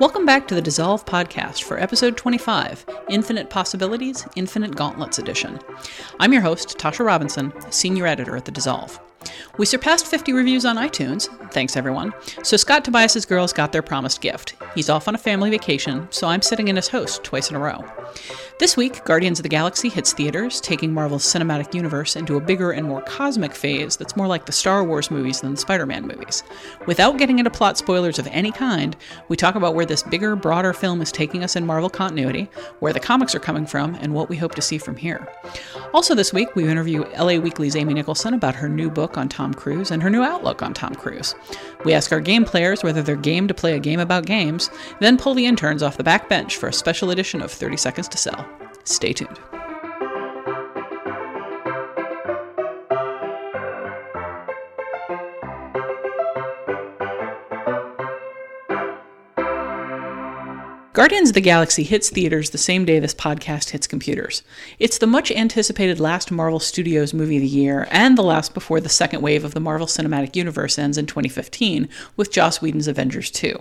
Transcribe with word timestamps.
Welcome 0.00 0.26
back 0.26 0.48
to 0.48 0.56
the 0.56 0.60
Dissolve 0.60 1.04
podcast 1.04 1.62
for 1.62 1.78
episode 1.78 2.16
25 2.16 2.84
Infinite 3.10 3.48
Possibilities, 3.48 4.26
Infinite 4.34 4.74
Gauntlets 4.74 5.20
Edition. 5.20 5.60
I'm 6.18 6.32
your 6.32 6.42
host, 6.42 6.76
Tasha 6.78 7.06
Robinson, 7.06 7.52
senior 7.70 8.04
editor 8.04 8.36
at 8.36 8.44
the 8.44 8.50
Dissolve. 8.50 8.98
We 9.58 9.66
surpassed 9.66 10.06
50 10.06 10.32
reviews 10.32 10.64
on 10.64 10.76
iTunes, 10.76 11.28
thanks 11.52 11.76
everyone. 11.76 12.12
So 12.42 12.56
Scott 12.56 12.84
Tobias's 12.84 13.24
girls 13.24 13.52
got 13.52 13.72
their 13.72 13.82
promised 13.82 14.20
gift. 14.20 14.56
He's 14.74 14.90
off 14.90 15.08
on 15.08 15.14
a 15.14 15.18
family 15.18 15.50
vacation, 15.50 16.08
so 16.10 16.26
I'm 16.26 16.42
sitting 16.42 16.68
in 16.68 16.78
as 16.78 16.88
host 16.88 17.22
twice 17.24 17.50
in 17.50 17.56
a 17.56 17.60
row. 17.60 17.84
This 18.60 18.76
week, 18.76 19.04
Guardians 19.04 19.40
of 19.40 19.42
the 19.42 19.48
Galaxy 19.48 19.88
hits 19.88 20.12
theaters, 20.12 20.60
taking 20.60 20.92
Marvel's 20.92 21.24
cinematic 21.24 21.74
universe 21.74 22.14
into 22.14 22.36
a 22.36 22.40
bigger 22.40 22.70
and 22.70 22.86
more 22.86 23.02
cosmic 23.02 23.52
phase 23.52 23.96
that's 23.96 24.16
more 24.16 24.28
like 24.28 24.46
the 24.46 24.52
Star 24.52 24.84
Wars 24.84 25.10
movies 25.10 25.40
than 25.40 25.52
the 25.52 25.60
Spider 25.60 25.86
Man 25.86 26.06
movies. 26.06 26.44
Without 26.86 27.18
getting 27.18 27.38
into 27.38 27.50
plot 27.50 27.76
spoilers 27.76 28.18
of 28.18 28.28
any 28.28 28.52
kind, 28.52 28.96
we 29.28 29.36
talk 29.36 29.56
about 29.56 29.74
where 29.74 29.86
this 29.86 30.04
bigger, 30.04 30.36
broader 30.36 30.72
film 30.72 31.02
is 31.02 31.10
taking 31.10 31.42
us 31.42 31.56
in 31.56 31.66
Marvel 31.66 31.90
continuity, 31.90 32.48
where 32.78 32.92
the 32.92 33.00
comics 33.00 33.34
are 33.34 33.40
coming 33.40 33.66
from, 33.66 33.96
and 33.96 34.14
what 34.14 34.28
we 34.28 34.36
hope 34.36 34.54
to 34.54 34.62
see 34.62 34.78
from 34.78 34.96
here. 34.96 35.28
Also, 35.92 36.14
this 36.14 36.32
week, 36.32 36.54
we 36.54 36.68
interview 36.68 37.04
LA 37.18 37.38
Weekly's 37.38 37.74
Amy 37.76 37.94
Nicholson 37.94 38.34
about 38.34 38.54
her 38.54 38.68
new 38.68 38.88
book 38.90 39.13
on 39.16 39.28
Tom 39.28 39.54
Cruise 39.54 39.90
and 39.90 40.02
her 40.02 40.10
new 40.10 40.22
outlook 40.22 40.62
on 40.62 40.74
Tom 40.74 40.94
Cruise. 40.94 41.34
We 41.84 41.92
ask 41.92 42.12
our 42.12 42.20
game 42.20 42.44
players 42.44 42.82
whether 42.82 43.02
they're 43.02 43.16
game 43.16 43.48
to 43.48 43.54
play 43.54 43.74
a 43.74 43.80
game 43.80 44.00
about 44.00 44.26
games, 44.26 44.70
then 45.00 45.16
pull 45.16 45.34
the 45.34 45.46
interns 45.46 45.82
off 45.82 45.96
the 45.96 46.04
back 46.04 46.28
bench 46.28 46.56
for 46.56 46.68
a 46.68 46.72
special 46.72 47.10
edition 47.10 47.42
of 47.42 47.50
30 47.50 47.76
Seconds 47.76 48.08
to 48.08 48.18
Sell. 48.18 48.46
Stay 48.84 49.12
tuned. 49.12 49.38
Guardians 60.94 61.30
of 61.30 61.34
the 61.34 61.40
Galaxy 61.40 61.82
hits 61.82 62.08
theaters 62.08 62.50
the 62.50 62.56
same 62.56 62.84
day 62.84 63.00
this 63.00 63.16
podcast 63.16 63.70
hits 63.70 63.88
computers. 63.88 64.44
It's 64.78 64.98
the 64.98 65.08
much 65.08 65.32
anticipated 65.32 65.98
last 65.98 66.30
Marvel 66.30 66.60
Studios 66.60 67.12
movie 67.12 67.38
of 67.38 67.42
the 67.42 67.48
year, 67.48 67.88
and 67.90 68.16
the 68.16 68.22
last 68.22 68.54
before 68.54 68.78
the 68.78 68.88
second 68.88 69.20
wave 69.20 69.44
of 69.44 69.54
the 69.54 69.60
Marvel 69.60 69.88
Cinematic 69.88 70.36
Universe 70.36 70.78
ends 70.78 70.96
in 70.96 71.06
2015 71.06 71.88
with 72.16 72.30
Joss 72.30 72.62
Whedon's 72.62 72.86
Avengers 72.86 73.32
2. 73.32 73.60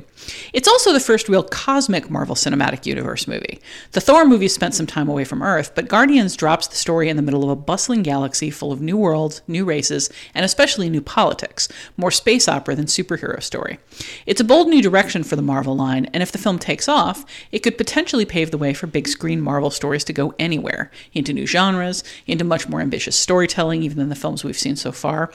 It's 0.53 0.67
also 0.67 0.93
the 0.93 0.99
first 0.99 1.27
real 1.27 1.41
cosmic 1.41 2.07
Marvel 2.07 2.35
Cinematic 2.35 2.85
Universe 2.85 3.27
movie. 3.27 3.59
The 3.93 4.01
Thor 4.01 4.25
movie 4.25 4.47
spent 4.47 4.75
some 4.75 4.85
time 4.85 5.09
away 5.09 5.23
from 5.23 5.41
Earth, 5.41 5.73
but 5.73 5.87
Guardians 5.87 6.35
drops 6.35 6.67
the 6.67 6.75
story 6.75 7.09
in 7.09 7.15
the 7.15 7.23
middle 7.23 7.43
of 7.43 7.49
a 7.49 7.55
bustling 7.55 8.03
galaxy 8.03 8.51
full 8.51 8.71
of 8.71 8.79
new 8.79 8.95
worlds, 8.95 9.41
new 9.47 9.65
races, 9.65 10.11
and 10.35 10.45
especially 10.45 10.87
new 10.87 11.01
politics, 11.01 11.67
more 11.97 12.11
space 12.11 12.47
opera 12.47 12.75
than 12.75 12.85
superhero 12.85 13.41
story. 13.41 13.79
It's 14.27 14.41
a 14.41 14.43
bold 14.45 14.67
new 14.67 14.83
direction 14.83 15.23
for 15.23 15.35
the 15.35 15.41
Marvel 15.41 15.75
line, 15.75 16.05
and 16.13 16.21
if 16.21 16.31
the 16.31 16.37
film 16.37 16.59
takes 16.59 16.87
off, 16.87 17.22
it 17.51 17.59
could 17.59 17.77
potentially 17.77 18.25
pave 18.25 18.51
the 18.51 18.57
way 18.57 18.73
for 18.73 18.87
big 18.87 19.07
screen 19.07 19.41
Marvel 19.41 19.69
stories 19.69 20.03
to 20.05 20.13
go 20.13 20.33
anywhere, 20.39 20.91
into 21.13 21.33
new 21.33 21.45
genres, 21.45 22.03
into 22.27 22.43
much 22.43 22.67
more 22.67 22.81
ambitious 22.81 23.17
storytelling, 23.17 23.83
even 23.83 23.97
than 23.97 24.09
the 24.09 24.15
films 24.15 24.43
we've 24.43 24.57
seen 24.57 24.75
so 24.75 24.91
far. 24.91 25.31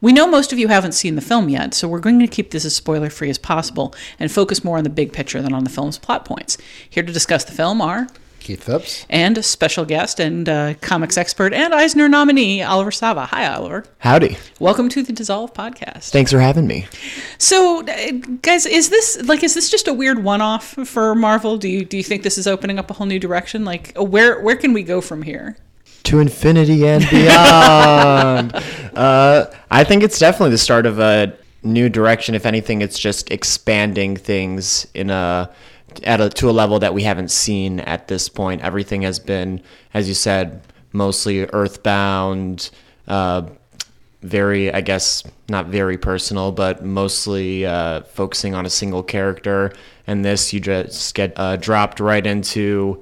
We 0.00 0.12
know 0.12 0.26
most 0.26 0.52
of 0.52 0.58
you 0.58 0.68
haven't 0.68 0.92
seen 0.92 1.14
the 1.14 1.20
film 1.20 1.48
yet, 1.48 1.74
so 1.74 1.88
we're 1.88 2.00
going 2.00 2.18
to 2.20 2.26
keep 2.26 2.50
this 2.50 2.64
as 2.64 2.74
spoiler 2.74 3.10
free 3.10 3.30
as 3.30 3.38
possible 3.38 3.94
and 4.18 4.30
focus 4.30 4.64
more 4.64 4.78
on 4.78 4.84
the 4.84 4.90
big 4.90 5.12
picture 5.12 5.42
than 5.42 5.52
on 5.52 5.64
the 5.64 5.70
film's 5.70 5.98
plot 5.98 6.24
points. 6.24 6.58
Here 6.88 7.02
to 7.02 7.12
discuss 7.12 7.44
the 7.44 7.52
film 7.52 7.80
are 7.80 8.06
Keith 8.44 8.62
Phipps. 8.62 9.06
And 9.08 9.38
a 9.38 9.42
special 9.42 9.86
guest 9.86 10.20
and 10.20 10.48
uh, 10.48 10.74
comics 10.82 11.16
expert 11.16 11.54
and 11.54 11.74
Eisner 11.74 12.10
nominee, 12.10 12.62
Oliver 12.62 12.90
Sava. 12.90 13.24
Hi, 13.26 13.46
Oliver. 13.46 13.86
Howdy. 14.00 14.36
Welcome 14.60 14.90
to 14.90 15.02
the 15.02 15.14
Dissolve 15.14 15.54
podcast. 15.54 16.10
Thanks 16.10 16.30
for 16.30 16.40
having 16.40 16.66
me. 16.66 16.86
So, 17.38 17.80
uh, 17.86 18.12
guys, 18.42 18.66
is 18.66 18.90
this 18.90 19.20
like 19.24 19.42
is 19.42 19.54
this 19.54 19.70
just 19.70 19.88
a 19.88 19.94
weird 19.94 20.22
one-off 20.22 20.76
for 20.84 21.14
Marvel? 21.14 21.56
Do 21.56 21.70
you 21.70 21.86
do 21.86 21.96
you 21.96 22.02
think 22.02 22.22
this 22.22 22.36
is 22.36 22.46
opening 22.46 22.78
up 22.78 22.90
a 22.90 22.94
whole 22.94 23.06
new 23.06 23.18
direction? 23.18 23.64
Like, 23.64 23.96
where 23.96 24.38
where 24.42 24.56
can 24.56 24.74
we 24.74 24.82
go 24.82 25.00
from 25.00 25.22
here? 25.22 25.56
To 26.04 26.18
infinity 26.18 26.86
and 26.86 27.08
beyond. 27.08 28.54
uh, 28.94 29.46
I 29.70 29.84
think 29.84 30.02
it's 30.02 30.18
definitely 30.18 30.50
the 30.50 30.58
start 30.58 30.84
of 30.84 30.98
a 30.98 31.34
new 31.62 31.88
direction. 31.88 32.34
If 32.34 32.44
anything, 32.44 32.82
it's 32.82 32.98
just 32.98 33.30
expanding 33.30 34.18
things 34.18 34.86
in 34.92 35.08
a 35.08 35.50
at 36.02 36.20
a, 36.20 36.28
to 36.30 36.50
a 36.50 36.52
level 36.52 36.78
that 36.80 36.94
we 36.94 37.02
haven't 37.02 37.30
seen 37.30 37.80
at 37.80 38.08
this 38.08 38.28
point. 38.28 38.62
Everything 38.62 39.02
has 39.02 39.18
been, 39.18 39.62
as 39.92 40.08
you 40.08 40.14
said, 40.14 40.62
mostly 40.92 41.44
earthbound, 41.46 42.70
uh, 43.08 43.42
very, 44.22 44.72
I 44.72 44.80
guess, 44.80 45.22
not 45.48 45.66
very 45.66 45.98
personal, 45.98 46.50
but 46.50 46.84
mostly 46.84 47.66
uh, 47.66 48.02
focusing 48.02 48.54
on 48.54 48.64
a 48.64 48.70
single 48.70 49.02
character. 49.02 49.72
And 50.06 50.24
this, 50.24 50.52
you 50.52 50.60
just 50.60 51.14
get 51.14 51.32
uh, 51.36 51.56
dropped 51.56 52.00
right 52.00 52.26
into 52.26 53.00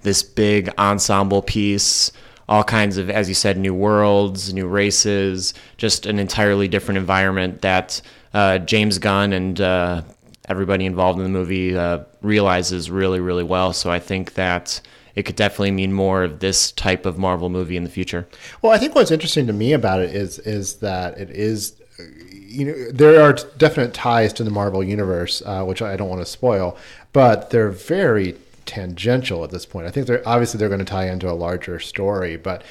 this 0.00 0.22
big 0.22 0.70
ensemble 0.78 1.42
piece. 1.42 2.10
All 2.48 2.64
kinds 2.64 2.96
of, 2.96 3.10
as 3.10 3.28
you 3.28 3.34
said, 3.34 3.56
new 3.58 3.74
worlds, 3.74 4.52
new 4.52 4.66
races, 4.66 5.54
just 5.76 6.06
an 6.06 6.18
entirely 6.18 6.68
different 6.68 6.98
environment 6.98 7.62
that 7.62 8.00
uh, 8.34 8.58
James 8.58 8.98
Gunn 8.98 9.32
and 9.32 9.60
uh, 9.60 10.02
everybody 10.48 10.86
involved 10.86 11.18
in 11.18 11.24
the 11.24 11.30
movie 11.30 11.76
uh, 11.76 12.00
realizes 12.20 12.90
really, 12.90 13.20
really 13.20 13.44
well. 13.44 13.72
So 13.72 13.90
I 13.90 13.98
think 13.98 14.34
that 14.34 14.80
it 15.14 15.24
could 15.24 15.36
definitely 15.36 15.70
mean 15.70 15.92
more 15.92 16.24
of 16.24 16.40
this 16.40 16.72
type 16.72 17.06
of 17.06 17.18
Marvel 17.18 17.48
movie 17.48 17.76
in 17.76 17.84
the 17.84 17.90
future. 17.90 18.26
Well, 18.60 18.72
I 18.72 18.78
think 18.78 18.94
what's 18.94 19.10
interesting 19.10 19.46
to 19.46 19.52
me 19.52 19.72
about 19.72 20.00
it 20.00 20.14
is 20.14 20.38
is 20.40 20.76
that 20.76 21.18
it 21.18 21.30
is, 21.30 21.80
you 21.98 22.66
know, 22.66 22.90
there 22.90 23.22
are 23.22 23.34
definite 23.58 23.94
ties 23.94 24.32
to 24.34 24.44
the 24.44 24.50
Marvel 24.50 24.82
universe, 24.82 25.42
uh, 25.44 25.64
which 25.64 25.82
I 25.82 25.96
don't 25.96 26.08
want 26.08 26.22
to 26.22 26.26
spoil, 26.26 26.76
but 27.12 27.50
they're 27.50 27.70
very 27.70 28.36
tangential 28.64 29.44
at 29.44 29.50
this 29.50 29.66
point. 29.66 29.86
I 29.86 29.90
think 29.90 30.06
they're 30.06 30.26
obviously 30.26 30.58
they're 30.58 30.68
going 30.68 30.78
to 30.78 30.84
tie 30.84 31.08
into 31.08 31.30
a 31.30 31.32
larger 31.34 31.78
story, 31.78 32.36
but 32.36 32.62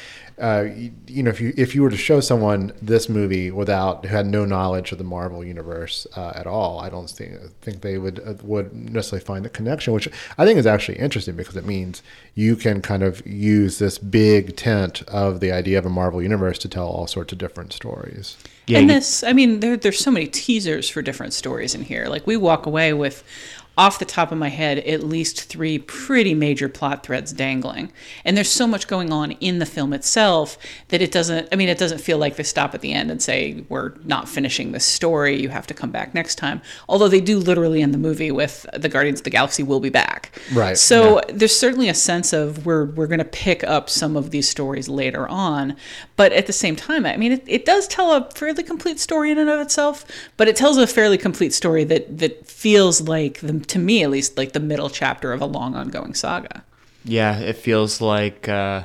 uh, 0.42 0.68
you, 0.76 0.92
you, 1.08 1.22
know, 1.22 1.30
if 1.30 1.40
you 1.40 1.54
if 1.56 1.76
you 1.76 1.84
were 1.84 1.90
to 1.90 1.98
show 1.98 2.20
someone 2.20 2.74
this 2.82 3.08
movie 3.08 3.52
without 3.52 4.06
who 4.06 4.16
had 4.16 4.26
no 4.26 4.44
knowledge 4.44 4.92
of 4.92 4.98
the 4.98 5.04
Marvel 5.04 5.44
universe 5.44 6.08
uh, 6.16 6.32
at 6.36 6.48
all, 6.48 6.80
I 6.80 6.90
don't 6.90 7.10
think 7.10 7.40
think 7.62 7.82
they 7.82 8.00
would 8.00 8.20
uh, 8.20 8.34
would 8.44 8.74
necessarily 8.74 9.24
find 9.24 9.46
the 9.46 9.50
connection, 9.50 9.94
which 9.94 10.08
I 10.38 10.46
think 10.46 10.58
is 10.58 10.66
actually 10.66 10.98
interesting 10.98 11.36
because 11.36 11.56
it 11.56 11.66
means 11.66 12.02
you 12.34 12.56
can 12.56 12.82
kind 12.82 13.04
of 13.04 13.26
use 13.26 13.78
this 13.78 14.00
big 14.00 14.56
tent 14.56 15.04
of 15.04 15.42
the 15.42 15.52
idea 15.52 15.78
of 15.78 15.86
a 15.86 15.90
Marvel 15.90 16.22
universe 16.22 16.58
to 16.60 16.70
tell 16.70 16.88
all 16.88 17.06
sorts 17.06 17.32
of 17.32 17.38
different 17.38 17.72
stories. 17.72 18.38
Yeah, 18.68 18.80
and 18.80 18.90
this, 18.90 19.24
I 19.24 19.34
mean, 19.34 19.60
there, 19.60 19.76
there's 19.76 20.00
so 20.00 20.12
many 20.12 20.28
teasers 20.28 20.90
for 20.90 21.02
different 21.02 21.34
stories 21.34 21.76
in 21.76 21.84
here. 21.84 22.08
Like 22.08 22.26
we 22.26 22.38
walk 22.38 22.66
away 22.66 22.94
with 22.94 23.24
off 23.82 23.98
the 23.98 24.06
top 24.06 24.32
of 24.32 24.38
my 24.38 24.50
head, 24.50 24.78
at 24.78 25.02
least 25.02 25.46
three 25.46 25.80
pretty 25.80 26.36
major 26.36 26.70
plot 26.70 27.04
threads 27.04 27.34
dangling. 27.34 27.92
And 28.24 28.38
there's 28.38 28.52
so 28.52 28.68
much 28.68 28.88
going 28.88 29.12
on 29.12 29.32
in 29.32 29.58
the 29.58 29.66
film 29.66 29.92
itself 29.92 30.56
that 30.90 31.02
it 31.02 31.12
doesn't, 31.12 31.48
I 31.52 31.56
mean, 31.56 31.68
it 31.68 31.80
doesn't 31.80 31.98
feel 31.98 32.20
like 32.20 32.36
they 32.36 32.44
stop 32.44 32.76
at 32.76 32.82
the 32.82 32.94
end 32.94 33.10
and 33.10 33.20
say, 33.20 33.66
we're 33.70 33.94
not 34.04 34.30
finishing 34.30 34.72
this 34.72 34.86
story. 34.86 35.42
You 35.42 35.50
have 35.50 35.66
to 35.66 35.74
come 35.74 35.90
back 35.90 36.14
next 36.14 36.36
time. 36.36 36.62
Although 36.88 37.08
they 37.08 37.22
do 37.22 37.40
literally 37.40 37.82
end 37.82 37.92
the 37.92 37.98
movie 37.98 38.30
with 38.30 38.68
the 38.72 38.88
Guardians 38.88 39.22
of 39.22 39.24
the 39.24 39.32
Galaxy 39.32 39.64
will 39.64 39.80
be 39.80 39.90
back. 39.90 40.40
Right. 40.54 40.78
So 40.78 41.16
yeah. 41.16 41.34
there's 41.34 41.58
certainly 41.58 41.90
a 41.90 41.96
sense 41.96 42.34
of 42.34 42.68
we're, 42.68 42.86
we're 42.86 43.08
going 43.08 43.18
to 43.18 43.26
pick 43.26 43.64
up 43.64 43.90
some 43.90 44.16
of 44.16 44.30
these 44.30 44.48
stories 44.48 44.90
later 44.90 45.28
on. 45.28 45.76
But 46.18 46.34
at 46.34 46.46
the 46.46 46.54
same 46.54 46.76
time, 46.76 47.08
I 47.08 47.18
mean, 47.18 47.32
it, 47.32 47.44
it 47.48 47.66
does 47.66 47.88
tell 47.88 48.14
a 48.14 48.30
fairly 48.30 48.62
complete 48.62 49.00
story 49.00 49.32
in 49.32 49.40
and 49.40 49.50
of 49.50 49.60
itself, 49.60 50.06
but 50.38 50.48
it 50.48 50.56
tells 50.56 50.78
a 50.78 50.86
fairly 50.86 51.18
complete 51.18 51.52
story 51.52 51.84
that, 51.86 52.20
that 52.20 52.46
feels 52.46 53.02
like 53.02 53.40
the 53.40 53.60
to 53.72 53.80
me 53.80 54.04
at 54.04 54.10
least, 54.10 54.38
like 54.38 54.52
the 54.52 54.60
middle 54.60 54.90
chapter 54.90 55.32
of 55.32 55.42
a 55.42 55.46
long 55.46 55.76
ongoing 55.76 56.14
saga. 56.14 56.64
Yeah, 57.06 57.40
it 57.40 57.56
feels 57.56 58.02
like 58.02 58.48
uh, 58.48 58.84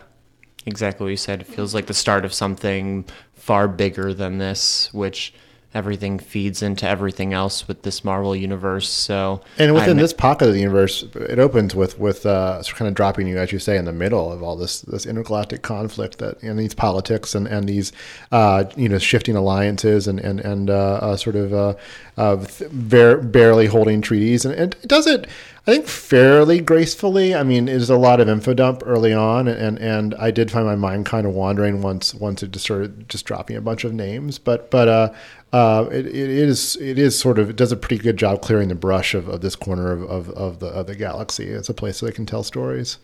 exactly 0.65 1.05
what 1.05 1.11
you 1.11 1.17
said. 1.17 1.41
It 1.41 1.47
feels 1.47 1.75
like 1.75 1.87
the 1.87 1.95
start 1.95 2.25
of 2.25 2.33
something 2.33 3.05
far 3.35 3.69
bigger 3.69 4.15
than 4.15 4.39
this, 4.39 4.89
which 4.95 5.35
everything 5.75 6.19
feeds 6.19 6.63
into 6.63 6.89
everything 6.89 7.35
else 7.35 7.69
with 7.69 7.83
this 7.83 8.03
Marvel 8.05 8.35
universe. 8.35 8.89
So, 8.89 9.43
and 9.59 9.75
within 9.75 9.91
I'm, 9.91 9.97
this 9.97 10.13
pocket 10.13 10.49
of 10.49 10.55
the 10.55 10.61
universe, 10.61 11.03
it 11.15 11.39
opens 11.39 11.75
with 11.75 11.99
with 11.99 12.25
uh, 12.25 12.63
kind 12.65 12.89
of 12.89 12.95
dropping 12.95 13.27
you, 13.27 13.39
as 13.39 13.51
you 13.51 13.59
say, 13.59 13.77
in 13.77 13.85
the 13.85 13.93
middle 13.93 14.33
of 14.33 14.43
all 14.43 14.57
this 14.57 14.83
this 14.83 15.05
intergalactic 15.05 15.63
conflict 15.63 16.19
that 16.19 16.41
and 16.43 16.59
these 16.59 16.75
politics 16.75 17.35
and 17.35 17.47
and 17.49 17.69
these 17.69 17.93
uh, 18.31 18.65
you 18.77 18.89
know 18.89 18.99
shifting 18.99 19.35
alliances 19.35 20.07
and 20.07 20.21
and 20.21 20.41
and 20.41 20.71
uh, 20.71 21.01
uh 21.03 21.17
sort 21.17 21.37
of 21.37 21.77
uh, 22.17 22.45
bar- 22.73 23.19
barely 23.19 23.67
holding 23.67 24.01
treaties, 24.01 24.45
and 24.45 24.55
it 24.55 24.89
does 24.89 25.07
it. 25.07 25.27
I 25.67 25.73
think 25.73 25.87
fairly 25.87 26.61
gracefully. 26.61 27.35
I 27.35 27.43
mean, 27.43 27.65
there's 27.65 27.91
a 27.91 27.97
lot 27.97 28.21
of 28.21 28.29
info 28.29 28.55
dump 28.55 28.83
early 28.87 29.13
on, 29.13 29.49
and 29.49 29.79
and 29.79 30.15
I 30.15 30.31
did 30.31 30.51
find 30.51 30.65
my 30.65 30.77
mind 30.77 31.07
kind 31.07 31.27
of 31.27 31.35
wandering 31.35 31.83
once 31.83 32.15
once 32.15 32.43
it 32.43 32.53
just 32.53 32.65
started 32.65 33.09
just 33.09 33.27
dropping 33.27 33.57
a 33.57 33.61
bunch 33.61 33.85
of 33.85 33.93
names. 33.93 34.39
But 34.39 34.71
but 34.71 34.89
uh, 34.89 35.13
uh, 35.53 35.89
it, 35.91 36.07
it 36.07 36.15
is 36.15 36.77
it 36.77 36.99
is 36.99 37.19
sort 37.19 37.39
of 37.39 37.51
it 37.51 37.57
does 37.57 37.73
a 37.73 37.77
pretty 37.77 38.03
good 38.03 38.17
job 38.17 38.43
clearing 38.43 38.69
the 38.69 38.75
brush 38.75 39.13
of, 39.13 39.29
of 39.29 39.41
this 39.41 39.57
corner 39.57 39.91
of, 39.93 40.03
of, 40.05 40.31
of 40.31 40.61
the 40.61 40.69
of 40.69 40.87
the 40.87 40.95
galaxy. 40.95 41.47
It's 41.49 41.69
a 41.69 41.75
place 41.75 42.01
that 42.01 42.15
can 42.15 42.27
tell 42.27 42.45
stories. 42.45 42.99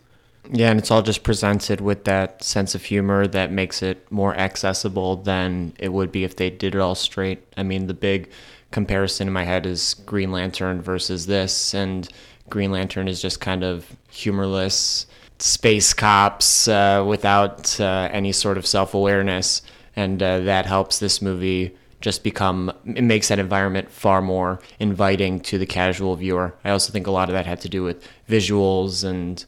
Yeah, 0.51 0.71
and 0.71 0.79
it's 0.79 0.91
all 0.91 1.03
just 1.03 1.23
presented 1.23 1.81
with 1.81 2.05
that 2.05 2.43
sense 2.43 2.75
of 2.75 2.85
humor 2.85 3.29
that 3.29 3.53
makes 3.53 3.81
it 3.81 4.11
more 4.11 4.35
accessible 4.35 5.17
than 5.17 5.73
it 5.79 5.93
would 5.93 6.11
be 6.11 6.25
if 6.25 6.35
they 6.35 6.51
did 6.51 6.75
it 6.75 6.81
all 6.81 6.97
straight. 6.97 7.45
I 7.57 7.63
mean, 7.63 7.87
the 7.87 7.95
big 7.95 8.29
comparison 8.73 9.29
in 9.29 9.33
my 9.33 9.45
head 9.45 9.67
is 9.67 9.95
Green 10.07 10.33
Lantern 10.33 10.83
versus 10.83 11.27
this, 11.27 11.75
and 11.75 12.09
Green 12.51 12.73
Lantern 12.73 13.09
is 13.09 13.23
just 13.23 13.41
kind 13.41 13.63
of 13.63 13.97
humorless 14.11 15.07
space 15.39 15.93
cops 15.93 16.69
uh, 16.69 17.05
without 17.07 17.79
uh, 17.81 18.09
any 18.13 18.33
sort 18.33 18.59
of 18.59 18.67
self 18.67 18.95
awareness, 18.95 19.63
and 19.95 20.23
uh, 20.23 20.41
that 20.41 20.67
helps 20.67 20.99
this 20.99 21.23
movie 21.23 21.77
just 22.01 22.25
become 22.25 22.73
it 22.85 23.05
makes 23.05 23.29
that 23.29 23.39
environment 23.39 23.89
far 23.91 24.21
more 24.21 24.61
inviting 24.81 25.41
to 25.41 25.59
the 25.59 25.67
casual 25.67 26.17
viewer. 26.17 26.55
I 26.65 26.71
also 26.71 26.93
think 26.93 27.07
a 27.07 27.13
lot 27.13 27.29
of 27.29 27.33
that 27.35 27.47
had 27.47 27.61
to 27.61 27.69
do 27.69 27.83
with 27.85 28.07
visuals 28.29 29.05
and 29.05 29.45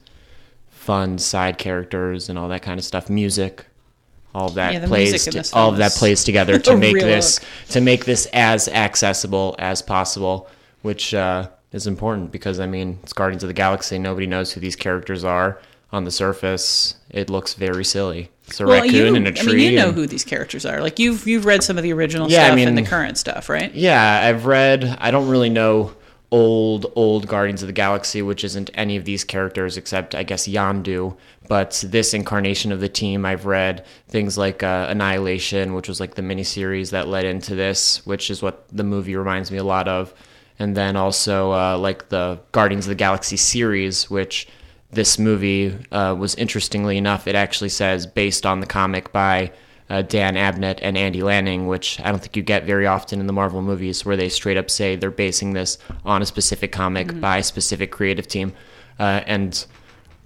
fun 0.71 1.19
side 1.19 1.59
characters 1.59 2.29
and 2.29 2.39
all 2.39 2.49
that 2.49 2.63
kind 2.63 2.79
of 2.79 2.85
stuff, 2.85 3.11
music. 3.11 3.67
All 4.35 4.49
of 4.49 4.55
that 4.55 4.73
Yeah, 4.75 4.87
plays 4.87 5.25
to- 5.27 5.51
all 5.57 5.71
of 5.71 5.77
that 5.79 5.93
plays 5.93 6.25
together 6.25 6.59
to 6.71 6.77
make 6.77 6.95
this 6.97 7.39
to 7.71 7.81
make 7.81 8.05
this 8.05 8.27
as 8.33 8.69
accessible 8.69 9.55
as 9.59 9.81
possible, 9.83 10.49
which 10.83 11.15
uh, 11.15 11.49
is 11.73 11.87
important 11.87 12.33
because 12.33 12.59
I 12.61 12.67
mean 12.67 12.99
it's 13.03 13.13
Guardians 13.13 13.43
of 13.45 13.49
the 13.49 13.55
Galaxy. 13.55 13.99
Nobody 13.99 14.27
knows 14.27 14.53
who 14.53 14.61
these 14.61 14.77
characters 14.77 15.23
are 15.25 15.61
on 15.93 16.05
the 16.05 16.11
surface. 16.11 16.97
It 17.11 17.31
looks 17.31 17.55
very 17.55 17.85
silly. 17.85 18.31
It's 18.49 18.61
a 18.61 18.67
raccoon 18.67 18.93
you, 18.93 19.15
in 19.15 19.27
a 19.27 19.33
tree. 19.33 19.53
I 19.53 19.57
mean, 19.57 19.73
you 19.73 19.79
know 19.79 19.89
and- 19.89 19.95
who 19.97 20.07
these 20.07 20.25
characters 20.25 20.67
are. 20.67 20.81
Like 20.81 20.99
you've 20.99 21.27
you've 21.27 21.45
read 21.47 21.63
some 21.63 21.77
of 21.79 21.85
the 21.85 21.93
original 21.93 22.29
Yeah, 22.29 22.43
I 22.43 22.47
stuff 22.49 22.59
and 22.59 22.77
the 22.77 22.83
current 22.83 23.17
stuff, 23.17 23.49
right? 23.49 23.73
Yeah, 23.73 24.21
I've 24.25 24.47
read. 24.47 24.99
I 25.01 25.11
don't 25.13 25.29
really 25.29 25.49
know 25.51 25.95
old 26.35 26.91
old 26.97 27.29
Guardians 27.29 27.63
of 27.63 27.69
the 27.69 27.73
Galaxy, 27.73 28.21
which 28.21 28.43
isn't 28.43 28.69
any 28.75 28.97
of 28.97 29.05
these 29.05 29.23
characters 29.23 29.77
except 29.77 30.17
I 30.17 30.25
guess 30.25 30.49
Yondu. 30.49 31.17
But 31.47 31.85
this 31.87 32.13
incarnation 32.13 32.73
of 32.73 32.81
the 32.81 32.89
team, 32.89 33.25
I've 33.25 33.47
read 33.47 33.87
things 34.09 34.37
like 34.37 34.65
uh, 34.65 34.87
Annihilation, 34.91 35.75
which 35.75 35.89
was 35.89 36.01
like 36.01 36.17
the 36.17 36.23
miniseries 36.23 36.91
that 36.91 37.07
led 37.07 37.25
into 37.25 37.55
this, 37.55 38.05
which 38.05 38.31
is 38.31 38.43
what 38.43 38.67
the 38.73 38.83
movie 38.83 39.15
reminds 39.15 39.53
me 39.53 39.59
a 39.59 39.65
lot 39.65 39.87
of. 39.87 40.13
And 40.59 40.77
then 40.77 40.97
also 40.97 41.53
uh, 41.53 41.79
like 41.79 42.09
the 42.09 42.41
Guardians 42.51 42.87
of 42.87 42.89
the 42.89 42.97
Galaxy 42.97 43.37
series, 43.37 44.11
which 44.11 44.49
this 44.91 45.19
movie 45.21 45.79
uh, 45.93 46.17
was 46.19 46.35
interestingly 46.35 46.97
enough, 46.97 47.29
it 47.29 47.37
actually 47.37 47.69
says 47.69 48.07
based 48.07 48.45
on 48.45 48.59
the 48.59 48.67
comic 48.67 49.13
by 49.13 49.53
uh, 49.95 50.03
Dan 50.03 50.35
Abnett 50.35 50.81
and 50.83 50.99
Andy 50.99 51.23
Lanning, 51.23 51.69
which 51.69 52.01
I 52.01 52.11
don't 52.11 52.19
think 52.19 52.37
you 52.37 52.43
get 52.43 52.65
very 52.65 52.85
often 52.85 53.21
in 53.21 53.29
the 53.29 53.33
Marvel 53.33 53.63
movies, 53.63 54.05
where 54.05 54.17
they 54.17 54.29
straight 54.29 54.57
up 54.57 54.69
say 54.69 54.97
they're 54.97 55.13
basing 55.13 55.53
this 55.53 55.79
on 56.05 56.21
a 56.21 56.27
specific 56.27 56.73
comic 56.73 57.21
by 57.21 57.39
a 57.39 57.43
specific 57.45 57.93
creative 57.93 58.27
team. 58.27 58.53
Uh, 58.99 59.23
and 59.27 59.67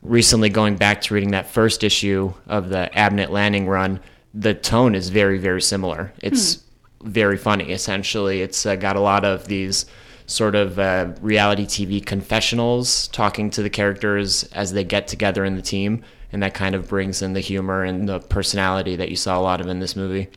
recently, 0.03 0.49
going 0.49 0.76
back 0.76 1.03
to 1.03 1.15
reading 1.15 1.32
that 1.32 1.50
first 1.50 1.85
issue 1.85 2.32
of 2.47 2.70
the 2.70 2.88
Abnett 2.94 3.29
Lanning 3.29 3.69
run, 3.69 4.00
the 4.32 4.55
tone 4.55 4.94
is 4.94 5.11
very, 5.11 5.37
very 5.37 5.61
similar. 5.61 6.14
It's 6.23 6.64
very 7.03 7.37
funny, 7.37 7.71
essentially. 7.71 8.41
It's 8.41 8.64
uh, 8.64 8.75
got 8.76 8.97
a 8.97 9.00
lot 9.00 9.26
of 9.26 9.49
these 9.49 9.85
sort 10.25 10.55
of 10.55 10.79
uh, 10.79 11.12
reality 11.21 11.67
TV 11.67 12.05
confessionals 12.05 13.09
talking 13.09 13.50
to 13.50 13.62
the 13.62 13.71
characters 13.71 14.44
as 14.44 14.73
they 14.73 14.85
get 14.85 15.09
together 15.09 15.44
in 15.44 15.56
the 15.56 15.62
team. 15.62 16.03
And 16.33 16.43
that 16.43 16.55
kind 16.55 16.75
of 16.75 16.89
brings 16.89 17.23
in 17.23 17.33
the 17.33 17.41
humor 17.41 17.85
and 17.85 18.09
the 18.09 18.21
personality 18.21 18.97
that 18.97 19.09
you 19.09 19.17
saw 19.17 19.39
a 19.39 19.43
lot 19.43 19.61
of 19.61 19.67
in 19.67 19.81
this 19.81 19.97
movie. 19.97 20.29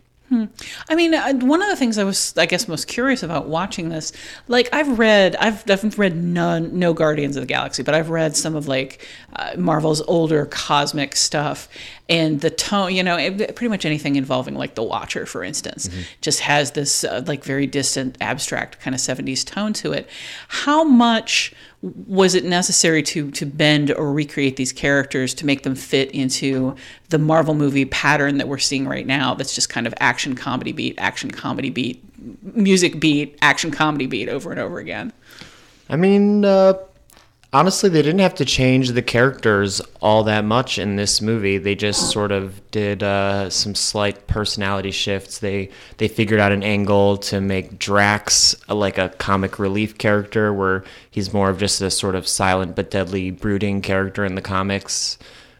I 0.88 0.96
mean, 0.96 1.14
uh, 1.14 1.34
one 1.40 1.62
of 1.62 1.68
the 1.68 1.76
things 1.76 1.98
I 1.98 2.06
was, 2.06 2.34
I 2.38 2.46
guess, 2.46 2.68
most 2.68 2.88
curious 2.88 3.22
about 3.22 3.48
watching 3.48 3.90
this, 3.90 4.14
like 4.48 4.70
I've 4.72 4.98
read, 4.98 5.36
I've 5.36 5.70
I've 5.70 6.00
read 6.00 6.16
none, 6.16 6.80
no 6.80 6.94
Guardians 6.94 7.36
of 7.36 7.42
the 7.42 7.48
Galaxy, 7.48 7.84
but 7.84 7.94
I've 7.94 8.10
read 8.10 8.38
some 8.38 8.56
of 8.56 8.66
like 8.70 9.06
uh, 9.36 9.56
Marvel's 9.58 10.02
older 10.04 10.46
cosmic 10.46 11.18
stuff, 11.18 11.68
and 12.08 12.40
the 12.40 12.50
tone, 12.50 12.96
you 12.96 13.04
know, 13.04 13.18
it, 13.18 13.56
pretty 13.58 13.68
much 13.68 13.84
anything 13.84 14.16
involving 14.16 14.56
like 14.56 14.76
the 14.76 14.84
Watcher, 14.84 15.26
for 15.26 15.44
instance, 15.44 15.90
just 16.22 16.40
has 16.40 16.72
this 16.72 17.04
uh, 17.04 17.22
like 17.28 17.44
very 17.44 17.68
distant, 17.68 18.18
abstract 18.22 18.80
kind 18.80 18.96
of 18.96 19.02
'70s 19.02 19.46
tone 19.46 19.74
to 19.74 19.92
it. 19.92 20.08
How 20.48 20.86
much 20.86 21.54
was 21.82 22.36
it 22.36 22.46
necessary 22.46 23.02
to 23.02 23.32
to 23.32 23.46
bend 23.46 23.92
or 23.92 24.14
recreate 24.14 24.56
these 24.56 24.72
characters 24.72 25.34
to 25.36 25.46
make 25.46 25.64
them 25.64 25.76
fit 25.76 26.12
into 26.12 26.76
the 27.10 27.18
Marvel 27.18 27.56
movie 27.56 27.86
pattern 27.86 28.38
that 28.38 28.48
we're 28.48 28.60
seeing 28.60 28.88
right 28.88 29.06
now? 29.08 29.34
That's 29.34 29.56
just 29.56 29.70
kind 29.70 29.88
of 29.88 29.94
action 30.00 30.36
comedy 30.36 30.72
beat, 30.72 30.96
action 31.00 31.32
comedy 31.32 31.72
beat, 31.72 32.04
music 32.44 33.00
beat, 33.00 33.38
action 33.42 33.72
comedy 33.72 34.06
beat 34.06 34.30
over 34.30 34.52
and 34.52 34.60
over 34.60 34.78
again. 34.78 35.12
I 35.90 35.96
mean, 35.96 36.46
uh, 36.46 36.74
honestly, 37.54 37.90
they 37.90 38.02
didn't 38.02 38.22
have 38.22 38.36
to 38.36 38.46
change 38.46 38.90
the 38.90 39.02
characters 39.02 39.82
all 40.02 40.24
that 40.24 40.46
much 40.46 40.78
in 40.78 40.96
this 40.96 41.22
movie. 41.22 41.58
They 41.58 41.76
just 41.76 42.12
sort 42.12 42.32
of 42.32 42.62
did 42.72 43.04
uh, 43.04 43.50
some 43.50 43.76
slight 43.76 44.28
personality 44.28 44.92
shifts. 44.92 45.40
They 45.40 45.70
they 45.98 46.08
figured 46.08 46.40
out 46.40 46.52
an 46.52 46.64
angle 46.64 47.18
to 47.18 47.42
make 47.42 47.78
Drax 47.80 48.56
a, 48.70 48.76
like 48.76 48.98
a 48.98 49.10
comic 49.10 49.60
relief 49.60 49.98
character, 49.98 50.54
where 50.54 50.84
he's 51.10 51.34
more 51.34 51.50
of 51.50 51.60
just 51.60 51.82
a 51.82 51.92
sort 51.92 52.16
of 52.16 52.28
silent 52.28 52.76
but 52.76 52.92
deadly 52.92 53.32
brooding 53.32 53.82
character 53.82 54.24
in 54.26 54.36
the 54.36 54.42
comics. 54.42 55.18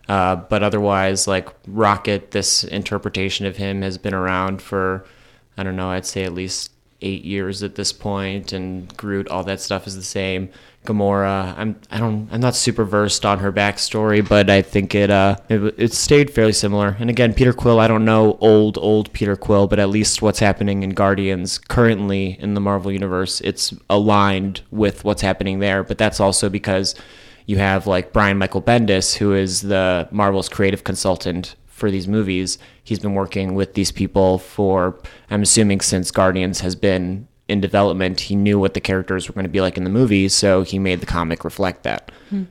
Uh, 0.10 0.36
but 0.36 0.64
otherwise, 0.64 1.28
like 1.28 1.48
Rocket, 1.68 2.32
this 2.32 2.64
interpretation 2.64 3.46
of 3.46 3.58
him 3.58 3.82
has 3.82 3.98
been 3.98 4.14
around 4.14 4.62
for, 4.62 5.06
I 5.58 5.64
don't 5.64 5.78
know, 5.78 5.90
I'd 5.90 6.06
say 6.06 6.24
at 6.24 6.34
least 6.34 6.71
eight 7.02 7.24
years 7.24 7.64
at 7.64 7.76
this 7.76 7.92
point, 7.92 8.54
and 8.54 8.96
Groot, 8.98 9.28
all 9.28 9.44
that 9.44 9.60
stuff 9.60 9.88
is 9.88 9.96
the 9.96 10.04
same. 10.04 10.50
Gamora, 10.86 11.54
I'm 11.58 11.80
I 11.92 12.00
don't 12.00 12.28
I'm 12.32 12.42
not 12.42 12.56
super 12.56 12.84
versed 12.84 13.24
on 13.24 13.38
her 13.40 13.52
backstory, 13.52 14.28
but 14.28 14.50
I 14.50 14.64
think 14.64 14.96
it 14.96 15.12
uh 15.12 15.36
it, 15.48 15.76
it 15.78 15.94
stayed 15.94 16.32
fairly 16.32 16.54
similar. 16.54 16.98
And 17.00 17.08
again, 17.10 17.36
Peter 17.36 17.54
Quill, 17.54 17.80
I 17.80 17.88
don't 17.88 18.04
know 18.04 18.38
old 18.42 18.80
old 18.80 19.14
Peter 19.14 19.36
Quill, 19.36 19.68
but 19.68 19.78
at 19.78 19.90
least 19.90 20.24
what's 20.24 20.40
happening 20.40 20.82
in 20.82 20.92
Guardians 20.92 21.60
currently 21.60 22.36
in 22.40 22.56
the 22.56 22.62
Marvel 22.62 22.92
universe, 22.92 23.42
it's 23.42 23.74
aligned 23.92 24.62
with 24.72 25.04
what's 25.04 25.22
happening 25.22 25.60
there. 25.60 25.84
But 25.84 26.00
that's 26.00 26.20
also 26.20 26.50
because 26.50 26.96
you 27.46 27.58
have 27.60 27.86
like 27.86 28.12
Brian 28.12 28.40
Michael 28.40 28.62
Bendis, 28.62 29.18
who 29.18 29.34
is 29.34 29.62
the 29.62 30.08
Marvel's 30.12 30.50
creative 30.50 30.84
consultant 30.84 31.56
for 31.82 31.92
these 31.92 32.08
movies. 32.08 32.60
He's 32.84 33.00
been 33.00 33.16
working 33.16 33.56
with 33.56 33.74
these 33.74 33.92
people 33.92 34.38
for, 34.38 34.98
I'm 35.32 35.42
assuming, 35.42 35.82
since 35.82 36.12
Guardians 36.12 36.62
has 36.62 36.76
been 36.76 37.28
in 37.50 37.60
development. 37.60 38.22
He 38.22 38.36
knew 38.36 38.60
what 38.60 38.76
the 38.76 38.80
characters 38.80 39.28
were 39.28 39.34
going 39.34 39.46
to 39.46 39.50
be 39.50 39.62
like 39.62 39.78
in 39.78 39.84
the 39.84 39.90
movies, 39.90 40.34
so 40.34 40.62
he 40.62 40.78
made 40.78 41.02
the 41.02 41.06
comic 41.08 41.44
reflect 41.44 41.82
that. 41.84 42.12
Hmm. 42.30 42.44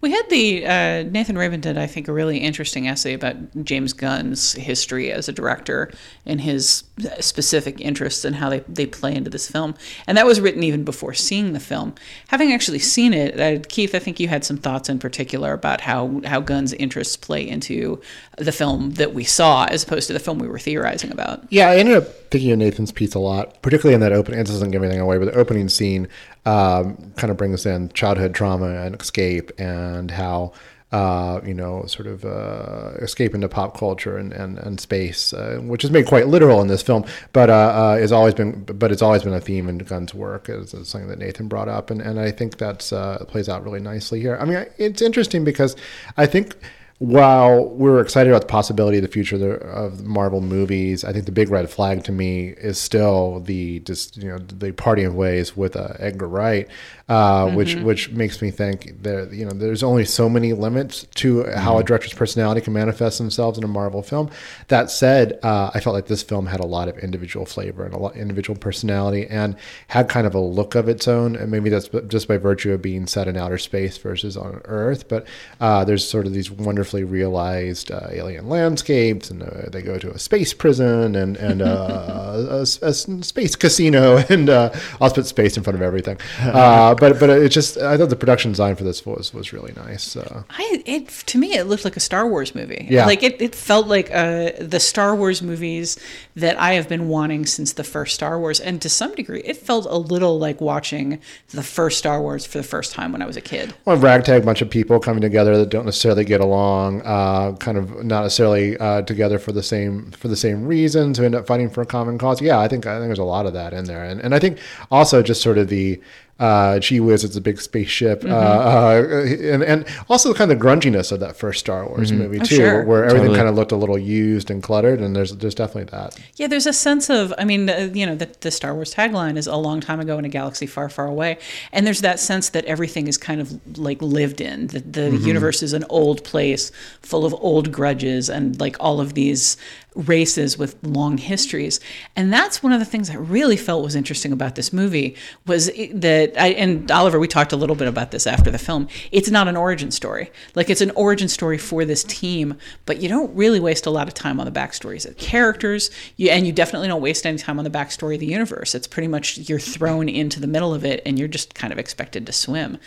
We 0.00 0.10
had 0.10 0.28
the 0.28 0.66
uh, 0.66 1.02
Nathan 1.04 1.38
Rabin 1.38 1.60
did, 1.60 1.78
I 1.78 1.86
think, 1.86 2.08
a 2.08 2.12
really 2.12 2.38
interesting 2.38 2.86
essay 2.86 3.14
about 3.14 3.36
James 3.64 3.92
Gunn's 3.92 4.52
history 4.52 5.10
as 5.10 5.28
a 5.28 5.32
director 5.32 5.90
and 6.26 6.40
his 6.40 6.84
specific 7.20 7.80
interests 7.80 8.24
and 8.24 8.36
how 8.36 8.50
they, 8.50 8.60
they 8.68 8.86
play 8.86 9.14
into 9.14 9.30
this 9.30 9.50
film. 9.50 9.74
And 10.06 10.18
that 10.18 10.26
was 10.26 10.40
written 10.40 10.62
even 10.62 10.84
before 10.84 11.14
seeing 11.14 11.54
the 11.54 11.60
film. 11.60 11.94
Having 12.28 12.52
actually 12.52 12.80
seen 12.80 13.14
it, 13.14 13.40
uh, 13.40 13.64
Keith, 13.68 13.94
I 13.94 13.98
think 13.98 14.20
you 14.20 14.28
had 14.28 14.44
some 14.44 14.58
thoughts 14.58 14.88
in 14.88 14.98
particular 14.98 15.52
about 15.54 15.80
how, 15.80 16.20
how 16.26 16.40
Gunn's 16.40 16.74
interests 16.74 17.16
play 17.16 17.46
into 17.48 18.00
the 18.36 18.52
film 18.52 18.90
that 18.92 19.14
we 19.14 19.24
saw 19.24 19.64
as 19.64 19.84
opposed 19.84 20.06
to 20.08 20.12
the 20.12 20.20
film 20.20 20.38
we 20.38 20.48
were 20.48 20.58
theorizing 20.58 21.10
about. 21.10 21.40
Yeah, 21.50 21.70
I 21.70 21.76
ended 21.76 21.96
up 21.96 22.30
thinking 22.30 22.50
of 22.52 22.58
Nathan's 22.58 22.92
piece 22.92 23.14
a 23.14 23.18
lot, 23.18 23.62
particularly 23.62 23.94
in 23.94 24.00
that 24.00 24.12
opening. 24.12 24.40
It 24.40 24.46
doesn't 24.46 24.70
give 24.70 24.82
anything 24.82 25.00
away, 25.00 25.18
but 25.18 25.26
the 25.26 25.38
opening 25.38 25.68
scene 25.68 26.08
um, 26.44 27.12
kind 27.16 27.30
of 27.30 27.36
brings 27.36 27.66
in 27.66 27.88
childhood 27.90 28.34
trauma 28.34 28.68
and 28.68 29.00
escape, 29.00 29.50
and 29.58 30.10
how 30.10 30.52
uh, 30.94 31.40
you 31.44 31.54
know, 31.54 31.84
sort 31.86 32.06
of 32.06 32.24
uh, 32.24 32.92
escape 33.02 33.34
into 33.34 33.48
pop 33.48 33.76
culture 33.76 34.16
and 34.16 34.32
and, 34.32 34.58
and 34.58 34.78
space, 34.78 35.32
uh, 35.32 35.58
which 35.60 35.82
is 35.82 35.90
made 35.90 36.06
quite 36.06 36.28
literal 36.28 36.60
in 36.60 36.68
this 36.68 36.82
film, 36.82 37.04
but 37.32 37.50
uh, 37.50 37.96
uh, 38.00 38.08
always 38.12 38.32
been, 38.32 38.62
but 38.62 38.92
it's 38.92 39.02
always 39.02 39.24
been 39.24 39.34
a 39.34 39.40
theme 39.40 39.68
in 39.68 39.78
Gunn's 39.78 40.14
work. 40.14 40.48
It's 40.48 40.70
something 40.70 41.08
that 41.08 41.18
Nathan 41.18 41.48
brought 41.48 41.68
up, 41.68 41.90
and 41.90 42.00
and 42.00 42.20
I 42.20 42.30
think 42.30 42.58
that's 42.58 42.92
uh, 42.92 43.24
plays 43.26 43.48
out 43.48 43.64
really 43.64 43.80
nicely 43.80 44.20
here. 44.20 44.38
I 44.40 44.44
mean, 44.44 44.66
it's 44.78 45.02
interesting 45.02 45.42
because 45.42 45.74
I 46.16 46.26
think 46.26 46.54
while 46.98 47.68
we're 47.70 48.00
excited 48.00 48.30
about 48.30 48.42
the 48.42 48.46
possibility 48.48 48.98
of 48.98 49.02
the 49.02 49.08
future 49.08 49.34
of 49.56 49.98
the- 49.98 50.04
Marvel 50.04 50.40
movies, 50.40 51.04
I 51.04 51.12
think 51.12 51.26
the 51.26 51.32
big 51.32 51.50
red 51.50 51.68
flag 51.68 52.04
to 52.04 52.12
me 52.12 52.48
is 52.48 52.78
still 52.80 53.40
the 53.40 53.80
just 53.80 54.16
you 54.16 54.28
know 54.28 54.38
the 54.38 54.72
parting 54.72 55.06
of 55.06 55.14
ways 55.14 55.56
with 55.56 55.76
uh, 55.76 55.94
Edgar 55.98 56.28
Wright, 56.28 56.68
uh, 57.08 57.50
which 57.50 57.74
which 57.76 58.10
makes 58.10 58.40
me 58.40 58.50
think 58.50 59.02
that 59.02 59.30
you 59.32 59.44
know 59.44 59.52
there's 59.52 59.82
only 59.82 60.04
so 60.04 60.28
many 60.28 60.52
limits 60.54 61.06
to 61.14 61.44
how 61.50 61.78
a 61.78 61.84
director's 61.84 62.14
personality 62.14 62.60
can 62.62 62.72
manifest 62.72 63.18
themselves 63.18 63.58
in 63.58 63.64
a 63.64 63.68
Marvel 63.68 64.02
film. 64.02 64.30
That 64.68 64.90
said, 64.90 65.38
uh, 65.42 65.70
I 65.74 65.80
felt 65.80 65.94
like 65.94 66.06
this 66.06 66.22
film 66.22 66.46
had 66.46 66.60
a 66.60 66.66
lot 66.66 66.88
of 66.88 66.98
individual 66.98 67.44
flavor 67.44 67.84
and 67.84 67.94
a 67.94 67.98
lot 67.98 68.16
individual 68.16 68.58
personality 68.58 69.26
and 69.26 69.56
had 69.88 70.08
kind 70.08 70.26
of 70.26 70.34
a 70.34 70.40
look 70.40 70.74
of 70.74 70.88
its 70.88 71.06
own. 71.06 71.36
And 71.36 71.50
maybe 71.50 71.68
that's 71.68 71.88
just 72.08 72.26
by 72.26 72.38
virtue 72.38 72.72
of 72.72 72.80
being 72.80 73.06
set 73.06 73.28
in 73.28 73.36
outer 73.36 73.58
space 73.58 73.98
versus 73.98 74.36
on 74.36 74.62
Earth, 74.64 75.08
but 75.08 75.26
uh, 75.60 75.84
there's 75.84 76.08
sort 76.08 76.26
of 76.26 76.32
these 76.32 76.50
wonderfully 76.50 77.04
realized 77.04 77.90
uh, 77.90 78.08
alien 78.10 78.48
landscapes, 78.48 79.30
and 79.30 79.42
uh, 79.42 79.68
they 79.68 79.82
go 79.82 79.98
to 79.98 80.10
a 80.10 80.18
space 80.18 80.54
prison 80.54 81.14
and 81.16 81.36
and 81.36 81.60
uh, 81.60 82.32
a, 82.50 82.66
a, 82.82 82.88
a 82.88 82.94
space 82.94 83.56
casino, 83.56 84.16
and 84.28 84.48
uh, 84.48 84.70
I'll 85.00 85.10
put 85.10 85.26
space 85.26 85.56
in 85.56 85.62
front 85.62 85.76
of 85.76 85.82
everything. 85.82 86.18
Uh, 86.94 87.10
but 87.10 87.20
but 87.20 87.30
it 87.30 87.48
just 87.50 87.76
I 87.78 87.96
thought 87.96 88.10
the 88.10 88.16
production 88.16 88.52
design 88.52 88.76
for 88.76 88.84
this 88.84 89.04
was 89.04 89.32
was 89.34 89.52
really 89.52 89.72
nice. 89.76 90.16
Uh, 90.16 90.42
I 90.50 90.82
it 90.86 91.08
to 91.08 91.38
me 91.38 91.54
it 91.54 91.64
looked 91.64 91.84
like 91.84 91.96
a 91.96 92.00
Star 92.00 92.28
Wars 92.28 92.54
movie. 92.54 92.86
Yeah. 92.88 93.06
like 93.06 93.22
it, 93.22 93.40
it 93.40 93.54
felt 93.54 93.86
like 93.86 94.10
uh, 94.12 94.52
the 94.58 94.80
Star 94.80 95.14
Wars 95.14 95.42
movies 95.42 95.98
that 96.36 96.58
I 96.58 96.74
have 96.74 96.88
been 96.88 97.08
wanting 97.08 97.46
since 97.46 97.72
the 97.72 97.84
first 97.84 98.14
Star 98.14 98.38
Wars, 98.38 98.60
and 98.60 98.80
to 98.82 98.88
some 98.88 99.14
degree, 99.14 99.42
it 99.44 99.56
felt 99.56 99.86
a 99.86 99.96
little 99.96 100.38
like 100.38 100.60
watching 100.60 101.20
the 101.50 101.62
first 101.62 101.98
Star 101.98 102.20
Wars 102.20 102.46
for 102.46 102.58
the 102.58 102.64
first 102.64 102.92
time 102.92 103.12
when 103.12 103.22
I 103.22 103.26
was 103.26 103.36
a 103.36 103.40
kid. 103.40 103.74
well, 103.84 103.96
a 103.96 103.98
ragtag 103.98 104.44
bunch 104.44 104.62
of 104.62 104.70
people 104.70 104.98
coming 105.00 105.20
together 105.20 105.56
that 105.58 105.68
don't 105.70 105.84
necessarily 105.84 106.24
get 106.24 106.40
along, 106.40 107.02
uh, 107.02 107.52
kind 107.58 107.78
of 107.78 108.04
not 108.04 108.22
necessarily 108.22 108.76
uh, 108.78 109.02
together 109.02 109.38
for 109.38 109.52
the 109.52 109.62
same 109.62 110.10
for 110.12 110.28
the 110.28 110.36
same 110.36 110.64
reasons, 110.66 111.18
who 111.18 111.24
end 111.24 111.34
up 111.34 111.46
fighting 111.46 111.70
for 111.70 111.82
a 111.82 111.86
common 111.86 112.18
cause. 112.18 112.40
Yeah, 112.40 112.58
I 112.58 112.68
think 112.68 112.86
I 112.86 112.98
think 112.98 113.08
there's 113.08 113.18
a 113.18 113.24
lot 113.24 113.46
of 113.46 113.52
that 113.54 113.72
in 113.72 113.84
there, 113.84 114.04
and 114.04 114.20
and 114.20 114.34
I 114.34 114.38
think 114.38 114.58
also 114.90 115.22
just 115.22 115.42
sort 115.42 115.58
of 115.58 115.68
the 115.68 116.00
uh, 116.38 116.78
gee 116.78 117.00
whiz, 117.00 117.24
it's 117.24 117.36
a 117.36 117.40
big 117.40 117.60
spaceship, 117.60 118.24
uh, 118.24 118.28
uh, 118.28 119.26
and 119.40 119.62
and 119.62 119.86
also 120.08 120.34
kind 120.34 120.50
of 120.50 120.58
the 120.58 120.64
grunginess 120.64 121.12
of 121.12 121.20
that 121.20 121.36
first 121.36 121.60
Star 121.60 121.88
Wars 121.88 122.12
movie 122.12 122.38
too, 122.40 122.56
sure. 122.56 122.84
where 122.84 123.04
everything 123.04 123.28
Totally. 123.28 123.38
kind 123.38 123.48
of 123.48 123.54
looked 123.54 123.72
a 123.72 123.76
little 123.76 123.98
used 123.98 124.50
and 124.50 124.62
cluttered, 124.62 125.00
and 125.00 125.14
there's 125.14 125.36
there's 125.36 125.54
definitely 125.54 125.90
that. 125.90 126.18
Yeah, 126.36 126.46
there's 126.48 126.66
a 126.66 126.72
sense 126.72 127.08
of, 127.10 127.32
I 127.38 127.44
mean, 127.44 127.68
uh, 127.68 127.90
you 127.92 128.04
know, 128.04 128.14
the, 128.14 128.30
the 128.40 128.50
Star 128.50 128.74
Wars 128.74 128.94
tagline 128.94 129.36
is 129.36 129.46
a 129.46 129.56
long 129.56 129.80
time 129.80 130.00
ago 130.00 130.18
in 130.18 130.24
a 130.24 130.28
galaxy 130.28 130.66
far, 130.66 130.88
far 130.88 131.06
away. 131.06 131.38
And 131.72 131.86
there's 131.86 132.00
that 132.02 132.20
sense 132.20 132.50
that 132.50 132.64
everything 132.64 133.06
is 133.06 133.16
kind 133.16 133.40
of 133.40 133.78
like 133.78 134.00
lived 134.02 134.40
in. 134.40 134.68
The, 134.68 134.80
the 134.80 135.16
universe 135.16 135.62
is 135.62 135.72
an 135.72 135.84
old 135.88 136.24
place 136.24 136.70
full 137.00 137.24
of 137.24 137.34
old 137.34 137.72
grudges 137.72 138.28
and 138.28 138.58
like 138.60 138.76
all 138.80 139.00
of 139.00 139.14
these 139.14 139.56
races 139.94 140.58
with 140.58 140.76
long 140.82 141.18
histories. 141.18 141.80
And 142.16 142.32
that's 142.32 142.62
one 142.62 142.72
of 142.72 142.80
the 142.80 142.84
things 142.84 143.10
I 143.10 143.16
really 143.16 143.56
felt 143.56 143.84
was 143.84 143.94
interesting 143.94 144.32
about 144.32 144.54
this 144.54 144.72
movie 144.72 145.16
was 145.46 145.66
that 145.66 146.32
I, 146.38 146.48
and 146.48 146.90
Oliver, 146.90 147.18
we 147.18 147.28
talked 147.28 147.52
a 147.52 147.56
little 147.56 147.76
bit 147.76 147.88
about 147.88 148.10
this 148.10 148.26
after 148.26 148.50
the 148.50 148.58
film. 148.58 148.88
It's 149.12 149.30
not 149.30 149.48
an 149.48 149.56
origin 149.56 149.90
story. 149.90 150.30
Like 150.54 150.68
it's 150.68 150.80
an 150.80 150.90
origin 150.92 151.28
story 151.28 151.58
for 151.58 151.84
this 151.84 152.04
team, 152.04 152.56
but 152.86 153.00
you 153.00 153.08
don't 153.08 153.34
really 153.34 153.60
waste 153.60 153.86
a 153.86 153.90
lot 153.90 154.08
of 154.08 154.14
time 154.14 154.40
on 154.40 154.46
the 154.46 154.52
backstories 154.52 155.06
of 155.06 155.16
characters. 155.16 155.90
You, 156.16 156.30
and 156.30 156.46
you 156.46 156.52
definitely 156.52 156.88
don't 156.88 157.02
waste 157.02 157.26
any 157.26 157.38
time 157.38 157.58
on 157.58 157.64
the 157.64 157.70
backstory 157.70 158.14
of 158.14 158.20
the 158.20 158.26
universe. 158.26 158.74
It's 158.74 158.86
pretty 158.86 159.08
much 159.08 159.38
you're 159.38 159.58
thrown 159.58 160.08
into 160.08 160.40
the 160.40 160.46
middle 160.46 160.74
of 160.74 160.84
it 160.84 161.02
and 161.06 161.18
you're 161.18 161.28
just 161.28 161.54
kind 161.54 161.72
of 161.72 161.78
expected 161.78 162.26
to 162.26 162.32
swim. 162.32 162.78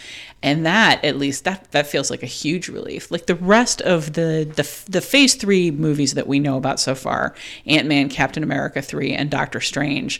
And 0.43 0.65
that, 0.65 1.03
at 1.03 1.17
least, 1.17 1.45
that 1.45 1.71
that 1.71 1.87
feels 1.87 2.11
like 2.11 2.21
a 2.21 2.27
huge 2.27 2.67
relief. 2.67 3.09
Like 3.09 3.25
the 3.25 3.35
rest 3.35 3.81
of 3.81 4.13
the 4.13 4.49
the, 4.55 4.91
the 4.91 5.01
Phase 5.01 5.35
Three 5.35 5.71
movies 5.71 6.13
that 6.13 6.27
we 6.27 6.39
know 6.39 6.57
about 6.57 6.79
so 6.79 6.93
far, 6.97 7.33
Ant 7.65 7.87
Man, 7.87 8.09
Captain 8.09 8.43
America 8.43 8.81
three, 8.81 9.13
and 9.13 9.29
Doctor 9.29 9.61
Strange. 9.61 10.19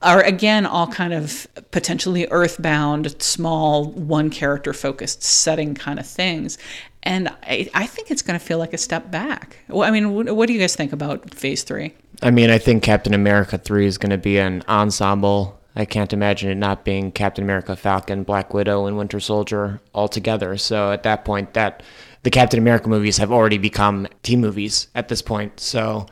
Are 0.00 0.22
again 0.22 0.66
all 0.66 0.86
kind 0.86 1.14
of 1.14 1.46
potentially 1.70 2.26
earthbound, 2.30 3.20
small, 3.22 3.86
one 3.86 4.28
character 4.28 4.72
focused 4.72 5.22
setting 5.22 5.74
kind 5.74 5.98
of 5.98 6.06
things. 6.06 6.58
And 7.02 7.28
I, 7.42 7.70
I 7.74 7.86
think 7.86 8.10
it's 8.10 8.22
going 8.22 8.38
to 8.38 8.44
feel 8.44 8.58
like 8.58 8.74
a 8.74 8.78
step 8.78 9.10
back. 9.10 9.58
Well, 9.68 9.86
I 9.86 9.90
mean, 9.90 10.14
what, 10.14 10.34
what 10.34 10.46
do 10.46 10.52
you 10.52 10.60
guys 10.60 10.76
think 10.76 10.92
about 10.92 11.34
phase 11.34 11.62
three? 11.62 11.94
I 12.22 12.30
mean, 12.30 12.50
I 12.50 12.58
think 12.58 12.82
Captain 12.82 13.14
America 13.14 13.58
3 13.58 13.86
is 13.86 13.98
going 13.98 14.10
to 14.10 14.18
be 14.18 14.38
an 14.38 14.62
ensemble. 14.68 15.60
I 15.76 15.84
can't 15.84 16.12
imagine 16.12 16.50
it 16.50 16.54
not 16.54 16.84
being 16.84 17.10
Captain 17.10 17.42
America, 17.44 17.74
Falcon, 17.74 18.22
Black 18.22 18.54
Widow, 18.54 18.86
and 18.86 18.96
Winter 18.96 19.20
Soldier 19.20 19.80
all 19.92 20.08
together. 20.08 20.56
So 20.56 20.92
at 20.92 21.02
that 21.02 21.24
point, 21.24 21.54
that 21.54 21.82
the 22.24 22.30
Captain 22.30 22.58
America 22.58 22.88
movies 22.88 23.18
have 23.18 23.30
already 23.30 23.58
become 23.58 24.08
team 24.22 24.40
movies 24.40 24.88
at 24.94 25.08
this 25.08 25.22
point. 25.22 25.60
So 25.60 26.06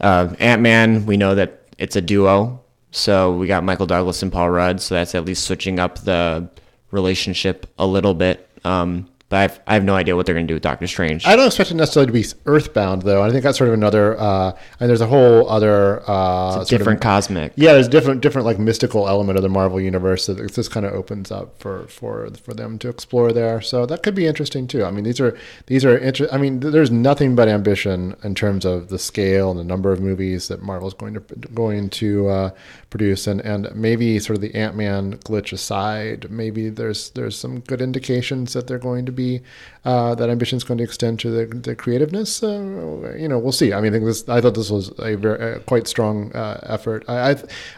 uh, 0.00 0.34
Ant 0.38 0.60
Man, 0.60 1.06
we 1.06 1.16
know 1.16 1.34
that 1.36 1.62
it's 1.78 1.96
a 1.96 2.00
duo. 2.02 2.62
So 2.90 3.32
we 3.36 3.46
got 3.46 3.64
Michael 3.64 3.86
Douglas 3.86 4.22
and 4.22 4.32
Paul 4.32 4.50
Rudd. 4.50 4.80
So 4.80 4.96
that's 4.96 5.14
at 5.14 5.24
least 5.24 5.44
switching 5.44 5.78
up 5.78 6.00
the 6.00 6.50
relationship 6.90 7.66
a 7.78 7.86
little 7.86 8.12
bit. 8.12 8.48
Um, 8.64 9.08
but 9.28 9.38
I've, 9.38 9.60
I 9.66 9.74
have 9.74 9.82
no 9.84 9.94
idea 9.96 10.14
what 10.14 10.24
they're 10.26 10.34
going 10.36 10.46
to 10.46 10.50
do 10.50 10.54
with 10.54 10.62
Doctor 10.62 10.86
Strange. 10.86 11.26
I 11.26 11.34
don't 11.34 11.46
expect 11.46 11.70
it 11.70 11.74
necessarily 11.74 12.06
to 12.06 12.12
be 12.12 12.24
earthbound, 12.46 13.02
though. 13.02 13.22
I 13.22 13.30
think 13.30 13.42
that's 13.42 13.58
sort 13.58 13.68
of 13.68 13.74
another. 13.74 14.18
Uh, 14.20 14.52
and 14.78 14.88
there's 14.88 15.00
a 15.00 15.06
whole 15.06 15.48
other 15.48 16.02
uh, 16.08 16.52
sort 16.52 16.62
of- 16.62 16.68
Different 16.78 17.00
cosmic. 17.00 17.52
Yeah, 17.56 17.72
there's 17.72 17.88
different 17.88 18.20
different 18.20 18.46
like 18.46 18.58
mystical 18.58 19.08
element 19.08 19.36
of 19.36 19.42
the 19.42 19.48
Marvel 19.48 19.80
universe 19.80 20.26
that 20.26 20.34
this 20.54 20.68
kind 20.68 20.86
of 20.86 20.92
opens 20.92 21.30
up 21.32 21.58
for 21.58 21.86
for 21.88 22.30
for 22.42 22.54
them 22.54 22.78
to 22.78 22.88
explore 22.88 23.32
there. 23.32 23.60
So 23.60 23.84
that 23.86 24.02
could 24.02 24.14
be 24.14 24.26
interesting 24.26 24.66
too. 24.68 24.84
I 24.84 24.90
mean, 24.92 25.04
these 25.04 25.20
are 25.20 25.36
these 25.66 25.84
are 25.84 25.96
inter- 25.96 26.28
I 26.30 26.38
mean, 26.38 26.60
there's 26.60 26.90
nothing 26.90 27.34
but 27.34 27.48
ambition 27.48 28.14
in 28.22 28.34
terms 28.34 28.64
of 28.64 28.88
the 28.90 28.98
scale 28.98 29.50
and 29.50 29.58
the 29.58 29.64
number 29.64 29.90
of 29.90 30.00
movies 30.00 30.48
that 30.48 30.62
Marvel's 30.62 30.94
going 30.94 31.14
to 31.14 31.20
going 31.54 31.90
to 31.90 32.28
uh, 32.28 32.50
produce, 32.90 33.26
and 33.26 33.40
and 33.40 33.74
maybe 33.74 34.18
sort 34.20 34.36
of 34.36 34.42
the 34.42 34.54
Ant 34.54 34.76
Man 34.76 35.18
glitch 35.18 35.52
aside, 35.52 36.30
maybe 36.30 36.68
there's 36.68 37.10
there's 37.10 37.36
some 37.36 37.60
good 37.60 37.80
indications 37.80 38.52
that 38.52 38.66
they're 38.66 38.78
going 38.78 39.04
to 39.06 39.12
be 39.16 39.42
uh, 39.84 40.14
that 40.14 40.28
ambition 40.28 40.56
is 40.56 40.64
going 40.64 40.78
to 40.78 40.84
extend 40.84 41.18
to 41.20 41.30
the, 41.30 41.46
the 41.56 41.74
creativeness. 41.74 42.42
Uh, 42.42 43.14
you 43.18 43.28
know, 43.28 43.38
we'll 43.38 43.52
see. 43.52 43.72
I 43.72 43.80
mean, 43.80 43.94
I 43.94 43.98
this. 43.98 44.28
I 44.28 44.40
thought 44.40 44.54
this 44.54 44.70
was 44.70 44.92
a 44.98 45.16
very 45.16 45.54
uh, 45.54 45.58
quite 45.60 45.88
strong 45.88 46.32
uh, 46.32 46.60
effort. 46.64 47.04
I, 47.08 47.14
I 47.14 47.30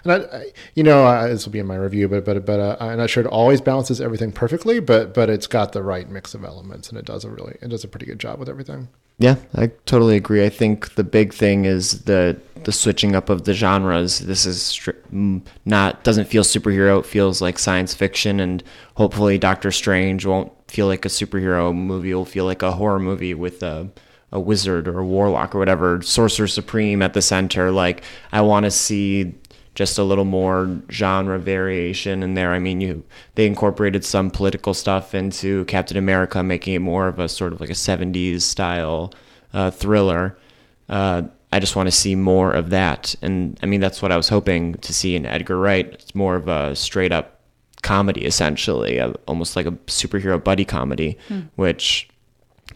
and 0.05 0.13
I, 0.13 0.17
I 0.17 0.47
you 0.75 0.83
know, 0.83 1.29
this 1.29 1.45
will 1.47 1.53
be 1.53 1.59
in 1.59 1.67
my 1.67 1.77
review, 1.77 2.09
but 2.09 2.25
but 2.25 2.45
but 2.45 2.61
uh, 2.61 2.77
I'm 2.81 2.99
not 2.99 3.11
sure 3.11 3.25
it 3.25 3.29
always 3.29 3.61
balances 3.61 4.01
everything 4.01 4.33
perfectly, 4.33 4.81
but 4.81 5.15
but 5.15 5.31
it's 5.31 5.47
got 5.47 5.73
the 5.73 5.83
right 5.83 6.09
mix 6.09 6.35
of 6.35 6.45
elements, 6.45 6.89
and 6.89 6.99
it 6.99 7.05
does 7.05 7.25
a 7.25 7.31
really 7.31 7.57
it 7.63 7.69
does 7.69 7.85
a 7.85 7.89
pretty 7.89 8.07
good 8.07 8.19
job 8.19 8.39
with 8.39 8.49
everything. 8.49 8.89
Yeah, 9.19 9.37
I 9.57 9.73
totally 9.85 10.17
agree. 10.17 10.45
I 10.45 10.49
think 10.49 10.95
the 10.95 11.03
big 11.03 11.35
thing 11.35 11.65
is 11.65 12.05
the 12.05 12.41
the 12.65 12.73
switching 12.73 13.17
up 13.17 13.29
of 13.29 13.45
the 13.45 13.55
genres. 13.55 14.21
This 14.21 14.47
is 14.47 14.59
stri- 14.59 14.97
mm, 15.13 15.43
not 15.65 16.05
doesn't 16.05 16.27
feel 16.27 16.45
superhero. 16.45 17.01
It 17.01 17.07
feels 17.07 17.43
like 17.43 17.59
science 17.59 17.95
fiction, 17.95 18.39
and 18.39 18.63
hopefully 18.95 19.37
Doctor 19.37 19.73
Strange 19.73 20.25
won't 20.25 20.53
feel 20.69 20.87
like 20.87 21.05
a 21.05 21.09
superhero 21.09 21.75
movie. 21.75 22.11
It'll 22.11 22.25
feel 22.25 22.45
like 22.45 22.63
a 22.63 22.73
horror 22.73 22.99
movie 22.99 23.35
with 23.35 23.63
a 23.63 23.91
a 24.31 24.39
wizard 24.39 24.87
or 24.87 24.99
a 24.99 25.07
warlock 25.07 25.55
or 25.55 25.59
whatever, 25.59 26.03
sorcerer 26.03 26.47
supreme 26.47 27.01
at 27.03 27.15
the 27.15 27.23
center. 27.23 27.71
Like 27.71 28.03
I 28.33 28.43
want 28.43 28.65
to 28.65 28.71
see 28.71 29.35
just 29.75 29.97
a 29.97 30.03
little 30.03 30.25
more 30.25 30.81
genre 30.91 31.39
variation 31.39 32.23
in 32.23 32.35
there. 32.35 32.53
I 32.53 32.59
mean, 32.59 32.81
you 32.81 33.05
they 33.37 33.47
incorporated 33.47 34.05
some 34.05 34.31
political 34.31 34.75
stuff 34.75 35.15
into 35.15 35.65
Captain 35.67 35.97
America, 35.97 36.43
making 36.43 36.75
it 36.75 36.81
more 36.81 37.09
of 37.09 37.19
a 37.19 37.29
sort 37.29 37.53
of 37.53 37.61
like 37.61 37.71
a 37.71 37.75
'70s 37.75 38.43
style 38.43 39.15
uh, 39.55 39.71
thriller. 39.71 40.37
Uh, 40.89 41.23
I 41.53 41.61
just 41.61 41.77
want 41.77 41.87
to 41.87 41.93
see 41.93 42.15
more 42.15 42.53
of 42.53 42.71
that, 42.71 43.15
and 43.23 43.59
I 43.63 43.67
mean 43.67 43.81
that's 43.81 44.03
what 44.03 44.13
I 44.13 44.17
was 44.17 44.29
hoping 44.29 44.75
to 44.75 44.93
see 44.93 45.15
in 45.15 45.25
Edgar 45.25 45.59
Wright. 45.59 45.87
It's 45.87 46.15
more 46.15 46.37
of 46.37 46.49
a 46.49 46.75
straight 46.77 47.13
up 47.13 47.38
comedy, 47.83 48.25
essentially, 48.25 49.01
uh, 49.01 49.13
almost 49.27 49.57
like 49.57 49.67
a 49.67 49.73
superhero 49.87 50.43
buddy 50.43 50.65
comedy, 50.65 51.19
which 51.57 52.09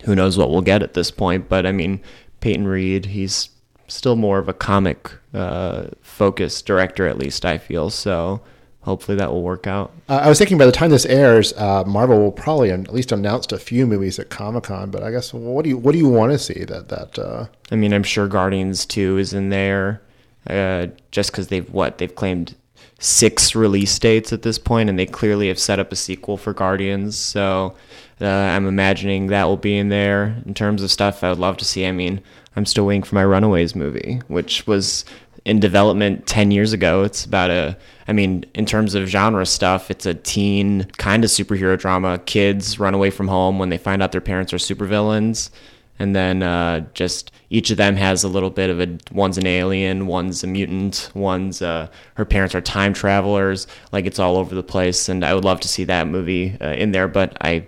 who 0.04 0.14
knows 0.14 0.36
what 0.38 0.50
we'll 0.50 0.62
get 0.62 0.82
at 0.82 0.94
this 0.94 1.10
point. 1.10 1.48
But 1.48 1.66
I 1.66 1.72
mean, 1.72 2.00
Peyton 2.40 2.66
Reed, 2.66 3.06
he's 3.06 3.50
still 3.88 4.16
more 4.16 4.38
of 4.38 4.48
a 4.48 4.54
comic 4.54 5.10
uh, 5.34 5.86
focused 6.00 6.66
director, 6.66 7.06
at 7.06 7.18
least 7.18 7.44
I 7.44 7.58
feel. 7.58 7.90
So 7.90 8.40
hopefully 8.82 9.16
that 9.18 9.30
will 9.30 9.42
work 9.42 9.66
out. 9.66 9.92
Uh, 10.08 10.20
I 10.24 10.28
was 10.28 10.38
thinking 10.38 10.58
by 10.58 10.66
the 10.66 10.72
time 10.72 10.90
this 10.90 11.06
airs, 11.06 11.52
uh, 11.54 11.84
Marvel 11.84 12.18
will 12.18 12.32
probably 12.32 12.70
at 12.70 12.92
least 12.92 13.12
announced 13.12 13.52
a 13.52 13.58
few 13.58 13.86
movies 13.86 14.18
at 14.18 14.30
Comic 14.30 14.64
Con. 14.64 14.90
But 14.90 15.02
I 15.02 15.10
guess 15.10 15.32
what 15.32 15.62
do 15.62 15.70
you 15.70 15.78
what 15.78 15.92
do 15.92 15.98
you 15.98 16.08
want 16.08 16.32
to 16.32 16.38
see 16.38 16.64
that 16.64 16.88
that 16.88 17.18
uh, 17.18 17.46
I 17.70 17.76
mean, 17.76 17.92
I'm 17.92 18.02
sure 18.02 18.28
Guardians 18.28 18.86
2 18.86 19.18
is 19.18 19.32
in 19.32 19.50
there 19.50 20.02
uh, 20.48 20.88
just 21.10 21.30
because 21.30 21.48
they've 21.48 21.68
what 21.70 21.98
they've 21.98 22.14
claimed 22.14 22.56
six 23.02 23.56
release 23.56 23.98
dates 23.98 24.32
at 24.32 24.42
this 24.42 24.58
point, 24.58 24.88
and 24.88 24.98
they 24.98 25.06
clearly 25.06 25.48
have 25.48 25.58
set 25.58 25.80
up 25.80 25.90
a 25.90 25.96
sequel 25.96 26.36
for 26.36 26.52
Guardians. 26.52 27.18
So 27.18 27.74
uh, 28.20 28.26
I'm 28.26 28.66
imagining 28.66 29.26
that 29.26 29.44
will 29.44 29.56
be 29.56 29.76
in 29.76 29.88
there. 29.88 30.40
In 30.46 30.54
terms 30.54 30.82
of 30.82 30.90
stuff 30.90 31.24
I 31.24 31.28
would 31.28 31.40
love 31.40 31.56
to 31.58 31.64
see, 31.64 31.84
I 31.84 31.92
mean, 31.92 32.22
I'm 32.54 32.64
still 32.64 32.86
waiting 32.86 33.02
for 33.02 33.16
my 33.16 33.24
Runaways 33.24 33.74
movie, 33.74 34.20
which 34.28 34.66
was 34.68 35.04
in 35.44 35.58
development 35.58 36.28
10 36.28 36.52
years 36.52 36.72
ago. 36.72 37.02
It's 37.02 37.24
about 37.24 37.50
a, 37.50 37.76
I 38.06 38.12
mean, 38.12 38.44
in 38.54 38.66
terms 38.66 38.94
of 38.94 39.08
genre 39.08 39.44
stuff, 39.46 39.90
it's 39.90 40.06
a 40.06 40.14
teen 40.14 40.84
kind 40.98 41.24
of 41.24 41.30
superhero 41.30 41.76
drama. 41.76 42.20
Kids 42.20 42.78
run 42.78 42.94
away 42.94 43.10
from 43.10 43.26
home 43.26 43.58
when 43.58 43.70
they 43.70 43.78
find 43.78 44.00
out 44.00 44.12
their 44.12 44.20
parents 44.20 44.52
are 44.52 44.58
supervillains 44.58 45.50
and 45.98 46.16
then 46.16 46.42
uh, 46.42 46.80
just 46.94 47.30
each 47.50 47.70
of 47.70 47.76
them 47.76 47.96
has 47.96 48.24
a 48.24 48.28
little 48.28 48.50
bit 48.50 48.70
of 48.70 48.80
a 48.80 48.98
one's 49.12 49.38
an 49.38 49.46
alien 49.46 50.06
one's 50.06 50.42
a 50.42 50.46
mutant 50.46 51.10
one's 51.14 51.62
uh, 51.62 51.88
her 52.14 52.24
parents 52.24 52.54
are 52.54 52.60
time 52.60 52.92
travelers. 52.92 53.66
Like 53.92 54.06
it's 54.06 54.18
all 54.18 54.36
over 54.36 54.54
the 54.54 54.62
place. 54.62 55.08
And 55.08 55.24
i 55.24 55.34
would 55.34 55.44
love 55.44 55.60
to 55.60 55.68
see 55.68 55.84
that 55.84 56.06
movie 56.08 56.56
uh, 56.60 56.72
in 56.72 56.92
there 56.92 57.08
but 57.08 57.36
i 57.40 57.66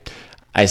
i 0.54 0.66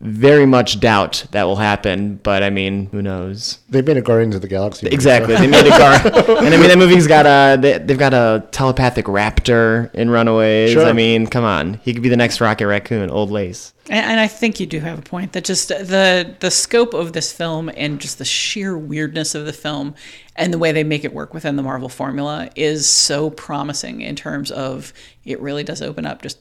very 0.00 0.46
much 0.46 0.80
doubt 0.80 1.26
that 1.32 1.44
will 1.44 1.56
happen. 1.56 2.16
But 2.22 2.42
I 2.42 2.50
mean, 2.50 2.86
who 2.86 3.02
knows? 3.02 3.58
They 3.68 3.82
made 3.82 3.96
a 3.96 4.02
Guardians 4.02 4.34
of 4.34 4.40
the 4.40 4.48
Galaxy. 4.48 4.86
movie, 4.86 4.94
Exactly. 4.94 5.36
so- 5.36 5.42
They 5.42 5.48
made 5.48 5.66
a 5.66 5.70
car, 5.70 5.92
and 6.38 6.54
I 6.54 6.56
mean 6.58 6.68
that 6.68 6.78
movie's 6.78 7.06
got 7.06 7.26
a 7.26 7.60
they, 7.60 7.78
they've 7.78 7.98
got 7.98 8.14
a 8.14 8.46
telepathic 8.50 9.06
raptor 9.06 9.94
in 9.94 10.10
Runaways. 10.10 10.72
Sure. 10.72 10.86
I 10.86 10.92
mean, 10.92 11.26
come 11.26 11.44
on, 11.44 11.74
he 11.82 11.92
could 11.92 12.02
be 12.02 12.08
the 12.08 12.16
next 12.16 12.40
Rocket 12.40 12.66
Raccoon, 12.66 13.10
Old 13.10 13.30
Lace. 13.30 13.74
And, 13.88 14.04
and 14.12 14.20
I 14.20 14.26
think 14.28 14.60
you 14.60 14.66
do 14.66 14.78
have 14.80 14.98
a 14.98 15.02
point 15.02 15.32
that 15.32 15.44
just 15.44 15.70
uh, 15.70 15.78
the 15.82 16.34
the 16.40 16.50
scope 16.50 16.94
of 16.94 17.12
this 17.12 17.32
film 17.32 17.70
and 17.76 18.00
just 18.00 18.18
the 18.18 18.24
sheer 18.24 18.78
weirdness 18.78 19.34
of 19.34 19.44
the 19.46 19.52
film 19.52 19.94
and 20.36 20.52
the 20.52 20.58
way 20.58 20.72
they 20.72 20.84
make 20.84 21.04
it 21.04 21.12
work 21.12 21.34
within 21.34 21.56
the 21.56 21.62
Marvel 21.62 21.88
formula 21.90 22.48
is 22.56 22.88
so 22.88 23.28
promising 23.30 24.00
in 24.00 24.16
terms 24.16 24.50
of 24.50 24.92
it 25.24 25.38
really 25.40 25.62
does 25.64 25.82
open 25.82 26.06
up 26.06 26.22
just 26.22 26.38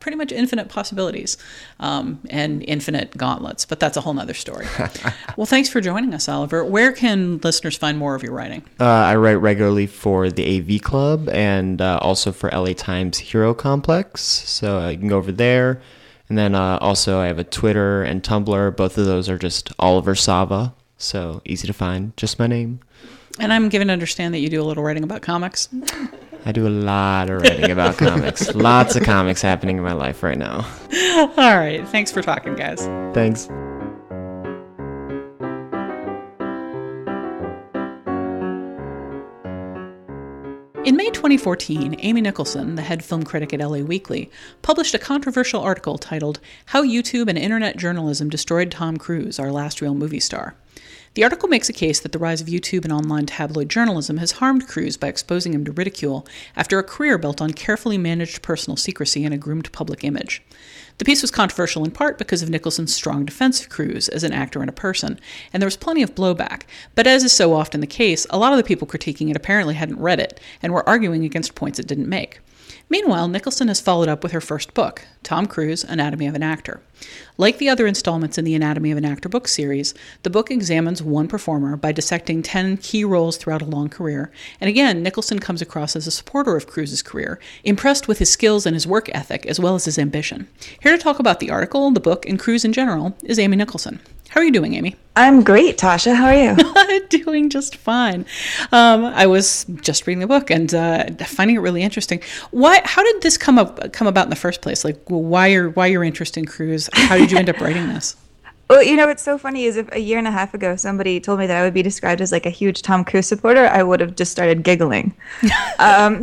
pretty 0.00 0.16
much 0.16 0.32
infinite 0.32 0.68
possibilities 0.68 1.36
um, 1.78 2.20
and 2.30 2.62
infinite 2.64 3.16
gauntlets. 3.16 3.64
But 3.64 3.80
that's 3.80 3.96
a 3.96 4.00
whole 4.00 4.14
nother 4.14 4.34
story. 4.34 4.66
well, 5.36 5.46
thanks 5.46 5.68
for 5.68 5.80
joining 5.80 6.14
us, 6.14 6.28
Oliver. 6.28 6.64
Where 6.64 6.92
can 6.92 7.38
listeners 7.38 7.76
find 7.76 7.98
more 7.98 8.14
of 8.14 8.22
your 8.22 8.32
writing? 8.32 8.64
Uh, 8.78 8.84
I 8.84 9.16
write 9.16 9.34
regularly 9.34 9.86
for 9.86 10.30
the 10.30 10.58
AV 10.58 10.82
Club 10.82 11.28
and 11.28 11.80
uh, 11.80 11.98
also 12.02 12.32
for 12.32 12.50
LA 12.50 12.72
Times 12.72 13.18
Hero 13.18 13.54
Complex. 13.54 14.22
So 14.22 14.78
uh, 14.80 14.88
you 14.88 14.98
can 14.98 15.08
go 15.08 15.18
over 15.18 15.32
there. 15.32 15.80
And 16.28 16.38
then 16.38 16.54
uh, 16.54 16.78
also 16.80 17.18
I 17.18 17.26
have 17.26 17.38
a 17.38 17.44
Twitter 17.44 18.02
and 18.02 18.22
Tumblr. 18.22 18.76
Both 18.76 18.96
of 18.96 19.04
those 19.04 19.28
are 19.28 19.38
just 19.38 19.72
Oliver 19.78 20.14
Sava. 20.14 20.74
So 20.96 21.42
easy 21.44 21.66
to 21.66 21.72
find. 21.72 22.16
Just 22.16 22.38
my 22.38 22.46
name. 22.46 22.80
And 23.38 23.52
I'm 23.52 23.68
given 23.68 23.88
to 23.88 23.92
understand 23.92 24.34
that 24.34 24.38
you 24.38 24.48
do 24.48 24.62
a 24.62 24.64
little 24.64 24.82
writing 24.82 25.02
about 25.02 25.22
comics. 25.22 25.68
I 26.44 26.52
do 26.52 26.66
a 26.66 26.70
lot 26.70 27.30
of 27.30 27.42
writing 27.42 27.70
about 27.70 27.96
comics. 27.98 28.54
Lots 28.54 28.96
of 28.96 29.02
comics 29.02 29.42
happening 29.42 29.76
in 29.76 29.82
my 29.82 29.92
life 29.92 30.22
right 30.22 30.38
now. 30.38 30.66
All 31.36 31.56
right. 31.58 31.86
Thanks 31.88 32.10
for 32.10 32.22
talking, 32.22 32.54
guys. 32.54 32.80
Thanks. 33.14 33.48
In 40.82 40.96
May 40.96 41.10
2014, 41.10 41.96
Amy 41.98 42.22
Nicholson, 42.22 42.74
the 42.74 42.82
head 42.82 43.04
film 43.04 43.22
critic 43.22 43.52
at 43.52 43.60
LA 43.60 43.78
Weekly, 43.80 44.30
published 44.62 44.94
a 44.94 44.98
controversial 44.98 45.60
article 45.60 45.98
titled 45.98 46.40
How 46.66 46.82
YouTube 46.82 47.28
and 47.28 47.36
Internet 47.36 47.76
Journalism 47.76 48.30
Destroyed 48.30 48.70
Tom 48.70 48.96
Cruise, 48.96 49.38
Our 49.38 49.52
Last 49.52 49.82
Real 49.82 49.94
Movie 49.94 50.20
Star. 50.20 50.54
The 51.14 51.24
article 51.24 51.48
makes 51.48 51.68
a 51.68 51.72
case 51.72 51.98
that 51.98 52.12
the 52.12 52.20
rise 52.20 52.40
of 52.40 52.46
YouTube 52.46 52.84
and 52.84 52.92
online 52.92 53.26
tabloid 53.26 53.68
journalism 53.68 54.18
has 54.18 54.30
harmed 54.32 54.68
Cruise 54.68 54.96
by 54.96 55.08
exposing 55.08 55.52
him 55.52 55.64
to 55.64 55.72
ridicule 55.72 56.24
after 56.54 56.78
a 56.78 56.84
career 56.84 57.18
built 57.18 57.40
on 57.40 57.52
carefully 57.52 57.98
managed 57.98 58.42
personal 58.42 58.76
secrecy 58.76 59.24
and 59.24 59.34
a 59.34 59.36
groomed 59.36 59.72
public 59.72 60.04
image. 60.04 60.40
The 60.98 61.04
piece 61.04 61.20
was 61.20 61.32
controversial 61.32 61.84
in 61.84 61.90
part 61.90 62.16
because 62.16 62.42
of 62.42 62.48
Nicholson's 62.48 62.94
strong 62.94 63.24
defense 63.24 63.60
of 63.60 63.70
Cruise 63.70 64.08
as 64.08 64.22
an 64.22 64.32
actor 64.32 64.60
and 64.60 64.68
a 64.68 64.72
person, 64.72 65.18
and 65.52 65.60
there 65.60 65.66
was 65.66 65.76
plenty 65.76 66.04
of 66.04 66.14
blowback. 66.14 66.62
But 66.94 67.08
as 67.08 67.24
is 67.24 67.32
so 67.32 67.54
often 67.54 67.80
the 67.80 67.88
case, 67.88 68.24
a 68.30 68.38
lot 68.38 68.52
of 68.52 68.58
the 68.58 68.62
people 68.62 68.86
critiquing 68.86 69.30
it 69.30 69.36
apparently 69.36 69.74
hadn't 69.74 69.98
read 69.98 70.20
it 70.20 70.38
and 70.62 70.72
were 70.72 70.88
arguing 70.88 71.24
against 71.24 71.56
points 71.56 71.80
it 71.80 71.88
didn't 71.88 72.08
make. 72.08 72.38
Meanwhile, 72.90 73.28
Nicholson 73.28 73.68
has 73.68 73.80
followed 73.80 74.08
up 74.08 74.24
with 74.24 74.32
her 74.32 74.40
first 74.40 74.74
book, 74.74 75.06
Tom 75.22 75.46
Cruise 75.46 75.84
Anatomy 75.84 76.26
of 76.26 76.34
an 76.34 76.42
Actor. 76.42 76.82
Like 77.38 77.58
the 77.58 77.68
other 77.68 77.86
installments 77.86 78.36
in 78.36 78.44
the 78.44 78.56
Anatomy 78.56 78.90
of 78.90 78.98
an 78.98 79.04
Actor 79.04 79.28
book 79.28 79.46
series, 79.46 79.94
the 80.24 80.28
book 80.28 80.50
examines 80.50 81.00
one 81.00 81.28
performer 81.28 81.76
by 81.76 81.92
dissecting 81.92 82.42
10 82.42 82.78
key 82.78 83.04
roles 83.04 83.36
throughout 83.36 83.62
a 83.62 83.66
long 83.66 83.88
career. 83.88 84.32
And 84.60 84.68
again, 84.68 85.04
Nicholson 85.04 85.38
comes 85.38 85.62
across 85.62 85.94
as 85.94 86.08
a 86.08 86.10
supporter 86.10 86.56
of 86.56 86.66
Cruise's 86.66 87.00
career, 87.00 87.38
impressed 87.62 88.08
with 88.08 88.18
his 88.18 88.30
skills 88.30 88.66
and 88.66 88.74
his 88.74 88.88
work 88.88 89.08
ethic, 89.14 89.46
as 89.46 89.60
well 89.60 89.76
as 89.76 89.84
his 89.84 89.98
ambition. 89.98 90.48
Here 90.82 90.90
to 90.90 91.02
talk 91.02 91.20
about 91.20 91.38
the 91.38 91.50
article, 91.50 91.92
the 91.92 92.00
book, 92.00 92.26
and 92.26 92.40
Cruise 92.40 92.64
in 92.64 92.72
general 92.72 93.16
is 93.22 93.38
Amy 93.38 93.56
Nicholson. 93.56 94.00
How 94.30 94.40
are 94.40 94.44
you 94.44 94.52
doing, 94.52 94.74
Amy? 94.74 94.94
I'm 95.16 95.42
great, 95.42 95.76
Tasha. 95.76 96.14
How 96.14 96.26
are 96.26 96.34
you? 96.34 97.08
doing 97.08 97.50
just 97.50 97.74
fine. 97.74 98.24
Um, 98.70 99.04
I 99.04 99.26
was 99.26 99.66
just 99.80 100.06
reading 100.06 100.20
the 100.20 100.28
book 100.28 100.52
and 100.52 100.72
uh, 100.72 101.06
finding 101.24 101.56
it 101.56 101.58
really 101.58 101.82
interesting. 101.82 102.22
Why? 102.52 102.80
How 102.84 103.02
did 103.02 103.22
this 103.22 103.36
come 103.36 103.58
up 103.58 103.92
come 103.92 104.06
about 104.06 104.26
in 104.26 104.30
the 104.30 104.36
first 104.36 104.62
place? 104.62 104.84
Like, 104.84 105.00
why 105.06 105.48
your 105.48 105.70
why 105.70 105.86
your 105.86 106.04
interest 106.04 106.38
in 106.38 106.44
Cruise? 106.44 106.88
How 106.92 107.16
did 107.18 107.32
you 107.32 107.38
end 107.38 107.50
up 107.50 107.60
writing 107.60 107.88
this? 107.88 108.14
well, 108.70 108.84
you 108.84 108.94
know 108.96 109.08
what's 109.08 109.24
so 109.24 109.36
funny 109.36 109.64
is 109.64 109.76
if 109.76 109.90
a 109.90 109.98
year 109.98 110.16
and 110.16 110.28
a 110.28 110.30
half 110.30 110.54
ago 110.54 110.76
somebody 110.76 111.18
told 111.18 111.40
me 111.40 111.48
that 111.48 111.56
I 111.56 111.64
would 111.64 111.74
be 111.74 111.82
described 111.82 112.20
as 112.20 112.30
like 112.30 112.46
a 112.46 112.50
huge 112.50 112.82
Tom 112.82 113.04
Cruise 113.04 113.26
supporter, 113.26 113.66
I 113.66 113.82
would 113.82 113.98
have 113.98 114.14
just 114.14 114.30
started 114.30 114.62
giggling. 114.62 115.12
um, 115.80 116.22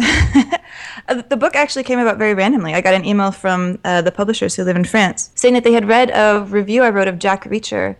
the 1.07 1.37
book 1.37 1.55
actually 1.55 1.83
came 1.83 1.99
about 1.99 2.17
very 2.17 2.33
randomly. 2.33 2.73
I 2.73 2.81
got 2.81 2.93
an 2.93 3.05
email 3.05 3.31
from 3.31 3.79
uh, 3.83 4.01
the 4.01 4.11
publishers 4.11 4.55
who 4.55 4.63
live 4.63 4.75
in 4.75 4.83
France 4.83 5.31
saying 5.35 5.53
that 5.53 5.63
they 5.63 5.73
had 5.73 5.87
read 5.87 6.09
a 6.09 6.43
review 6.43 6.83
I 6.83 6.89
wrote 6.89 7.07
of 7.07 7.19
Jack 7.19 7.45
Reacher. 7.45 7.95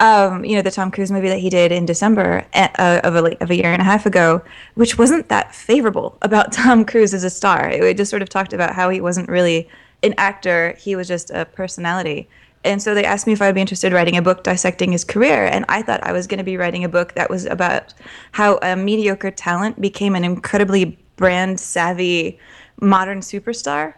Um, 0.00 0.44
you 0.44 0.56
know, 0.56 0.62
the 0.62 0.70
Tom 0.72 0.90
Cruise 0.90 1.12
movie 1.12 1.28
that 1.28 1.38
he 1.38 1.48
did 1.48 1.70
in 1.70 1.86
December 1.86 2.44
uh, 2.54 3.00
of, 3.04 3.14
a, 3.14 3.40
of 3.40 3.50
a 3.50 3.56
year 3.56 3.72
and 3.72 3.80
a 3.80 3.84
half 3.84 4.04
ago, 4.04 4.42
which 4.74 4.98
wasn't 4.98 5.28
that 5.28 5.54
favorable 5.54 6.18
about 6.22 6.52
Tom 6.52 6.84
Cruise 6.84 7.14
as 7.14 7.22
a 7.22 7.30
star. 7.30 7.70
It 7.70 7.96
just 7.96 8.10
sort 8.10 8.20
of 8.20 8.28
talked 8.28 8.52
about 8.52 8.74
how 8.74 8.90
he 8.90 9.00
wasn't 9.00 9.28
really 9.28 9.68
an 10.02 10.14
actor, 10.18 10.74
he 10.78 10.96
was 10.96 11.06
just 11.06 11.30
a 11.30 11.44
personality. 11.44 12.28
And 12.64 12.82
so 12.82 12.94
they 12.94 13.04
asked 13.04 13.26
me 13.26 13.32
if 13.32 13.42
I'd 13.42 13.54
be 13.54 13.60
interested 13.60 13.88
in 13.88 13.92
writing 13.94 14.16
a 14.16 14.22
book 14.22 14.44
dissecting 14.44 14.92
his 14.92 15.04
career. 15.04 15.46
And 15.46 15.64
I 15.68 15.82
thought 15.82 16.02
I 16.04 16.12
was 16.12 16.26
going 16.26 16.38
to 16.38 16.44
be 16.44 16.56
writing 16.56 16.84
a 16.84 16.88
book 16.88 17.14
that 17.14 17.30
was 17.30 17.44
about 17.44 17.94
how 18.32 18.58
a 18.62 18.76
mediocre 18.76 19.30
talent 19.30 19.80
became 19.80 20.14
an 20.14 20.24
incredibly 20.24 20.98
brand 21.22 21.60
savvy 21.60 22.36
modern 22.80 23.20
superstar. 23.20 23.94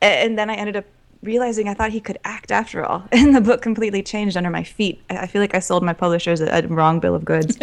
And 0.00 0.38
then 0.38 0.48
I 0.48 0.54
ended 0.54 0.76
up 0.76 0.84
realizing 1.20 1.68
I 1.68 1.74
thought 1.74 1.90
he 1.90 2.00
could 2.00 2.16
act 2.22 2.52
after 2.52 2.84
all. 2.84 3.02
And 3.12 3.34
the 3.34 3.40
book 3.40 3.60
completely 3.60 4.04
changed 4.04 4.36
under 4.36 4.50
my 4.50 4.62
feet. 4.62 5.02
I 5.10 5.26
feel 5.26 5.42
like 5.42 5.52
I 5.52 5.58
sold 5.58 5.82
my 5.82 5.92
publishers 5.92 6.40
a, 6.40 6.46
a 6.46 6.62
wrong 6.68 7.00
bill 7.00 7.16
of 7.16 7.24
goods. 7.24 7.58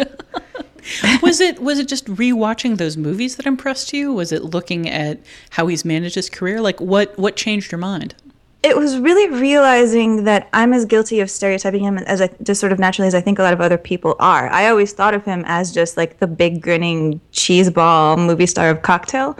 was 1.22 1.40
it 1.40 1.58
was 1.62 1.78
it 1.78 1.88
just 1.88 2.04
rewatching 2.04 2.76
those 2.76 2.98
movies 2.98 3.36
that 3.36 3.46
impressed 3.46 3.94
you? 3.94 4.12
Was 4.12 4.30
it 4.30 4.44
looking 4.44 4.86
at 4.90 5.20
how 5.50 5.68
he's 5.68 5.86
managed 5.86 6.14
his 6.14 6.28
career? 6.28 6.60
Like, 6.60 6.78
what 6.78 7.18
what 7.18 7.34
changed 7.34 7.72
your 7.72 7.78
mind? 7.78 8.14
It 8.62 8.76
was 8.76 8.98
really 8.98 9.28
realizing 9.28 10.24
that 10.24 10.48
I'm 10.52 10.72
as 10.72 10.84
guilty 10.84 11.20
of 11.20 11.30
stereotyping 11.30 11.82
him 11.82 11.98
as 11.98 12.20
I 12.20 12.28
just 12.42 12.60
sort 12.60 12.72
of 12.72 12.78
naturally 12.78 13.06
as 13.06 13.14
I 13.14 13.20
think 13.20 13.38
a 13.38 13.42
lot 13.42 13.52
of 13.52 13.60
other 13.60 13.78
people 13.78 14.16
are. 14.18 14.48
I 14.48 14.68
always 14.68 14.92
thought 14.92 15.14
of 15.14 15.24
him 15.24 15.44
as 15.46 15.72
just 15.72 15.96
like 15.96 16.18
the 16.18 16.26
big 16.26 16.60
grinning 16.60 17.20
cheeseball 17.32 18.18
movie 18.18 18.46
star 18.46 18.70
of 18.70 18.82
Cocktail. 18.82 19.38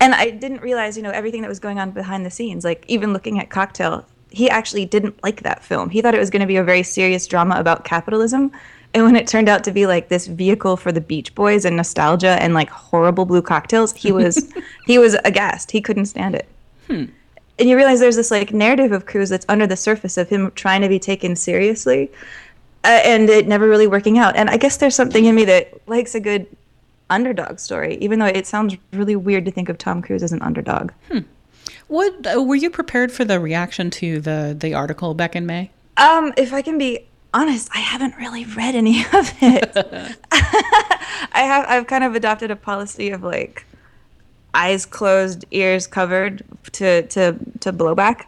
And 0.00 0.14
I 0.14 0.30
didn't 0.30 0.60
realize, 0.60 0.96
you 0.96 1.02
know, 1.02 1.10
everything 1.10 1.40
that 1.42 1.48
was 1.48 1.58
going 1.58 1.78
on 1.78 1.92
behind 1.92 2.26
the 2.26 2.30
scenes. 2.30 2.62
Like 2.62 2.84
even 2.88 3.12
looking 3.14 3.40
at 3.40 3.48
Cocktail, 3.48 4.04
he 4.30 4.50
actually 4.50 4.84
didn't 4.84 5.20
like 5.22 5.42
that 5.42 5.64
film. 5.64 5.88
He 5.88 6.02
thought 6.02 6.14
it 6.14 6.20
was 6.20 6.30
going 6.30 6.40
to 6.40 6.46
be 6.46 6.56
a 6.56 6.64
very 6.64 6.82
serious 6.82 7.26
drama 7.26 7.56
about 7.56 7.84
capitalism. 7.84 8.52
And 8.92 9.04
when 9.04 9.16
it 9.16 9.26
turned 9.26 9.48
out 9.48 9.64
to 9.64 9.72
be 9.72 9.86
like 9.86 10.08
this 10.08 10.26
vehicle 10.26 10.76
for 10.76 10.92
the 10.92 11.00
Beach 11.00 11.34
Boys 11.34 11.64
and 11.64 11.76
nostalgia 11.76 12.40
and 12.42 12.52
like 12.52 12.68
horrible 12.68 13.24
blue 13.24 13.42
cocktails, 13.42 13.94
he 13.94 14.12
was 14.12 14.52
he 14.86 14.98
was 14.98 15.16
aghast. 15.24 15.70
He 15.70 15.80
couldn't 15.80 16.06
stand 16.06 16.34
it 16.34 16.48
hmm. 16.86 17.04
And 17.58 17.68
you 17.68 17.76
realize 17.76 18.00
there's 18.00 18.16
this 18.16 18.30
like 18.30 18.52
narrative 18.52 18.92
of 18.92 19.06
Cruise 19.06 19.28
that's 19.28 19.46
under 19.48 19.66
the 19.66 19.76
surface 19.76 20.16
of 20.16 20.28
him 20.28 20.52
trying 20.54 20.82
to 20.82 20.88
be 20.88 20.98
taken 20.98 21.36
seriously, 21.36 22.10
uh, 22.84 23.00
and 23.04 23.28
it 23.28 23.48
never 23.48 23.68
really 23.68 23.86
working 23.86 24.18
out. 24.18 24.36
And 24.36 24.48
I 24.48 24.56
guess 24.56 24.76
there's 24.76 24.94
something 24.94 25.24
in 25.24 25.34
me 25.34 25.44
that 25.46 25.72
likes 25.88 26.14
a 26.14 26.20
good 26.20 26.46
underdog 27.10 27.58
story, 27.58 27.96
even 28.00 28.18
though 28.18 28.26
it 28.26 28.46
sounds 28.46 28.76
really 28.92 29.16
weird 29.16 29.44
to 29.46 29.50
think 29.50 29.68
of 29.68 29.78
Tom 29.78 30.02
Cruise 30.02 30.22
as 30.22 30.32
an 30.32 30.42
underdog. 30.42 30.92
What 31.88 32.26
uh, 32.26 32.42
were 32.42 32.54
you 32.54 32.70
prepared 32.70 33.10
for 33.10 33.24
the 33.24 33.40
reaction 33.40 33.90
to 33.90 34.20
the 34.20 34.56
the 34.58 34.74
article 34.74 35.14
back 35.14 35.34
in 35.34 35.46
May? 35.46 35.70
Um, 35.96 36.32
if 36.36 36.52
I 36.52 36.62
can 36.62 36.78
be 36.78 37.06
honest, 37.34 37.70
I 37.74 37.80
haven't 37.80 38.16
really 38.16 38.44
read 38.44 38.74
any 38.74 39.00
of 39.12 39.32
it. 39.40 39.72
I 41.32 41.40
have 41.42 41.66
I've 41.66 41.86
kind 41.86 42.04
of 42.04 42.14
adopted 42.14 42.50
a 42.50 42.56
policy 42.56 43.10
of 43.10 43.22
like 43.22 43.64
eyes 44.54 44.86
closed, 44.86 45.44
ears 45.50 45.86
covered 45.86 46.44
to 46.72 47.02
to 47.08 47.38
to 47.60 47.72
blowback. 47.72 48.24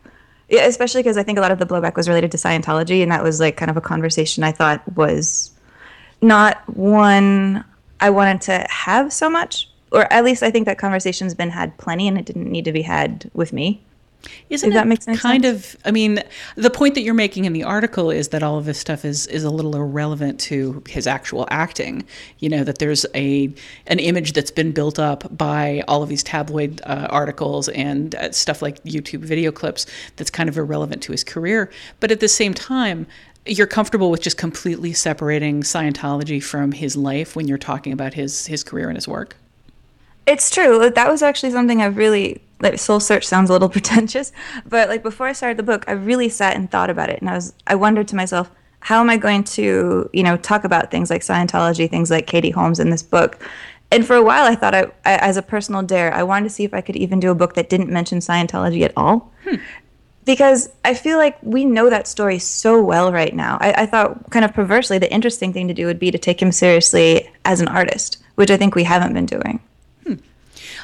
Yeah, 0.49 0.67
especially 0.67 1.03
because 1.03 1.17
I 1.17 1.23
think 1.23 1.39
a 1.39 1.41
lot 1.41 1.53
of 1.53 1.59
the 1.59 1.67
blowback 1.67 1.95
was 1.97 2.09
related 2.09 2.33
to 2.33 2.37
Scientology, 2.37 3.03
and 3.03 3.13
that 3.13 3.23
was 3.23 3.39
like 3.39 3.57
kind 3.57 3.71
of 3.71 3.77
a 3.77 3.81
conversation 3.81 4.43
I 4.43 4.53
thought 4.53 4.83
was 4.97 5.53
not 6.21 6.59
one 6.77 7.65
I 8.01 8.11
wanted 8.11 8.41
to 8.43 8.67
have 8.69 9.13
so 9.13 9.31
much, 9.31 9.69
or 9.93 10.13
at 10.13 10.25
least 10.25 10.43
I 10.43 10.51
think 10.51 10.67
that 10.67 10.79
conversation's 10.79 11.35
been 11.35 11.51
had 11.51 11.77
plenty, 11.79 12.09
and 12.09 12.19
it 12.19 12.27
didn't 12.27 12.51
need 12.51 12.65
to 12.65 12.73
be 12.73 12.83
had 12.83 13.31
with 13.35 13.53
me. 13.53 13.83
Isn't 14.51 14.71
If 14.71 14.75
that 14.75 14.87
it 14.87 14.89
makes 14.89 15.09
any 15.09 15.17
kind 15.17 15.45
of? 15.45 15.77
I 15.85 15.91
mean, 15.91 16.23
the 16.57 16.71
point 16.71 16.95
that 16.95 17.03
you're 17.03 17.15
making 17.15 17.45
in 17.45 17.53
the 17.53 17.63
article 17.63 18.11
is 18.11 18.29
that 18.29 18.43
all 18.43 18.59
of 18.59 18.65
this 18.65 18.79
stuff 18.79 19.05
is 19.05 19.27
is 19.29 19.45
a 19.45 19.51
little 19.51 19.75
irrelevant 19.77 20.41
to 20.41 20.83
his 20.89 21.07
actual 21.07 21.47
acting. 21.51 22.05
You 22.39 22.49
know 22.49 22.65
that 22.65 22.79
there's 22.79 23.07
a 23.15 23.53
an 23.87 23.99
image 23.99 24.33
that's 24.33 24.51
been 24.51 24.73
built 24.73 24.99
up 24.99 25.37
by 25.37 25.83
all 25.89 26.03
of 26.03 26.09
these 26.09 26.23
tabloid 26.23 26.81
uh, 26.85 27.07
articles 27.11 27.69
and 27.69 28.15
uh, 28.17 28.33
stuff 28.33 28.61
like 28.61 28.83
YouTube 28.85 29.21
video 29.21 29.53
clips 29.53 29.87
that's 30.17 30.31
kind 30.31 30.49
of 30.49 30.59
irrelevant 30.59 31.03
to 31.05 31.13
his 31.13 31.25
career. 31.25 31.71
But 32.01 32.11
at 32.11 32.21
the 32.21 32.29
same 32.29 32.55
time. 32.55 33.07
You're 33.47 33.67
comfortable 33.67 34.11
with 34.11 34.21
just 34.21 34.37
completely 34.37 34.93
separating 34.93 35.63
Scientology 35.63 36.43
from 36.43 36.73
his 36.73 36.95
life 36.95 37.35
when 37.35 37.49
you're 37.49 37.57
talking 37.57 37.91
about 37.91 38.13
his 38.13 38.47
his 38.47 38.63
career 38.63 38.89
and 38.89 38.99
his 38.99 39.09
work. 39.09 39.35
It's 40.27 40.51
true. 40.51 40.91
That 40.91 41.11
was 41.11 41.23
actually 41.23 41.51
something 41.51 41.81
I've 41.81 41.97
really 41.97 42.43
like 42.61 42.79
soul 42.79 43.01
search 43.01 43.27
sounds 43.27 43.51
a 43.51 43.53
little 43.53 43.69
pretentious, 43.77 44.33
but 44.67 44.89
like 44.89 45.03
before 45.03 45.27
I 45.27 45.33
started 45.33 45.57
the 45.57 45.63
book, 45.63 45.85
I 45.89 45.93
really 45.93 46.29
sat 46.29 46.57
and 46.57 46.71
thought 46.71 46.91
about 46.91 47.11
it, 47.11 47.21
and 47.21 47.31
I 47.31 47.35
was 47.35 47.53
I 47.67 47.75
wondered 47.75 48.09
to 48.09 48.17
myself, 48.17 48.51
how 48.81 49.01
am 49.01 49.11
I 49.11 49.17
going 49.17 49.45
to 49.45 50.09
you 50.13 50.23
know 50.23 50.37
talk 50.37 50.65
about 50.65 50.91
things 50.91 51.11
like 51.11 51.23
Scientology, 51.23 51.89
things 51.89 52.11
like 52.11 52.27
Katie 52.27 52.51
Holmes 52.51 52.81
in 52.81 52.91
this 52.91 53.03
book? 53.03 53.39
And 53.93 54.07
for 54.07 54.15
a 54.15 54.23
while, 54.23 54.45
I 54.45 54.55
thought 54.55 54.75
I, 54.75 54.83
I 55.05 55.17
as 55.17 55.37
a 55.37 55.43
personal 55.43 55.83
dare, 55.83 56.15
I 56.15 56.23
wanted 56.23 56.45
to 56.45 56.51
see 56.51 56.65
if 56.65 56.75
I 56.75 56.81
could 56.81 56.97
even 56.97 57.19
do 57.19 57.31
a 57.31 57.35
book 57.35 57.55
that 57.55 57.69
didn't 57.69 57.91
mention 57.91 58.19
Scientology 58.19 58.83
at 58.83 58.93
all. 58.97 59.33
Hmm 59.45 59.57
because 60.25 60.71
I 60.85 60.95
feel 60.95 61.19
like 61.19 61.39
we 61.43 61.65
know 61.65 61.91
that 61.91 62.07
story 62.07 62.39
so 62.39 62.83
well 62.83 63.13
right 63.13 63.35
now. 63.35 63.59
I, 63.61 63.83
I, 63.83 63.87
thought, 63.87 64.31
kind 64.31 64.45
of 64.45 64.53
perversely, 64.55 64.99
the 64.99 65.13
interesting 65.13 65.53
thing 65.53 65.67
to 65.69 65.75
do 65.75 65.87
would 65.87 65.99
be 65.99 66.11
to 66.11 66.19
take 66.19 66.41
him 66.41 66.53
seriously 66.53 67.29
as 67.45 67.61
an 67.61 67.69
artist, 67.69 68.23
which 68.35 68.51
I 68.51 68.57
think 68.57 68.75
we 68.75 68.85
haven't 68.85 69.15
been 69.15 69.27
doing. 69.27 69.61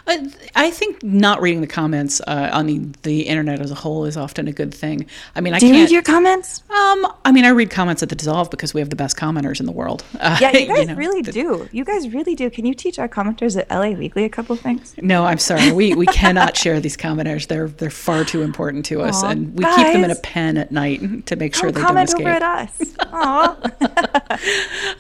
I, 0.09 0.31
I 0.55 0.71
think 0.71 1.03
not 1.03 1.41
reading 1.41 1.61
the 1.61 1.67
comments 1.67 2.21
uh, 2.27 2.51
on 2.53 2.67
the, 2.67 2.79
the 3.03 3.23
internet 3.23 3.61
as 3.61 3.71
a 3.71 3.75
whole 3.75 4.05
is 4.05 4.17
often 4.17 4.47
a 4.47 4.53
good 4.53 4.73
thing. 4.73 5.07
I 5.35 5.41
mean, 5.41 5.53
I 5.53 5.59
do 5.59 5.67
you 5.67 5.75
read 5.75 5.91
your 5.91 6.03
comments? 6.03 6.63
Um, 6.71 7.07
I 7.25 7.33
mean, 7.33 7.45
I 7.45 7.49
read 7.49 7.71
comments 7.71 8.03
at 8.03 8.09
the 8.09 8.15
Dissolve 8.15 8.51
because 8.51 8.73
we 8.73 8.81
have 8.81 8.91
the 8.91 8.97
best 8.97 9.17
commenters 9.17 9.59
in 9.61 9.67
the 9.67 9.73
world. 9.73 10.05
Uh, 10.27 10.39
yeah, 10.41 10.51
you 10.51 10.67
guys 10.75 10.79
you 10.79 10.87
know, 10.87 10.95
really 10.95 11.23
the, 11.23 11.31
do. 11.31 11.69
You 11.73 11.85
guys 11.85 12.09
really 12.09 12.35
do. 12.35 12.51
Can 12.51 12.65
you 12.65 12.75
teach 12.75 12.99
our 12.99 13.09
commenters 13.09 13.57
at 13.57 13.71
LA 13.71 13.91
Weekly 13.91 14.25
a 14.25 14.29
couple 14.29 14.57
things? 14.57 14.95
No, 15.01 15.25
I'm 15.25 15.39
sorry. 15.39 15.71
We 15.71 15.95
we 15.95 16.07
cannot 16.07 16.57
share 16.63 16.81
these 16.81 16.97
commenters. 16.97 17.47
They're 17.47 17.69
they're 17.69 17.91
far 17.91 18.25
too 18.25 18.43
important 18.43 18.87
to 18.87 19.03
us, 19.03 19.23
Aww, 19.23 19.31
and 19.31 19.55
we 19.55 19.63
guys, 19.63 19.77
keep 19.77 19.93
them 19.93 20.05
in 20.05 20.11
a 20.11 20.17
pen 20.17 20.57
at 20.57 20.73
night 20.73 21.27
to 21.27 21.37
make 21.37 21.55
sure 21.55 21.71
they 21.71 21.81
don't 21.81 21.97
escape. 21.99 22.25
Comment 22.25 22.43
over 22.43 22.45
at 22.45 22.69
us. 22.71 22.97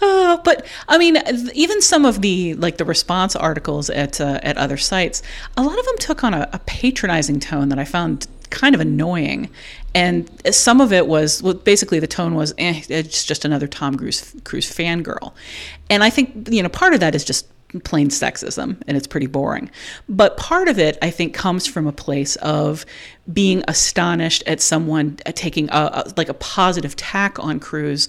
uh, 0.03 0.37
but 0.45 0.67
I 0.87 0.99
mean, 0.99 1.17
even 1.55 1.81
some 1.81 2.05
of 2.05 2.21
the 2.21 2.55
like 2.55 2.77
the 2.77 2.85
response 2.85 3.35
articles 3.35 3.89
at 3.91 4.21
uh, 4.21 4.39
at 4.43 4.57
other 4.59 4.77
sites, 4.77 4.96
a 5.57 5.63
lot 5.63 5.79
of 5.79 5.85
them 5.85 5.99
took 5.99 6.25
on 6.25 6.35
a, 6.35 6.49
a 6.53 6.59
patronizing 6.61 7.41
tone 7.41 7.69
that 7.69 7.79
I 7.79 7.85
found 7.85 8.27
kind 8.51 8.75
of 8.75 8.81
annoying. 8.81 9.51
And 9.95 10.31
some 10.55 10.81
of 10.81 10.93
it 10.93 11.07
was 11.07 11.43
well, 11.43 11.55
basically 11.55 12.01
the 12.01 12.07
tone 12.07 12.35
was, 12.35 12.55
eh, 12.59 12.83
it's 12.89 13.25
just 13.25 13.45
another 13.45 13.67
Tom 13.67 13.97
Cruise, 13.97 14.35
Cruise 14.45 14.71
fangirl. 14.71 15.33
And 15.91 16.05
I 16.05 16.11
think, 16.11 16.49
you 16.51 16.63
know, 16.63 16.69
part 16.69 16.95
of 16.95 17.01
that 17.01 17.15
is 17.15 17.25
just 17.25 17.47
plain 17.85 18.09
sexism 18.09 18.81
and 18.87 18.97
it's 18.97 19.07
pretty 19.07 19.27
boring. 19.27 19.71
But 20.09 20.37
part 20.37 20.69
of 20.69 20.79
it, 20.79 20.99
I 21.03 21.11
think, 21.11 21.35
comes 21.35 21.67
from 21.67 21.87
a 21.87 21.93
place 21.93 22.37
of 22.37 22.87
being 23.33 23.65
astonished 23.69 24.43
at 24.47 24.61
someone 24.61 25.19
uh, 25.27 25.33
taking 25.35 25.69
a, 25.71 26.05
a, 26.07 26.13
like 26.17 26.29
a 26.29 26.35
positive 26.35 26.95
tack 26.97 27.39
on 27.39 27.61
Cruise 27.61 28.09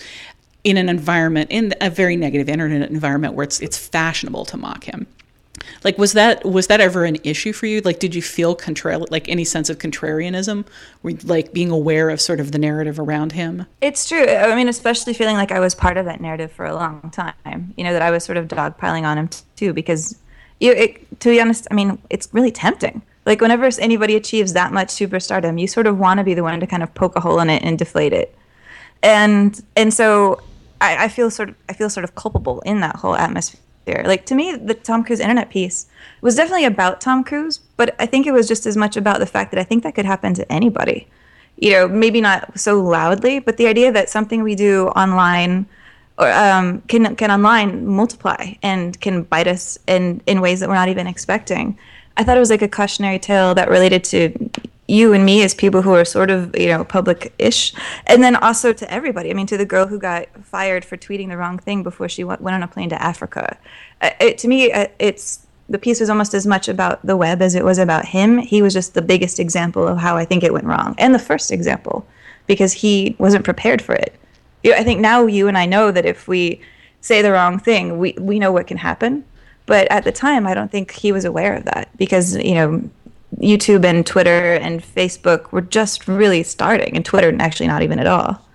in 0.64 0.78
an 0.78 0.90
environment, 0.90 1.50
in 1.52 1.74
a 1.82 1.90
very 1.90 2.16
negative 2.16 2.50
internet 2.50 2.90
environment 2.90 3.34
where 3.34 3.44
it's, 3.44 3.60
it's 3.62 3.78
fashionable 3.78 4.46
to 4.46 4.58
mock 4.58 4.84
him. 4.84 5.08
Like 5.84 5.98
was 5.98 6.14
that 6.14 6.46
was 6.46 6.68
that 6.68 6.82
ever 6.82 7.06
an 7.06 7.18
issue 7.24 7.54
for 7.54 7.66
you? 7.66 7.82
Like 7.82 8.00
did 8.00 8.16
you 8.16 8.22
feel 8.22 8.56
contra- 8.56 8.98
like 8.98 9.28
any 9.30 9.44
sense 9.44 9.70
of 9.70 9.78
contrarianism? 9.78 10.66
Like 11.04 11.54
being 11.54 11.70
aware 11.70 12.10
of 12.10 12.22
sort 12.22 12.40
of 12.40 12.52
the 12.52 12.60
narrative 12.60 13.00
around 13.00 13.34
him? 13.34 13.66
It's 13.82 14.08
true. 14.08 14.26
I 14.26 14.56
mean, 14.56 14.68
especially 14.68 15.14
feeling 15.14 15.36
like 15.36 15.52
I 15.52 15.60
was 15.60 15.76
part 15.76 15.98
of 15.98 16.06
that 16.06 16.22
narrative 16.22 16.52
for 16.52 16.66
a 16.66 16.74
long 16.74 17.12
time. 17.12 17.74
You 17.78 17.84
know 17.84 17.94
that 17.94 18.02
I 18.02 18.12
was 18.12 18.24
sort 18.24 18.38
of 18.38 18.48
dogpiling 18.48 19.04
on 19.04 19.18
him 19.18 19.30
too 19.56 19.74
because 19.74 20.18
you 20.60 20.72
it, 20.72 21.20
to 21.22 21.30
be 21.30 21.42
honest, 21.42 21.68
I 21.72 21.74
mean, 21.74 22.02
it's 22.10 22.30
really 22.34 22.52
tempting. 22.52 23.02
Like 23.26 23.42
whenever 23.42 23.70
anybody 23.80 24.16
achieves 24.16 24.54
that 24.54 24.72
much 24.72 24.88
superstardom, 24.88 25.60
you 25.60 25.68
sort 25.68 25.86
of 25.86 26.00
want 26.00 26.20
to 26.20 26.24
be 26.24 26.34
the 26.34 26.44
one 26.44 26.60
to 26.60 26.68
kind 26.68 26.82
of 26.82 26.94
poke 26.94 27.16
a 27.16 27.20
hole 27.20 27.40
in 27.40 27.50
it 27.50 27.62
and 27.64 27.78
deflate 27.78 28.14
it. 28.14 28.34
And 29.04 29.62
and 29.76 29.94
so 29.94 30.42
I, 30.82 31.06
I 31.06 31.08
feel 31.08 31.30
sort 31.30 31.50
of 31.50 31.56
I 31.70 31.74
feel 31.74 31.90
sort 31.90 32.04
of 32.04 32.16
culpable 32.16 32.62
in 32.62 32.80
that 32.80 32.96
whole 32.96 33.16
atmosphere 33.16 33.62
there. 33.88 34.04
Like 34.06 34.28
to 34.28 34.36
me, 34.36 34.56
the 34.56 34.76
Tom 34.76 35.04
Cruise 35.04 35.20
internet 35.20 35.50
piece 35.50 35.88
was 36.22 36.36
definitely 36.36 36.66
about 36.66 37.02
Tom 37.02 37.24
Cruise, 37.24 37.58
but 37.76 37.96
I 37.98 38.06
think 38.06 38.28
it 38.28 38.32
was 38.32 38.48
just 38.48 38.68
as 38.68 38.78
much 38.78 38.96
about 38.96 39.18
the 39.20 39.26
fact 39.26 39.50
that 39.52 39.60
I 39.60 39.64
think 39.64 39.82
that 39.82 39.96
could 39.96 40.06
happen 40.06 40.36
to 40.36 40.52
anybody. 40.52 41.08
You 41.56 41.72
know, 41.72 41.88
maybe 41.88 42.22
not 42.22 42.60
so 42.60 42.80
loudly, 42.80 43.40
but 43.40 43.58
the 43.58 43.66
idea 43.66 43.92
that 43.92 44.12
something 44.12 44.44
we 44.44 44.54
do 44.54 44.90
online 44.90 45.66
or 46.20 46.32
um, 46.32 46.82
can 46.82 47.16
can 47.16 47.32
online 47.32 47.88
multiply 47.88 48.54
and 48.62 49.00
can 49.02 49.24
bite 49.24 49.48
us 49.48 49.80
in 49.88 50.22
in 50.28 50.42
ways 50.42 50.60
that 50.60 50.70
we're 50.70 50.76
not 50.76 50.90
even 50.90 51.08
expecting. 51.08 51.78
I 52.18 52.24
thought 52.24 52.38
it 52.38 52.40
was 52.40 52.50
like 52.50 52.64
a 52.64 52.68
cautionary 52.68 53.20
tale 53.20 53.54
that 53.56 53.70
related 53.70 54.04
to 54.06 54.50
you 54.88 55.12
and 55.14 55.26
me 55.26 55.44
as 55.44 55.54
people 55.54 55.82
who 55.82 55.94
are 55.94 56.06
sort 56.06 56.30
of 56.30 56.58
you 56.58 56.68
know 56.68 56.84
public-ish. 56.84 57.74
And 58.06 58.24
then 58.24 58.36
also 58.36 58.74
to 58.74 58.92
everybody. 58.92 59.30
I 59.30 59.34
mean 59.34 59.48
to 59.48 59.58
the 59.58 59.66
girl 59.66 59.88
who 59.88 60.00
got 60.00 60.28
fired 60.44 60.86
for 60.86 60.98
tweeting 60.98 61.30
the 61.30 61.38
wrong 61.38 61.58
thing 61.60 61.84
before 61.84 62.10
she 62.10 62.24
went, 62.24 62.42
went 62.42 62.56
on 62.56 62.64
a 62.64 62.68
plane 62.68 62.90
to 62.90 63.02
africa. 63.02 63.58
Uh, 64.02 64.12
it, 64.20 64.38
to 64.40 64.48
me 64.48 64.72
uh, 64.72 64.88
it's 65.00 65.46
the 65.70 65.78
piece 65.78 66.00
was 66.00 66.10
almost 66.10 66.34
as 66.34 66.48
much 66.48 66.70
about 66.70 67.06
the 67.06 67.18
web 67.18 67.42
as 67.42 67.54
it 67.54 67.66
was 67.66 67.78
about 67.78 68.06
him. 68.06 68.38
He 68.38 68.62
was 68.62 68.74
just 68.74 68.94
the 68.94 69.02
biggest 69.02 69.40
example 69.40 69.86
of 69.88 69.98
how 69.98 70.16
i 70.16 70.26
think 70.26 70.44
it 70.44 70.54
went 70.54 70.66
wrong. 70.66 70.96
And 70.98 71.14
the 71.14 71.20
first 71.20 71.52
example 71.52 72.08
because 72.46 72.72
he 72.72 73.16
wasn't 73.20 73.44
prepared 73.44 73.82
for 73.82 73.94
it. 73.94 74.16
I 74.66 74.84
think 74.84 75.02
now 75.02 75.26
you 75.26 75.48
and 75.48 75.58
i 75.58 75.66
know 75.66 75.92
that 75.92 76.06
if 76.06 76.28
we 76.28 76.62
say 77.02 77.22
the 77.22 77.32
wrong 77.32 77.60
thing 77.60 78.00
we, 78.00 78.14
we 78.20 78.40
know 78.40 78.52
what 78.52 78.68
can 78.68 78.78
happen. 78.78 79.26
But 79.66 79.92
at 79.92 80.06
the 80.06 80.14
time 80.14 80.48
i 80.48 80.54
don't 80.54 80.72
think 80.72 80.92
he 80.92 81.12
was 81.12 81.26
aware 81.26 81.56
of 81.56 81.66
that 81.66 81.90
because 81.98 82.38
you 82.38 82.56
know 82.56 82.90
YouTube 83.40 83.86
and 83.86 84.06
Twitter 84.06 84.54
and 84.56 84.82
Facebook 84.82 85.52
were 85.52 85.62
just 85.62 86.08
really 86.08 86.44
starting, 86.44 86.96
and 86.96 87.06
Twitter 87.06 87.36
actually 87.40 87.68
not 87.68 87.84
even 87.84 88.00
at 88.00 88.08
all. 88.08 88.48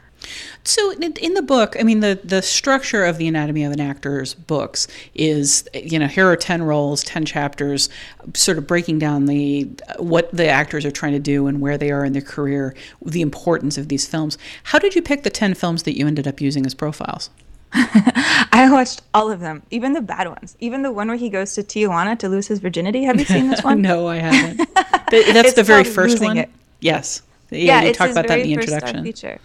So 0.64 0.92
in 0.92 1.34
the 1.34 1.42
book, 1.42 1.76
I 1.78 1.82
mean, 1.82 2.00
the, 2.00 2.20
the 2.22 2.40
structure 2.40 3.04
of 3.04 3.18
the 3.18 3.26
Anatomy 3.26 3.64
of 3.64 3.72
an 3.72 3.80
Actor's 3.80 4.34
books 4.34 4.86
is, 5.14 5.68
you 5.74 5.98
know, 5.98 6.06
here 6.06 6.30
are 6.30 6.36
10 6.36 6.62
roles, 6.62 7.02
10 7.02 7.24
chapters, 7.24 7.88
sort 8.34 8.58
of 8.58 8.66
breaking 8.66 9.00
down 9.00 9.26
the 9.26 9.68
what 9.98 10.30
the 10.30 10.46
actors 10.46 10.84
are 10.84 10.92
trying 10.92 11.12
to 11.12 11.18
do 11.18 11.48
and 11.48 11.60
where 11.60 11.76
they 11.76 11.90
are 11.90 12.04
in 12.04 12.12
their 12.12 12.22
career, 12.22 12.76
the 13.04 13.22
importance 13.22 13.76
of 13.76 13.88
these 13.88 14.06
films. 14.06 14.38
How 14.64 14.78
did 14.78 14.94
you 14.94 15.02
pick 15.02 15.24
the 15.24 15.30
10 15.30 15.54
films 15.54 15.82
that 15.82 15.98
you 15.98 16.06
ended 16.06 16.28
up 16.28 16.40
using 16.40 16.64
as 16.64 16.74
profiles? 16.74 17.30
I 18.52 18.68
watched 18.70 19.02
all 19.14 19.30
of 19.30 19.40
them, 19.40 19.62
even 19.70 19.94
the 19.94 20.02
bad 20.02 20.28
ones. 20.28 20.56
Even 20.60 20.82
the 20.82 20.92
one 20.92 21.08
where 21.08 21.16
he 21.16 21.30
goes 21.30 21.54
to 21.54 21.62
Tijuana 21.62 22.18
to 22.18 22.28
lose 22.28 22.46
his 22.46 22.58
virginity. 22.58 23.04
Have 23.04 23.18
you 23.18 23.24
seen 23.24 23.48
this 23.48 23.64
one? 23.64 23.80
no, 23.80 24.08
I 24.08 24.16
haven't. 24.16 24.68
That's 25.10 25.54
the 25.54 25.62
very 25.62 25.84
first 25.84 26.20
one. 26.20 26.36
It. 26.36 26.50
Yes. 26.80 27.22
Yeah, 27.50 27.58
yeah 27.58 27.82
you 27.82 27.92
talk 27.94 28.10
about 28.10 28.26
that 28.28 28.40
in 28.40 28.46
the 28.46 28.52
introduction. 28.54 29.38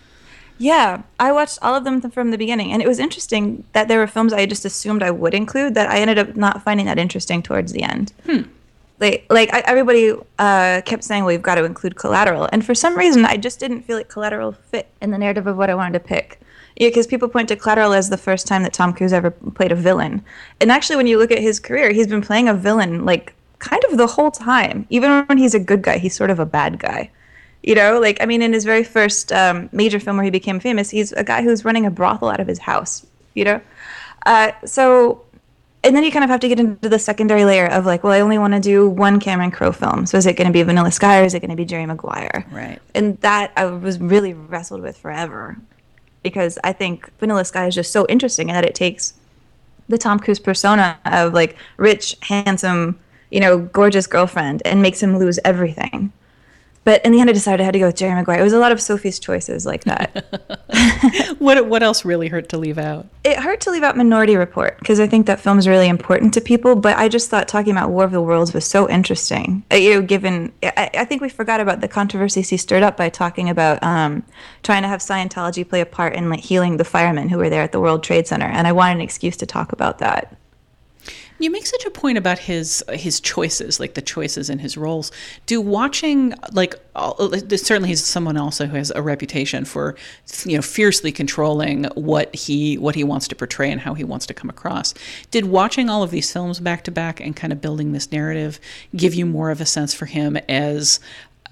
Yeah, 0.60 1.04
I 1.20 1.32
watched 1.32 1.60
all 1.62 1.76
of 1.76 1.84
them 1.84 2.02
from 2.02 2.32
the 2.32 2.38
beginning, 2.38 2.72
and 2.72 2.82
it 2.82 2.88
was 2.88 3.00
interesting 3.00 3.64
that 3.74 3.88
there 3.88 4.00
were 4.00 4.08
films 4.08 4.34
I 4.34 4.46
just 4.48 4.66
assumed 4.66 5.04
I 5.04 5.12
would 5.12 5.36
include 5.36 5.76
that 5.76 5.90
I 5.90 6.00
ended 6.00 6.18
up 6.18 6.36
not 6.36 6.64
finding 6.64 6.88
that 6.88 6.98
interesting 6.98 7.44
towards 7.44 7.74
the 7.74 7.84
end. 7.84 8.12
Hmm. 8.26 8.42
Like, 9.00 9.28
like 9.30 9.54
I, 9.54 9.60
everybody 9.60 10.14
uh, 10.40 10.82
kept 10.84 11.04
saying, 11.04 11.24
"Well, 11.24 11.34
you've 11.34 11.44
got 11.44 11.56
to 11.56 11.64
include 11.64 11.96
Collateral," 11.96 12.50
and 12.52 12.66
for 12.66 12.74
some 12.74 12.98
reason, 12.98 13.24
I 13.24 13.38
just 13.38 13.60
didn't 13.60 13.84
feel 13.84 13.98
like 13.98 14.10
Collateral 14.10 14.54
fit 14.54 14.88
in 15.02 15.12
the 15.12 15.20
narrative 15.20 15.46
of 15.46 15.58
what 15.58 15.70
I 15.70 15.76
wanted 15.76 15.94
to 15.94 16.00
pick. 16.00 16.40
Yeah, 16.78 16.90
because 16.90 17.08
people 17.08 17.28
point 17.28 17.50
to 17.50 17.56
Collateral 17.56 17.94
as 17.94 18.10
the 18.10 18.18
first 18.18 18.46
time 18.46 18.62
that 18.62 18.72
Tom 18.72 18.94
Cruise 18.94 19.12
ever 19.12 19.32
played 19.32 19.72
a 19.72 19.76
villain. 19.76 20.24
And 20.62 20.72
actually, 20.72 20.98
when 20.98 21.08
you 21.08 21.18
look 21.18 21.32
at 21.32 21.40
his 21.40 21.60
career, 21.60 21.92
he's 21.92 22.06
been 22.06 22.22
playing 22.22 22.48
a 22.48 22.54
villain 22.54 23.04
like 23.04 23.34
kind 23.58 23.82
of 23.90 23.98
the 23.98 24.06
whole 24.06 24.30
time. 24.30 24.86
Even 24.92 25.26
when 25.26 25.40
he's 25.40 25.56
a 25.56 25.60
good 25.60 25.82
guy, 25.82 25.98
he's 25.98 26.16
sort 26.16 26.30
of 26.30 26.40
a 26.40 26.46
bad 26.46 26.78
guy. 26.78 27.10
You 27.64 27.74
know, 27.74 28.00
like, 28.00 28.22
I 28.22 28.28
mean, 28.28 28.44
in 28.44 28.54
his 28.54 28.64
very 28.64 28.84
first 28.84 29.34
um, 29.34 29.70
major 29.72 30.00
film 30.00 30.18
where 30.18 30.24
he 30.24 30.30
became 30.30 30.60
famous, 30.60 30.92
he's 30.92 31.14
a 31.14 31.24
guy 31.24 31.42
who's 31.42 31.66
running 31.66 31.88
a 31.88 31.92
brothel 31.92 32.30
out 32.30 32.40
of 32.40 32.48
his 32.48 32.60
house, 32.60 33.06
you 33.34 33.44
know? 33.44 33.60
Uh, 34.28 34.52
so, 34.64 35.24
and 35.84 35.96
then 35.96 36.04
you 36.04 36.12
kind 36.12 36.24
of 36.24 36.30
have 36.30 36.40
to 36.42 36.48
get 36.48 36.60
into 36.60 36.88
the 36.88 37.00
secondary 37.00 37.44
layer 37.44 37.66
of 37.66 37.88
like, 37.88 38.04
well, 38.04 38.14
I 38.14 38.20
only 38.20 38.38
want 38.38 38.54
to 38.54 38.60
do 38.60 38.88
one 38.88 39.20
Cameron 39.20 39.50
Crowe 39.50 39.72
film. 39.72 40.06
So 40.06 40.18
is 40.18 40.28
it 40.28 40.34
going 40.34 40.48
to 40.48 40.54
be 40.54 40.62
Vanilla 40.62 40.92
Sky 40.92 41.22
or 41.22 41.24
is 41.24 41.34
it 41.34 41.40
going 41.40 41.50
to 41.50 41.56
be 41.56 41.66
Jerry 41.66 41.88
Maguire? 41.88 42.46
Right. 42.52 42.80
And 42.94 43.20
that 43.22 43.52
I 43.58 43.66
was 43.66 44.00
really 44.00 44.34
wrestled 44.34 44.82
with 44.82 44.96
forever 44.96 45.58
because 46.24 46.58
I 46.64 46.74
think 46.74 47.12
Vanilla 47.20 47.46
Sky 47.46 47.68
is 47.68 47.76
just 47.76 47.92
so 47.92 48.06
interesting 48.08 48.50
in 48.50 48.56
that 48.56 48.66
it 48.66 48.76
takes 48.76 49.14
the 49.90 49.98
Tom 49.98 50.20
Cruise 50.20 50.40
persona 50.40 50.98
of 51.06 51.34
like 51.34 51.56
rich, 51.78 52.18
handsome, 52.22 53.00
you 53.32 53.40
know, 53.40 53.60
gorgeous 53.60 54.08
girlfriend 54.08 54.62
and 54.66 54.82
makes 54.82 55.02
him 55.02 55.18
lose 55.18 55.40
everything. 55.46 56.12
But 56.88 57.04
in 57.04 57.12
the 57.12 57.20
end, 57.20 57.30
I 57.30 57.34
decided 57.34 57.60
I 57.60 57.66
had 57.66 57.74
to 57.74 57.80
go 57.80 57.88
with 57.88 57.98
Jerry 57.98 58.16
Maguire. 58.16 58.40
It 58.40 58.44
was 58.44 58.54
a 58.54 58.60
lot 58.60 58.72
of 58.72 58.80
Sophie's 58.80 59.20
choices 59.20 59.66
like 59.66 59.84
that. 59.84 61.36
what 61.38 61.68
what 61.68 61.84
else 61.84 62.06
really 62.06 62.30
hurt 62.30 62.48
to 62.48 62.58
leave 62.58 62.78
out? 62.78 63.08
It 63.26 63.38
hurt 63.38 63.60
to 63.62 63.72
leave 63.72 63.84
out 63.84 63.98
Minority 63.98 64.38
Report 64.38 64.80
because 64.80 65.02
I 65.02 65.06
think 65.06 65.26
that 65.26 65.42
film 65.42 65.60
is 65.60 65.68
really 65.68 65.90
important 65.90 66.34
to 66.36 66.40
people. 66.40 66.78
But 66.78 66.96
I 66.96 67.10
just 67.10 67.30
thought 67.30 67.50
talking 67.50 67.74
about 67.74 67.90
War 67.90 68.06
of 68.06 68.14
the 68.14 68.22
Worlds 68.22 68.54
was 68.54 68.64
so 68.64 68.90
interesting. 68.90 69.66
Uh, 69.70 69.76
you 69.76 69.96
know, 69.96 70.02
given 70.02 70.54
I, 70.64 70.90
I, 70.94 71.04
think 71.04 71.22
we 71.22 71.28
forgot 71.28 71.60
about 71.60 71.82
the 71.82 71.90
controversies 71.90 72.48
he 72.48 72.56
stirred 72.56 72.84
up 72.84 72.96
by 72.96 73.10
talking 73.10 73.50
about 73.50 73.84
um, 73.84 74.24
trying 74.64 74.84
to 74.84 74.88
have 74.88 75.02
Scientology 75.02 75.68
play 75.68 75.82
a 75.82 75.86
part 75.86 76.16
in 76.16 76.30
like 76.30 76.40
healing 76.40 76.78
the 76.78 76.86
firemen 76.86 77.28
who 77.28 77.38
were 77.38 77.50
there 77.50 77.64
at 77.64 77.74
the 77.74 77.82
World 77.82 78.02
Trade 78.02 78.28
Center, 78.28 78.48
and 78.48 78.66
I 78.66 78.72
wanted 78.72 78.96
an 78.96 79.02
excuse 79.02 79.36
to 79.38 79.46
talk 79.46 79.74
about 79.74 79.98
that. 79.98 80.38
You 81.40 81.52
make 81.52 81.68
such 81.68 81.86
a 81.86 81.92
point 81.92 82.18
about 82.18 82.40
his 82.40 82.84
his 82.90 83.20
choices, 83.20 83.80
like 83.80 83.94
the 83.94 84.02
choices 84.02 84.50
in 84.50 84.60
his 84.60 84.76
roles. 84.76 85.12
Do 85.46 85.62
watching 85.62 86.34
like 86.52 86.76
certainly 86.96 87.90
he's 87.90 88.04
someone 88.04 88.38
also 88.38 88.66
who 88.66 88.76
has 88.76 88.92
a 88.96 89.02
reputation 89.02 89.66
for 89.66 89.96
you 90.46 90.56
know 90.56 90.62
fiercely 90.62 91.12
controlling 91.12 91.86
what 91.96 92.36
he 92.36 92.78
what 92.78 92.96
he 92.96 93.04
wants 93.04 93.28
to 93.28 93.36
portray 93.36 93.72
and 93.72 93.82
how 93.82 93.94
he 93.94 94.04
wants 94.04 94.26
to 94.28 94.34
come 94.34 94.50
across. 94.50 94.94
Did 95.30 95.46
watching 95.46 95.90
all 95.90 96.02
of 96.02 96.12
these 96.12 96.32
films 96.32 96.60
back 96.60 96.84
to 96.86 96.92
back 96.92 97.20
and 97.20 97.36
kind 97.36 97.54
of 97.54 97.62
building 97.62 97.92
this 97.92 98.12
narrative 98.12 98.60
give 98.96 99.14
you 99.14 99.26
more 99.26 99.52
of 99.52 99.62
a 99.62 99.66
sense 99.66 99.94
for 99.94 100.08
him 100.08 100.38
as 100.50 101.00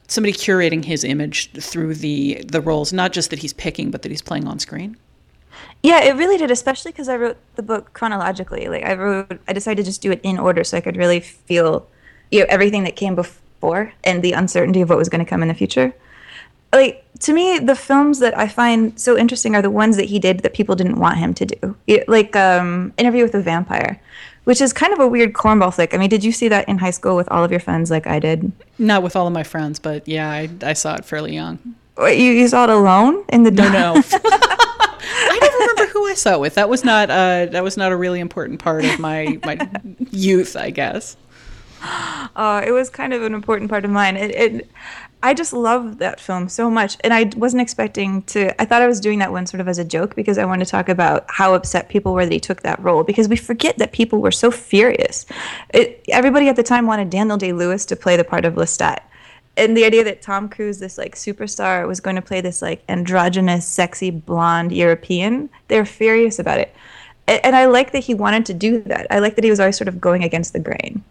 somebody 0.07 0.33
curating 0.33 0.85
his 0.85 1.03
image 1.03 1.51
through 1.53 1.95
the 1.95 2.43
the 2.47 2.61
roles, 2.61 2.91
not 2.91 3.13
just 3.13 3.29
that 3.29 3.39
he's 3.39 3.53
picking, 3.53 3.91
but 3.91 4.01
that 4.01 4.11
he's 4.11 4.21
playing 4.21 4.47
on 4.47 4.59
screen? 4.59 4.97
Yeah, 5.83 6.03
it 6.03 6.15
really 6.15 6.37
did, 6.37 6.49
especially 6.49 6.91
because 6.91 7.09
I 7.09 7.15
wrote 7.15 7.37
the 7.55 7.63
book 7.63 7.93
chronologically. 7.93 8.67
Like 8.67 8.83
I 8.83 8.95
wrote, 8.95 9.39
I 9.47 9.53
decided 9.53 9.77
to 9.77 9.83
just 9.83 10.01
do 10.01 10.11
it 10.11 10.19
in 10.23 10.39
order 10.39 10.63
so 10.63 10.77
I 10.77 10.81
could 10.81 10.97
really 10.97 11.19
feel, 11.19 11.87
you 12.31 12.39
know, 12.39 12.45
everything 12.49 12.83
that 12.85 12.95
came 12.95 13.13
before 13.13 13.93
and 14.03 14.23
the 14.23 14.31
uncertainty 14.31 14.81
of 14.81 14.89
what 14.89 14.97
was 14.97 15.09
going 15.09 15.23
to 15.23 15.29
come 15.29 15.41
in 15.41 15.47
the 15.47 15.53
future. 15.53 15.93
Like 16.73 17.05
to 17.19 17.33
me, 17.33 17.59
the 17.59 17.75
films 17.75 18.19
that 18.19 18.37
I 18.37 18.47
find 18.47 18.99
so 18.99 19.17
interesting 19.17 19.55
are 19.55 19.61
the 19.61 19.69
ones 19.69 19.95
that 19.97 20.05
he 20.05 20.19
did 20.19 20.39
that 20.39 20.53
people 20.53 20.75
didn't 20.75 20.99
want 20.99 21.17
him 21.17 21.33
to 21.35 21.45
do. 21.45 21.77
Like 22.07 22.35
um, 22.35 22.93
Interview 22.97 23.23
with 23.23 23.35
a 23.35 23.41
Vampire, 23.41 24.01
which 24.43 24.61
is 24.61 24.73
kind 24.73 24.91
of 24.91 24.99
a 24.99 25.07
weird 25.07 25.33
cornball 25.33 25.73
flick. 25.73 25.93
I 25.93 25.97
mean, 25.97 26.09
did 26.09 26.23
you 26.23 26.31
see 26.31 26.47
that 26.49 26.67
in 26.67 26.79
high 26.79 26.91
school 26.91 27.15
with 27.15 27.29
all 27.29 27.43
of 27.43 27.51
your 27.51 27.59
friends 27.59 27.91
like 27.91 28.07
I 28.07 28.19
did? 28.19 28.51
Not 28.79 29.03
with 29.03 29.15
all 29.15 29.27
of 29.27 29.33
my 29.33 29.43
friends, 29.43 29.79
but 29.79 30.07
yeah, 30.07 30.29
I, 30.29 30.49
I 30.63 30.73
saw 30.73 30.95
it 30.95 31.05
fairly 31.05 31.33
young. 31.33 31.59
Wait, 31.97 32.19
you, 32.19 32.31
you 32.31 32.47
saw 32.47 32.65
it 32.65 32.69
alone 32.69 33.23
in 33.29 33.43
the 33.43 33.51
dark? 33.51 33.71
No, 33.71 33.93
no. 33.93 34.01
I 35.05 35.37
don't 35.39 35.59
remember 35.59 35.91
who 35.91 36.05
I 36.07 36.13
saw 36.13 36.35
it 36.35 36.39
with. 36.39 36.55
That 36.55 36.69
was 36.69 36.83
not 36.83 37.09
uh, 37.09 37.47
that 37.47 37.63
was 37.63 37.77
not 37.77 37.91
a 37.91 37.95
really 37.95 38.19
important 38.19 38.59
part 38.59 38.85
of 38.85 38.99
my 38.99 39.39
my 39.43 39.69
youth, 40.11 40.55
I 40.55 40.69
guess. 40.69 41.17
Uh, 42.35 42.61
it 42.65 42.71
was 42.71 42.89
kind 42.89 43.13
of 43.13 43.23
an 43.23 43.33
important 43.33 43.69
part 43.69 43.85
of 43.85 43.91
mine. 43.91 44.17
It, 44.17 44.31
it, 44.31 44.69
I 45.23 45.33
just 45.33 45.53
love 45.53 45.99
that 45.99 46.19
film 46.19 46.49
so 46.49 46.69
much, 46.69 46.97
and 47.01 47.13
I 47.13 47.31
wasn't 47.37 47.61
expecting 47.61 48.23
to. 48.23 48.59
I 48.61 48.65
thought 48.65 48.81
I 48.81 48.87
was 48.87 48.99
doing 48.99 49.19
that 49.19 49.31
one 49.31 49.45
sort 49.45 49.61
of 49.61 49.67
as 49.69 49.77
a 49.77 49.85
joke 49.85 50.15
because 50.15 50.37
I 50.37 50.43
wanted 50.43 50.65
to 50.65 50.71
talk 50.71 50.89
about 50.89 51.25
how 51.29 51.53
upset 51.53 51.87
people 51.87 52.13
were 52.13 52.25
that 52.25 52.33
he 52.33 52.39
took 52.39 52.63
that 52.63 52.81
role. 52.83 53.03
Because 53.03 53.29
we 53.29 53.37
forget 53.37 53.77
that 53.77 53.93
people 53.93 54.19
were 54.19 54.31
so 54.31 54.51
furious. 54.51 55.25
It, 55.73 56.03
everybody 56.09 56.49
at 56.49 56.57
the 56.57 56.63
time 56.63 56.87
wanted 56.87 57.09
Daniel 57.09 57.37
Day 57.37 57.53
Lewis 57.53 57.85
to 57.85 57.95
play 57.95 58.17
the 58.17 58.25
part 58.25 58.43
of 58.43 58.55
Lestat 58.55 58.99
and 59.57 59.75
the 59.75 59.85
idea 59.85 60.03
that 60.03 60.21
Tom 60.21 60.49
Cruise, 60.49 60.79
this 60.79 60.97
like 60.97 61.15
superstar, 61.15 61.87
was 61.87 61.99
going 61.99 62.15
to 62.15 62.21
play 62.21 62.41
this 62.41 62.61
like 62.61 62.83
androgynous, 62.89 63.67
sexy 63.67 64.11
blonde 64.11 64.71
European, 64.71 65.49
they're 65.67 65.85
furious 65.85 66.39
about 66.39 66.59
it. 66.59 66.75
And, 67.27 67.39
and 67.43 67.55
I 67.55 67.65
like 67.65 67.91
that 67.91 68.03
he 68.03 68.13
wanted 68.13 68.45
to 68.47 68.53
do 68.53 68.81
that. 68.83 69.07
I 69.09 69.19
like 69.19 69.35
that 69.35 69.43
he 69.43 69.49
was 69.49 69.59
always 69.59 69.77
sort 69.77 69.87
of 69.87 70.01
going 70.01 70.23
against 70.23 70.53
the 70.53 70.59
grain. 70.59 71.03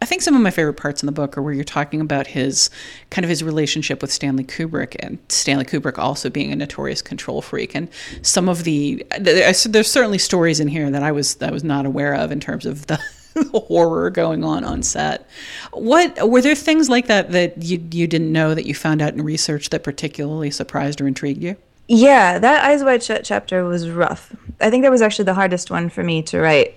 I 0.00 0.04
think 0.04 0.20
some 0.22 0.34
of 0.34 0.42
my 0.42 0.50
favorite 0.50 0.74
parts 0.74 1.02
in 1.02 1.06
the 1.06 1.12
book 1.12 1.38
are 1.38 1.42
where 1.42 1.54
you're 1.54 1.64
talking 1.64 2.00
about 2.00 2.26
his 2.26 2.68
kind 3.10 3.24
of 3.24 3.30
his 3.30 3.42
relationship 3.42 4.02
with 4.02 4.12
Stanley 4.12 4.44
Kubrick 4.44 4.96
and 5.00 5.18
Stanley 5.28 5.64
Kubrick 5.64 5.98
also 5.98 6.28
being 6.28 6.52
a 6.52 6.56
notorious 6.56 7.00
control 7.00 7.40
freak 7.40 7.74
and 7.74 7.88
some 8.20 8.48
of 8.48 8.64
the 8.64 9.04
there's 9.18 9.90
certainly 9.90 10.18
stories 10.18 10.60
in 10.60 10.68
here 10.68 10.90
that 10.90 11.02
I 11.02 11.12
was 11.12 11.40
I 11.40 11.50
was 11.50 11.64
not 11.64 11.86
aware 11.86 12.14
of 12.14 12.30
in 12.30 12.40
terms 12.40 12.66
of 12.66 12.86
the 12.86 13.00
horror 13.52 14.10
going 14.10 14.44
on 14.44 14.64
on 14.64 14.82
set. 14.82 15.28
What 15.72 16.28
were 16.28 16.40
there 16.40 16.54
things 16.54 16.88
like 16.88 17.06
that 17.06 17.32
that 17.32 17.62
you 17.62 17.82
you 17.90 18.06
didn't 18.06 18.32
know 18.32 18.54
that 18.54 18.66
you 18.66 18.74
found 18.74 19.02
out 19.02 19.14
in 19.14 19.22
research 19.22 19.70
that 19.70 19.82
particularly 19.82 20.50
surprised 20.50 21.00
or 21.00 21.06
intrigued 21.06 21.42
you? 21.42 21.56
Yeah, 21.88 22.38
that 22.38 22.64
Eyes 22.64 22.82
Wide 22.84 23.02
Shut 23.02 23.24
chapter 23.24 23.64
was 23.64 23.90
rough. 23.90 24.34
I 24.60 24.70
think 24.70 24.82
that 24.84 24.90
was 24.90 25.02
actually 25.02 25.26
the 25.26 25.34
hardest 25.34 25.70
one 25.70 25.90
for 25.90 26.02
me 26.02 26.22
to 26.22 26.40
write 26.40 26.76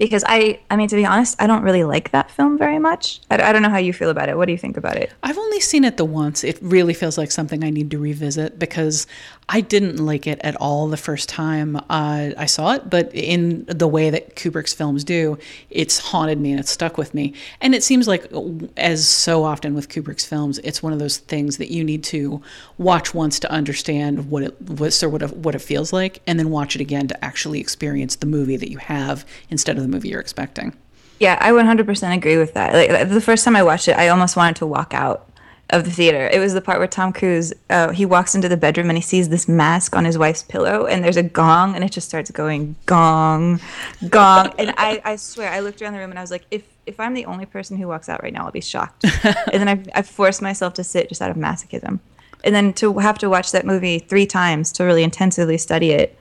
because 0.00 0.24
I, 0.26 0.60
I 0.70 0.76
mean, 0.76 0.88
to 0.88 0.96
be 0.96 1.04
honest, 1.04 1.40
I 1.40 1.46
don't 1.46 1.62
really 1.62 1.84
like 1.84 2.10
that 2.12 2.30
film 2.30 2.56
very 2.56 2.78
much. 2.78 3.20
I, 3.30 3.50
I, 3.50 3.52
don't 3.52 3.60
know 3.60 3.68
how 3.68 3.76
you 3.76 3.92
feel 3.92 4.08
about 4.08 4.30
it. 4.30 4.36
What 4.36 4.46
do 4.46 4.52
you 4.52 4.58
think 4.58 4.78
about 4.78 4.96
it? 4.96 5.12
I've 5.22 5.36
only 5.36 5.60
seen 5.60 5.84
it 5.84 5.98
the 5.98 6.06
once. 6.06 6.42
It 6.42 6.58
really 6.62 6.94
feels 6.94 7.18
like 7.18 7.30
something 7.30 7.62
I 7.62 7.68
need 7.68 7.90
to 7.90 7.98
revisit 7.98 8.58
because 8.58 9.06
I 9.52 9.62
didn't 9.62 9.96
like 9.96 10.28
it 10.28 10.38
at 10.42 10.54
all 10.56 10.86
the 10.86 10.96
first 10.96 11.28
time 11.28 11.74
uh, 11.76 12.30
I 12.38 12.46
saw 12.46 12.74
it. 12.74 12.88
But 12.88 13.12
in 13.12 13.64
the 13.66 13.88
way 13.88 14.08
that 14.08 14.36
Kubrick's 14.36 14.72
films 14.72 15.02
do, 15.02 15.38
it's 15.70 15.98
haunted 15.98 16.40
me 16.40 16.52
and 16.52 16.60
it's 16.60 16.70
stuck 16.70 16.96
with 16.96 17.14
me. 17.14 17.34
And 17.60 17.74
it 17.74 17.82
seems 17.82 18.06
like, 18.06 18.30
as 18.76 19.08
so 19.08 19.42
often 19.42 19.74
with 19.74 19.88
Kubrick's 19.88 20.24
films, 20.24 20.60
it's 20.60 20.84
one 20.84 20.92
of 20.92 21.00
those 21.00 21.18
things 21.18 21.56
that 21.56 21.72
you 21.72 21.82
need 21.82 22.04
to 22.04 22.40
watch 22.78 23.12
once 23.12 23.40
to 23.40 23.50
understand 23.50 24.30
what 24.30 24.44
it 24.44 24.60
what, 24.62 25.02
what 25.02 25.22
it, 25.22 25.36
what 25.36 25.56
it 25.56 25.60
feels 25.60 25.92
like, 25.92 26.22
and 26.28 26.38
then 26.38 26.50
watch 26.50 26.76
it 26.76 26.80
again 26.80 27.08
to 27.08 27.24
actually 27.24 27.58
experience 27.58 28.16
the 28.16 28.26
movie 28.26 28.56
that 28.56 28.70
you 28.70 28.78
have 28.78 29.26
instead 29.50 29.76
of 29.76 29.82
the 29.82 29.88
movie 29.88 30.10
you're 30.10 30.20
expecting. 30.20 30.76
Yeah, 31.18 31.36
I 31.40 31.50
100% 31.50 32.16
agree 32.16 32.38
with 32.38 32.54
that. 32.54 32.72
Like 32.72 33.08
the 33.10 33.20
first 33.20 33.44
time 33.44 33.56
I 33.56 33.64
watched 33.64 33.88
it, 33.88 33.98
I 33.98 34.08
almost 34.08 34.36
wanted 34.36 34.56
to 34.56 34.66
walk 34.66 34.94
out 34.94 35.29
of 35.70 35.84
the 35.84 35.90
theater. 35.90 36.28
It 36.32 36.38
was 36.38 36.52
the 36.52 36.60
part 36.60 36.78
where 36.78 36.88
Tom 36.88 37.12
Cruise 37.12 37.52
uh, 37.70 37.90
he 37.90 38.04
walks 38.04 38.34
into 38.34 38.48
the 38.48 38.56
bedroom 38.56 38.90
and 38.90 38.98
he 38.98 39.02
sees 39.02 39.28
this 39.28 39.48
mask 39.48 39.96
on 39.96 40.04
his 40.04 40.18
wife's 40.18 40.42
pillow, 40.42 40.86
and 40.86 41.02
there's 41.02 41.16
a 41.16 41.22
gong, 41.22 41.74
and 41.74 41.84
it 41.84 41.92
just 41.92 42.08
starts 42.08 42.30
going 42.30 42.76
gong, 42.86 43.60
gong. 44.08 44.52
and 44.58 44.74
I, 44.76 45.00
I 45.04 45.16
swear, 45.16 45.50
I 45.50 45.60
looked 45.60 45.80
around 45.80 45.94
the 45.94 45.98
room 45.98 46.10
and 46.10 46.18
I 46.18 46.22
was 46.22 46.30
like, 46.30 46.44
if 46.50 46.62
if 46.86 46.98
I'm 46.98 47.14
the 47.14 47.24
only 47.26 47.46
person 47.46 47.76
who 47.76 47.88
walks 47.88 48.08
out 48.08 48.22
right 48.22 48.32
now, 48.32 48.44
I'll 48.44 48.52
be 48.52 48.60
shocked. 48.60 49.04
and 49.24 49.54
then 49.54 49.68
I 49.68 49.82
I 49.94 50.02
forced 50.02 50.42
myself 50.42 50.74
to 50.74 50.84
sit 50.84 51.08
just 51.08 51.22
out 51.22 51.30
of 51.30 51.36
masochism, 51.36 52.00
and 52.44 52.54
then 52.54 52.72
to 52.74 52.98
have 52.98 53.18
to 53.18 53.30
watch 53.30 53.52
that 53.52 53.64
movie 53.64 53.98
three 53.98 54.26
times 54.26 54.72
to 54.72 54.84
really 54.84 55.04
intensively 55.04 55.58
study 55.58 55.92
it 55.92 56.18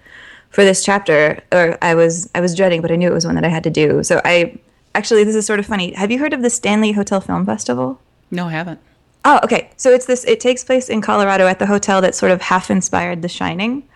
for 0.50 0.64
this 0.64 0.84
chapter, 0.84 1.42
or 1.52 1.78
I 1.82 1.96
was 1.96 2.30
I 2.36 2.42
was 2.42 2.56
dreading, 2.56 2.82
but 2.82 2.92
I 2.92 2.96
knew 2.96 3.10
it 3.10 3.14
was 3.14 3.26
one 3.26 3.36
that 3.36 3.46
I 3.46 3.50
had 3.50 3.64
to 3.64 3.70
do. 3.70 4.04
So 4.04 4.22
I 4.24 4.60
actually 4.94 5.24
this 5.24 5.36
is 5.36 5.46
sort 5.46 5.60
of 5.60 5.66
funny. 5.66 5.94
Have 5.94 6.12
you 6.12 6.20
heard 6.20 6.34
of 6.34 6.42
the 6.42 6.50
Stanley 6.50 6.92
Hotel 6.92 7.22
Film 7.22 7.46
Festival? 7.46 8.00
No, 8.32 8.48
I 8.48 8.52
haven't. 8.52 8.80
Oh, 9.26 9.40
okay. 9.44 9.70
So 9.78 9.92
it's 9.92 10.06
this. 10.06 10.24
It 10.26 10.40
takes 10.40 10.64
place 10.64 10.90
in 10.90 11.02
Colorado 11.02 11.48
at 11.48 11.60
the 11.60 11.66
hotel 11.66 12.02
that 12.02 12.16
sort 12.16 12.32
of 12.32 12.42
half 12.42 12.72
inspired 12.72 13.22
The 13.22 13.28
Shining, 13.28 13.88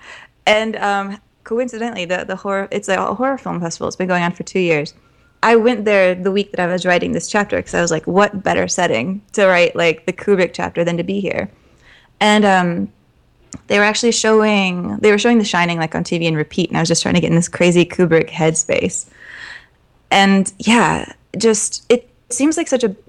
and 0.45 0.75
um, 0.75 1.17
coincidentally, 1.43 2.05
the 2.05 2.25
the 2.25 2.35
horror. 2.35 2.67
It's 2.71 2.89
a 2.89 3.15
horror 3.15 3.37
film 3.37 3.61
festival. 3.61 3.87
It's 3.87 3.95
been 3.95 4.07
going 4.07 4.23
on 4.23 4.33
for 4.33 4.43
two 4.43 4.59
years. 4.59 4.93
I 5.41 5.55
went 5.57 5.85
there 5.85 6.15
the 6.15 6.31
week 6.31 6.51
that 6.51 6.61
I 6.61 6.71
was 6.71 6.85
writing 6.85 7.11
this 7.11 7.27
chapter 7.27 7.57
because 7.57 7.73
I 7.73 7.81
was 7.81 7.91
like, 7.91 8.07
what 8.07 8.43
better 8.43 8.67
setting 8.67 9.21
to 9.33 9.45
write 9.45 9.75
like 9.75 10.05
the 10.05 10.13
Kubrick 10.13 10.51
chapter 10.53 10.85
than 10.85 10.95
to 10.97 11.03
be 11.03 11.19
here? 11.19 11.49
And 12.21 12.45
um, 12.45 12.93
they 13.67 13.77
were 13.77 13.83
actually 13.85 14.13
showing 14.13 14.97
they 14.97 15.11
were 15.11 15.17
showing 15.17 15.37
The 15.37 15.45
Shining 15.45 15.79
like 15.79 15.95
on 15.95 16.03
TV 16.03 16.27
and 16.27 16.35
repeat, 16.35 16.69
and 16.69 16.77
I 16.77 16.81
was 16.81 16.89
just 16.89 17.01
trying 17.01 17.15
to 17.15 17.21
get 17.21 17.29
in 17.29 17.35
this 17.35 17.49
crazy 17.49 17.85
Kubrick 17.85 18.29
headspace. 18.29 19.09
And 20.11 20.51
yeah, 20.59 21.13
just 21.37 21.85
it 21.89 22.09
seems 22.29 22.57
like 22.57 22.67
such 22.67 22.83
a 22.83 22.89
a 22.89 23.02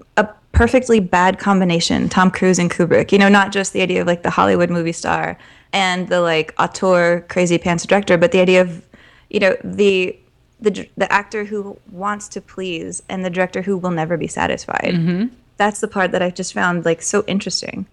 perfectly 0.55 0.99
bad 0.99 1.37
combination, 1.37 2.09
Tom 2.09 2.31
Cruise 2.31 2.57
and 2.57 2.71
Kubrick. 2.71 3.11
You 3.11 3.19
know, 3.19 3.29
not 3.29 3.51
just 3.51 3.73
the 3.73 3.81
idea 3.81 4.01
of 4.01 4.07
like 4.07 4.23
the 4.23 4.29
Hollywood 4.29 4.69
movie 4.69 4.93
star 4.93 5.37
and 5.73 6.07
the 6.07 6.21
like 6.21 6.55
auteur 6.57 7.21
crazy 7.29 7.57
pants 7.57 7.85
director, 7.85 8.17
but 8.17 8.31
the 8.31 8.39
idea 8.39 8.61
of 8.61 8.83
you 9.29 9.39
know 9.39 9.55
the 9.63 10.17
the 10.59 10.87
the 10.97 11.11
actor 11.11 11.43
who 11.43 11.77
wants 11.91 12.27
to 12.29 12.41
please 12.41 13.03
and 13.09 13.23
the 13.23 13.29
director 13.29 13.61
who 13.61 13.77
will 13.77 13.91
never 13.91 14.17
be 14.17 14.27
satisfied. 14.27 14.93
Mm-hmm. 14.93 15.35
That's 15.57 15.81
the 15.81 15.87
part 15.87 16.11
that 16.11 16.21
I 16.21 16.31
just 16.31 16.53
found 16.53 16.85
like 16.85 17.01
so 17.01 17.23
interesting. 17.27 17.85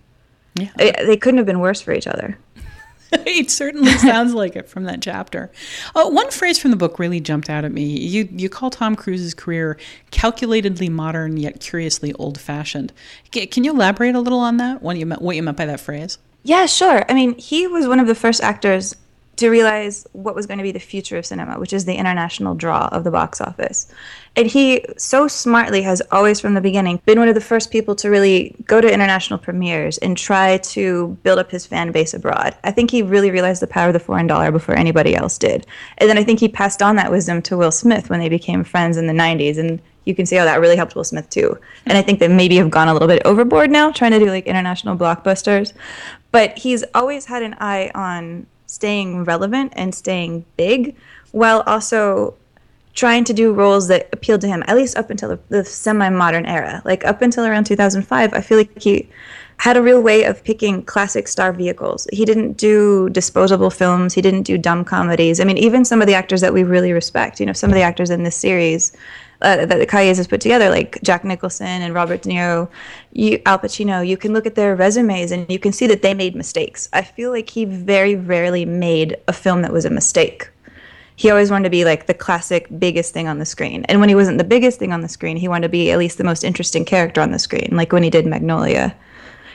Yeah. 0.54 0.70
they 0.76 1.16
couldn't 1.16 1.38
have 1.38 1.46
been 1.46 1.60
worse 1.60 1.80
for 1.80 1.92
each 1.92 2.06
other. 2.06 2.38
it 3.26 3.50
certainly 3.50 3.92
sounds 3.92 4.32
like 4.32 4.56
it 4.56 4.68
from 4.68 4.84
that 4.84 5.02
chapter. 5.02 5.50
Uh, 5.94 6.08
one 6.08 6.30
phrase 6.30 6.58
from 6.58 6.70
the 6.70 6.76
book 6.78 6.98
really 6.98 7.20
jumped 7.20 7.50
out 7.50 7.64
at 7.64 7.70
me. 7.70 7.84
You 7.84 8.26
you 8.32 8.48
call 8.48 8.70
Tom 8.70 8.96
Cruise's 8.96 9.34
career 9.34 9.78
calculatedly 10.10 10.88
modern 10.88 11.36
yet 11.36 11.60
curiously 11.60 12.14
old-fashioned. 12.14 12.92
Can 13.30 13.64
you 13.64 13.72
elaborate 13.72 14.14
a 14.14 14.20
little 14.20 14.38
on 14.38 14.56
that? 14.56 14.80
What 14.82 14.96
you 14.96 15.04
meant, 15.04 15.20
what 15.20 15.36
you 15.36 15.42
meant 15.42 15.58
by 15.58 15.66
that 15.66 15.80
phrase? 15.80 16.18
Yeah, 16.42 16.66
sure. 16.66 17.04
I 17.08 17.14
mean, 17.14 17.36
he 17.38 17.66
was 17.66 17.86
one 17.86 18.00
of 18.00 18.06
the 18.06 18.14
first 18.14 18.42
actors 18.42 18.96
to 19.42 19.50
realize 19.50 20.06
what 20.12 20.36
was 20.36 20.46
going 20.46 20.58
to 20.58 20.62
be 20.62 20.70
the 20.70 20.78
future 20.78 21.18
of 21.18 21.26
cinema, 21.26 21.58
which 21.58 21.72
is 21.72 21.84
the 21.84 21.96
international 21.96 22.54
draw 22.54 22.88
of 22.92 23.02
the 23.02 23.10
box 23.10 23.40
office. 23.40 23.92
And 24.36 24.46
he 24.46 24.84
so 24.96 25.26
smartly 25.26 25.82
has 25.82 26.00
always 26.12 26.40
from 26.40 26.54
the 26.54 26.60
beginning 26.60 27.02
been 27.04 27.18
one 27.18 27.28
of 27.28 27.34
the 27.34 27.40
first 27.40 27.72
people 27.72 27.96
to 27.96 28.08
really 28.08 28.54
go 28.66 28.80
to 28.80 28.92
international 28.92 29.40
premieres 29.40 29.98
and 29.98 30.16
try 30.16 30.58
to 30.58 31.18
build 31.24 31.40
up 31.40 31.50
his 31.50 31.66
fan 31.66 31.90
base 31.90 32.14
abroad. 32.14 32.56
I 32.62 32.70
think 32.70 32.92
he 32.92 33.02
really 33.02 33.32
realized 33.32 33.60
the 33.60 33.66
power 33.66 33.88
of 33.88 33.94
the 33.94 34.00
foreign 34.00 34.28
dollar 34.28 34.52
before 34.52 34.76
anybody 34.76 35.16
else 35.16 35.38
did. 35.38 35.66
And 35.98 36.08
then 36.08 36.18
I 36.18 36.24
think 36.24 36.38
he 36.38 36.48
passed 36.48 36.80
on 36.80 36.94
that 36.96 37.10
wisdom 37.10 37.42
to 37.42 37.56
Will 37.56 37.72
Smith 37.72 38.08
when 38.10 38.20
they 38.20 38.28
became 38.28 38.62
friends 38.62 38.96
in 38.96 39.08
the 39.08 39.12
90s 39.12 39.58
and 39.58 39.82
you 40.04 40.14
can 40.14 40.24
see 40.24 40.36
how 40.36 40.44
that 40.44 40.60
really 40.60 40.76
helped 40.76 40.94
Will 40.94 41.04
Smith 41.04 41.28
too. 41.30 41.58
And 41.86 41.98
I 41.98 42.02
think 42.02 42.20
they 42.20 42.28
maybe 42.28 42.56
have 42.56 42.70
gone 42.70 42.88
a 42.88 42.92
little 42.92 43.08
bit 43.08 43.22
overboard 43.24 43.70
now 43.70 43.90
trying 43.90 44.12
to 44.12 44.18
do 44.18 44.26
like 44.26 44.46
international 44.46 44.96
blockbusters. 44.96 45.72
But 46.30 46.58
he's 46.58 46.84
always 46.94 47.26
had 47.26 47.42
an 47.42 47.56
eye 47.60 47.90
on 47.94 48.46
staying 48.72 49.24
relevant 49.24 49.72
and 49.76 49.94
staying 49.94 50.44
big 50.56 50.96
while 51.32 51.62
also 51.66 52.34
trying 52.94 53.24
to 53.24 53.32
do 53.32 53.52
roles 53.52 53.88
that 53.88 54.08
appealed 54.12 54.40
to 54.40 54.48
him, 54.48 54.62
at 54.66 54.76
least 54.76 54.96
up 54.96 55.10
until 55.10 55.28
the, 55.30 55.40
the 55.48 55.64
semi 55.64 56.08
modern 56.08 56.46
era. 56.46 56.82
Like 56.84 57.04
up 57.04 57.22
until 57.22 57.44
around 57.44 57.64
2005, 57.64 58.32
I 58.32 58.40
feel 58.40 58.58
like 58.58 58.80
he 58.80 59.08
had 59.58 59.76
a 59.76 59.82
real 59.82 60.00
way 60.00 60.24
of 60.24 60.42
picking 60.42 60.82
classic 60.84 61.28
star 61.28 61.52
vehicles. 61.52 62.06
He 62.12 62.24
didn't 62.24 62.54
do 62.54 63.08
disposable 63.10 63.70
films, 63.70 64.14
he 64.14 64.22
didn't 64.22 64.42
do 64.42 64.58
dumb 64.58 64.84
comedies. 64.84 65.38
I 65.38 65.44
mean, 65.44 65.58
even 65.58 65.84
some 65.84 66.00
of 66.00 66.06
the 66.06 66.14
actors 66.14 66.40
that 66.40 66.52
we 66.52 66.64
really 66.64 66.92
respect, 66.92 67.40
you 67.40 67.46
know, 67.46 67.52
some 67.52 67.70
of 67.70 67.74
the 67.74 67.82
actors 67.82 68.10
in 68.10 68.22
this 68.22 68.36
series. 68.36 68.92
Uh, 69.42 69.66
that 69.66 69.88
Cahiers 69.88 70.16
has 70.16 70.26
put 70.26 70.40
together, 70.40 70.70
like 70.70 70.98
Jack 71.02 71.24
Nicholson 71.24 71.66
and 71.66 71.92
Robert 71.92 72.22
De 72.22 72.30
Niro, 72.30 72.68
you, 73.12 73.42
Al 73.44 73.58
Pacino, 73.58 74.06
you 74.06 74.16
can 74.16 74.32
look 74.32 74.46
at 74.46 74.54
their 74.54 74.74
resumes 74.76 75.32
and 75.32 75.50
you 75.50 75.58
can 75.58 75.72
see 75.72 75.86
that 75.88 76.02
they 76.02 76.14
made 76.14 76.34
mistakes. 76.36 76.88
I 76.92 77.02
feel 77.02 77.30
like 77.30 77.50
he 77.50 77.64
very 77.64 78.14
rarely 78.14 78.64
made 78.64 79.16
a 79.26 79.32
film 79.32 79.62
that 79.62 79.72
was 79.72 79.84
a 79.84 79.90
mistake 79.90 80.48
he 81.16 81.30
always 81.30 81.50
wanted 81.50 81.64
to 81.64 81.70
be 81.70 81.84
like 81.84 82.06
the 82.06 82.14
classic 82.14 82.66
biggest 82.78 83.12
thing 83.12 83.28
on 83.28 83.38
the 83.38 83.44
screen. 83.44 83.84
And 83.84 84.00
when 84.00 84.08
he 84.08 84.14
wasn't 84.14 84.38
the 84.38 84.44
biggest 84.44 84.78
thing 84.78 84.92
on 84.92 85.02
the 85.02 85.08
screen, 85.08 85.36
he 85.36 85.48
wanted 85.48 85.68
to 85.68 85.70
be 85.70 85.90
at 85.90 85.98
least 85.98 86.18
the 86.18 86.24
most 86.24 86.42
interesting 86.42 86.84
character 86.84 87.20
on 87.20 87.30
the 87.30 87.38
screen, 87.38 87.68
like 87.72 87.92
when 87.92 88.02
he 88.02 88.10
did 88.10 88.26
Magnolia. 88.26 88.94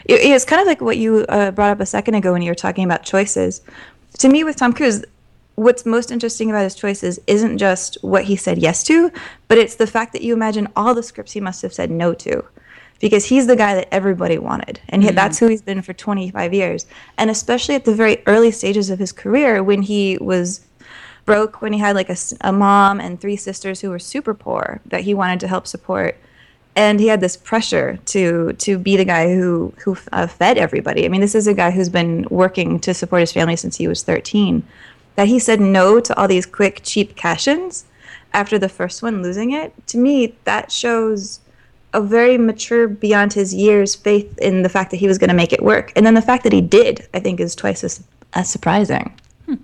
It, 0.05 0.21
it's 0.21 0.45
kind 0.45 0.61
of 0.61 0.67
like 0.67 0.81
what 0.81 0.97
you 0.97 1.25
uh, 1.29 1.51
brought 1.51 1.71
up 1.71 1.79
a 1.79 1.85
second 1.85 2.15
ago 2.15 2.31
when 2.31 2.41
you 2.41 2.51
were 2.51 2.55
talking 2.55 2.85
about 2.85 3.03
choices. 3.03 3.61
To 4.19 4.29
me, 4.29 4.43
with 4.43 4.55
Tom 4.55 4.73
Cruise, 4.73 5.03
what's 5.57 5.87
most 5.87 6.11
interesting 6.11 6.51
about 6.51 6.63
his 6.63 6.75
choices 6.75 7.19
isn't 7.25 7.57
just 7.57 7.97
what 8.01 8.25
he 8.25 8.35
said 8.35 8.59
yes 8.59 8.83
to, 8.83 9.11
but 9.47 9.57
it's 9.57 9.75
the 9.75 9.87
fact 9.87 10.13
that 10.13 10.21
you 10.21 10.33
imagine 10.33 10.67
all 10.75 10.93
the 10.93 11.01
scripts 11.01 11.31
he 11.31 11.41
must 11.41 11.63
have 11.63 11.73
said 11.73 11.89
no 11.89 12.13
to. 12.13 12.45
Because 12.99 13.25
he's 13.25 13.45
the 13.45 13.55
guy 13.55 13.75
that 13.75 13.91
everybody 13.91 14.37
wanted. 14.37 14.79
And 14.89 15.03
mm-hmm. 15.03 15.15
that's 15.15 15.37
who 15.37 15.47
he's 15.47 15.61
been 15.61 15.81
for 15.81 15.93
25 15.93 16.53
years. 16.53 16.85
And 17.17 17.29
especially 17.29 17.75
at 17.75 17.85
the 17.85 17.93
very 17.93 18.23
early 18.25 18.49
stages 18.51 18.89
of 18.89 18.97
his 18.97 19.11
career, 19.11 19.61
when 19.63 19.83
he 19.83 20.17
was 20.19 20.61
broke 21.25 21.61
when 21.61 21.73
he 21.73 21.79
had 21.79 21.95
like 21.95 22.09
a, 22.09 22.15
a 22.41 22.51
mom 22.51 22.99
and 22.99 23.19
three 23.19 23.35
sisters 23.35 23.81
who 23.81 23.89
were 23.89 23.99
super 23.99 24.33
poor 24.33 24.79
that 24.85 25.01
he 25.01 25.13
wanted 25.13 25.39
to 25.39 25.47
help 25.47 25.67
support 25.67 26.17
and 26.77 26.99
he 26.99 27.07
had 27.07 27.19
this 27.19 27.35
pressure 27.35 27.99
to 28.05 28.53
to 28.53 28.77
be 28.77 28.95
the 28.95 29.03
guy 29.03 29.33
who 29.33 29.73
who 29.83 29.97
uh, 30.13 30.27
fed 30.27 30.57
everybody. 30.57 31.05
I 31.05 31.09
mean, 31.09 31.21
this 31.21 31.35
is 31.35 31.47
a 31.47 31.53
guy 31.53 31.71
who's 31.71 31.89
been 31.89 32.25
working 32.29 32.79
to 32.81 32.93
support 32.93 33.19
his 33.21 33.33
family 33.33 33.55
since 33.55 33.75
he 33.75 33.87
was 33.87 34.03
13. 34.03 34.63
That 35.17 35.27
he 35.27 35.39
said 35.39 35.59
no 35.59 35.99
to 35.99 36.17
all 36.17 36.27
these 36.27 36.45
quick, 36.45 36.81
cheap 36.83 37.15
cash-ins 37.15 37.85
after 38.33 38.57
the 38.57 38.69
first 38.69 39.01
one, 39.01 39.21
losing 39.21 39.51
it. 39.51 39.73
To 39.87 39.97
me, 39.97 40.35
that 40.45 40.71
shows 40.71 41.39
a 41.93 42.01
very 42.01 42.37
mature, 42.37 42.87
beyond 42.87 43.33
his 43.33 43.53
years, 43.53 43.95
faith 43.95 44.37
in 44.37 44.61
the 44.61 44.69
fact 44.69 44.91
that 44.91 44.97
he 44.97 45.07
was 45.07 45.17
going 45.17 45.29
to 45.29 45.35
make 45.35 45.51
it 45.51 45.63
work. 45.63 45.91
And 45.95 46.05
then 46.05 46.13
the 46.13 46.21
fact 46.21 46.43
that 46.43 46.53
he 46.53 46.61
did, 46.61 47.07
I 47.13 47.19
think, 47.19 47.39
is 47.39 47.55
twice 47.55 47.83
as, 47.83 48.03
as 48.33 48.47
surprising. 48.49 49.11
Hmm. 49.47 49.55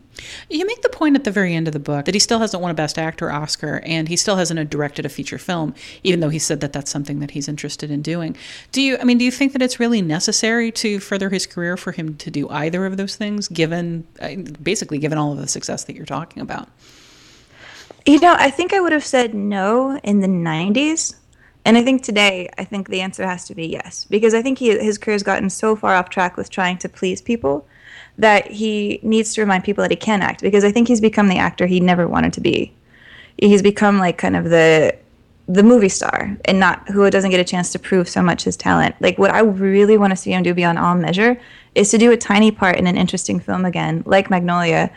You 0.50 0.66
make 0.66 0.82
the 0.82 0.88
point 0.88 1.18
at 1.18 1.26
the 1.26 1.32
very 1.32 1.54
end 1.54 1.68
of 1.68 1.74
the 1.74 1.80
book 1.80 2.06
that 2.06 2.16
he 2.16 2.20
still 2.20 2.40
hasn't 2.40 2.64
won 2.64 2.72
a 2.72 2.74
Best 2.74 2.98
Actor 2.98 3.30
Oscar 3.30 3.82
and 3.84 4.08
he 4.08 4.16
still 4.16 4.38
hasn't 4.38 4.70
directed 4.70 5.06
a 5.06 5.10
feature 5.10 5.38
film, 5.38 5.76
even 6.04 6.22
though 6.22 6.30
he 6.30 6.40
said 6.40 6.62
that 6.62 6.72
that's 6.72 6.90
something 6.90 7.20
that 7.20 7.32
he's 7.32 7.50
interested 7.50 7.92
in 7.92 8.02
doing. 8.02 8.38
Do 8.72 8.82
you, 8.82 8.98
I 8.98 9.04
mean, 9.04 9.18
do 9.18 9.26
you 9.26 9.32
think 9.32 9.52
that 9.52 9.62
it's 9.62 9.82
really 9.82 10.02
necessary 10.02 10.72
to 10.72 11.00
further 11.00 11.30
his 11.30 11.46
career 11.46 11.76
for 11.76 11.92
him 11.92 12.16
to 12.16 12.32
do 12.32 12.48
either 12.50 12.86
of 12.86 12.96
those 12.96 13.18
things, 13.18 13.50
given, 13.50 14.08
uh, 14.22 14.36
basically, 14.62 15.00
given 15.00 15.18
all 15.18 15.34
of 15.34 15.38
the 15.38 15.50
success 15.50 15.84
that 15.84 15.98
you're 15.98 16.06
talking 16.06 16.42
about? 16.42 16.70
You 18.06 18.22
know, 18.22 18.36
I 18.38 18.50
think 18.52 18.72
I 18.72 18.80
would 18.80 18.94
have 18.94 19.06
said 19.06 19.34
no 19.34 20.00
in 20.02 20.22
the 20.22 20.28
90s. 20.28 21.16
And 21.66 21.78
I 21.78 21.84
think 21.84 22.04
today, 22.04 22.50
I 22.58 22.64
think 22.64 22.90
the 22.90 23.02
answer 23.02 23.26
has 23.26 23.46
to 23.46 23.56
be 23.56 23.68
yes, 23.68 24.06
because 24.10 24.34
I 24.34 24.42
think 24.42 24.60
he, 24.60 24.78
his 24.78 24.98
career 24.98 25.14
has 25.14 25.24
gotten 25.24 25.50
so 25.50 25.76
far 25.76 25.96
off 25.96 26.10
track 26.10 26.38
with 26.38 26.50
trying 26.50 26.78
to 26.80 26.90
please 26.90 27.22
people 27.22 27.66
that 28.18 28.50
he 28.52 29.00
needs 29.02 29.34
to 29.34 29.42
remind 29.42 29.64
people 29.64 29.82
that 29.82 29.92
he 29.92 29.98
can 29.98 30.22
act 30.22 30.42
because 30.42 30.64
I 30.64 30.72
think 30.72 30.88
he's 30.88 31.02
become 31.02 31.28
the 31.28 31.38
actor 31.38 31.66
he 31.66 31.80
never 31.80 32.08
wanted 32.08 32.34
to 32.34 32.42
be. 32.42 32.74
He's 33.38 33.62
become 33.62 33.98
like 33.98 34.18
kind 34.18 34.36
of 34.36 34.46
the 34.46 34.96
the 35.48 35.64
movie 35.64 35.90
star 35.90 36.38
and 36.46 36.58
not 36.58 36.88
who 36.88 37.10
doesn't 37.10 37.32
get 37.32 37.40
a 37.40 37.44
chance 37.44 37.72
to 37.74 37.80
prove 37.80 38.08
so 38.08 38.22
much 38.22 38.44
his 38.44 38.56
talent. 38.56 38.96
Like 39.02 39.18
what 39.18 39.32
I 39.32 39.42
really 39.42 39.98
want 39.98 40.12
to 40.12 40.16
see 40.16 40.32
him 40.32 40.44
do 40.44 40.54
beyond 40.54 40.80
all 40.80 40.96
measure 40.96 41.40
is 41.76 41.92
to 41.92 41.98
do 41.98 42.12
a 42.12 42.18
tiny 42.18 42.50
part 42.52 42.78
in 42.78 42.88
an 42.88 42.96
interesting 42.96 43.40
film 43.40 43.66
again, 43.66 44.04
like 44.06 44.30
Magnolia, 44.30 44.90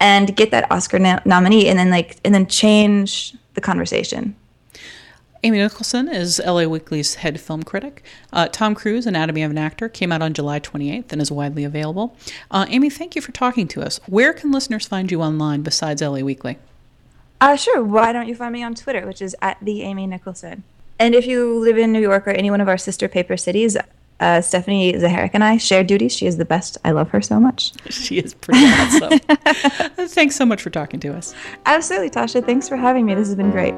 and 0.00 0.34
get 0.34 0.50
that 0.50 0.70
Oscar 0.70 0.98
no- 0.98 1.20
nominee, 1.24 1.68
and 1.68 1.78
then 1.78 1.90
like 1.90 2.16
and 2.24 2.34
then 2.34 2.46
change 2.46 3.36
the 3.54 3.60
conversation. 3.60 4.34
Amy 5.44 5.58
Nicholson 5.58 6.08
is 6.08 6.40
LA 6.42 6.64
Weekly's 6.64 7.16
head 7.16 7.38
film 7.38 7.62
critic. 7.64 8.02
Uh, 8.32 8.48
Tom 8.48 8.74
Cruise, 8.74 9.04
Anatomy 9.04 9.42
of 9.42 9.50
an 9.50 9.58
Actor, 9.58 9.90
came 9.90 10.10
out 10.10 10.22
on 10.22 10.32
July 10.32 10.58
28th 10.58 11.12
and 11.12 11.20
is 11.20 11.30
widely 11.30 11.64
available. 11.64 12.16
Uh, 12.50 12.64
Amy, 12.70 12.88
thank 12.88 13.14
you 13.14 13.20
for 13.20 13.30
talking 13.30 13.68
to 13.68 13.82
us. 13.82 14.00
Where 14.06 14.32
can 14.32 14.50
listeners 14.50 14.86
find 14.86 15.12
you 15.12 15.20
online 15.20 15.60
besides 15.60 16.00
LA 16.00 16.20
Weekly? 16.20 16.56
Uh, 17.42 17.56
sure. 17.56 17.84
Why 17.84 18.10
don't 18.10 18.26
you 18.26 18.34
find 18.34 18.54
me 18.54 18.62
on 18.62 18.74
Twitter, 18.74 19.06
which 19.06 19.20
is 19.20 19.36
at 19.42 19.58
the 19.60 19.82
Amy 19.82 20.06
Nicholson. 20.06 20.64
And 20.98 21.14
if 21.14 21.26
you 21.26 21.58
live 21.58 21.76
in 21.76 21.92
New 21.92 22.00
York 22.00 22.26
or 22.26 22.30
any 22.30 22.50
one 22.50 22.62
of 22.62 22.68
our 22.68 22.78
sister 22.78 23.06
paper 23.06 23.36
cities, 23.36 23.76
uh, 24.20 24.40
Stephanie 24.40 24.94
Zacharek 24.94 25.32
and 25.34 25.44
I 25.44 25.58
share 25.58 25.84
duties. 25.84 26.16
She 26.16 26.26
is 26.26 26.38
the 26.38 26.46
best. 26.46 26.78
I 26.86 26.92
love 26.92 27.10
her 27.10 27.20
so 27.20 27.38
much. 27.38 27.74
She 27.90 28.16
is 28.16 28.32
pretty 28.32 28.64
awesome. 28.64 29.18
Thanks 30.08 30.36
so 30.36 30.46
much 30.46 30.62
for 30.62 30.70
talking 30.70 31.00
to 31.00 31.14
us. 31.14 31.34
Absolutely, 31.66 32.08
Tasha. 32.08 32.42
Thanks 32.42 32.66
for 32.66 32.78
having 32.78 33.04
me. 33.04 33.14
This 33.14 33.28
has 33.28 33.36
been 33.36 33.50
great. 33.50 33.74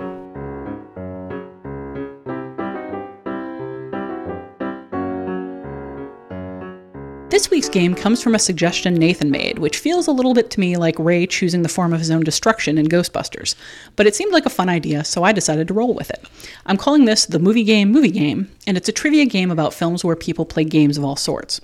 This 7.36 7.50
week's 7.50 7.68
game 7.68 7.94
comes 7.94 8.22
from 8.22 8.34
a 8.34 8.38
suggestion 8.38 8.94
Nathan 8.94 9.30
made, 9.30 9.58
which 9.58 9.76
feels 9.76 10.06
a 10.06 10.10
little 10.10 10.32
bit 10.32 10.48
to 10.52 10.58
me 10.58 10.78
like 10.78 10.98
Ray 10.98 11.26
choosing 11.26 11.60
the 11.60 11.68
form 11.68 11.92
of 11.92 11.98
his 11.98 12.10
own 12.10 12.22
destruction 12.22 12.78
in 12.78 12.86
Ghostbusters. 12.86 13.54
But 13.94 14.06
it 14.06 14.14
seemed 14.14 14.32
like 14.32 14.46
a 14.46 14.50
fun 14.50 14.70
idea, 14.70 15.04
so 15.04 15.22
I 15.22 15.32
decided 15.32 15.68
to 15.68 15.74
roll 15.74 15.92
with 15.92 16.08
it. 16.08 16.24
I'm 16.64 16.78
calling 16.78 17.04
this 17.04 17.26
the 17.26 17.38
Movie 17.38 17.62
Game 17.62 17.92
Movie 17.92 18.10
Game, 18.10 18.50
and 18.66 18.78
it's 18.78 18.88
a 18.88 18.92
trivia 18.92 19.26
game 19.26 19.50
about 19.50 19.74
films 19.74 20.02
where 20.02 20.16
people 20.16 20.46
play 20.46 20.64
games 20.64 20.96
of 20.96 21.04
all 21.04 21.14
sorts. 21.14 21.60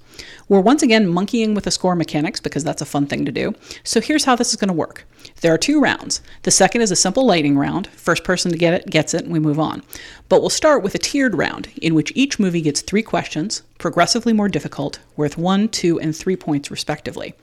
We're 0.47 0.61
once 0.61 0.83
again 0.83 1.09
monkeying 1.09 1.55
with 1.55 1.65
the 1.65 1.71
score 1.71 1.97
mechanics 1.97 2.39
because 2.39 2.65
that's 2.65 2.83
a 2.83 2.85
fun 2.85 3.07
thing 3.07 3.25
to 3.25 3.33
do. 3.33 3.55
So 3.83 4.03
here's 4.03 4.27
how 4.27 4.37
this 4.37 4.51
is 4.51 4.57
going 4.57 4.69
to 4.69 4.75
work. 4.75 5.07
There 5.43 5.53
are 5.53 5.59
two 5.59 5.81
rounds. 5.81 6.21
The 6.43 6.53
second 6.53 6.83
is 6.83 6.93
a 6.93 6.97
simple 6.97 7.27
lightning 7.27 7.59
round. 7.59 7.89
First 7.89 8.23
person 8.23 8.53
to 8.53 8.57
get 8.57 8.75
it 8.75 8.87
gets 8.89 9.13
it, 9.13 9.25
and 9.25 9.33
we 9.33 9.41
move 9.41 9.59
on. 9.59 9.83
But 10.29 10.41
we'll 10.41 10.51
start 10.51 10.85
with 10.85 10.95
a 10.95 10.99
tiered 10.99 11.35
round 11.35 11.69
in 11.83 11.97
which 11.97 12.13
each 12.15 12.39
movie 12.39 12.61
gets 12.61 12.81
three 12.81 13.03
questions, 13.03 13.63
progressively 13.77 14.33
more 14.33 14.49
difficult, 14.49 15.01
worth 15.17 15.37
one, 15.37 15.69
two, 15.69 15.99
and 15.99 16.15
three 16.17 16.37
points 16.37 16.71
respectively. 16.71 17.35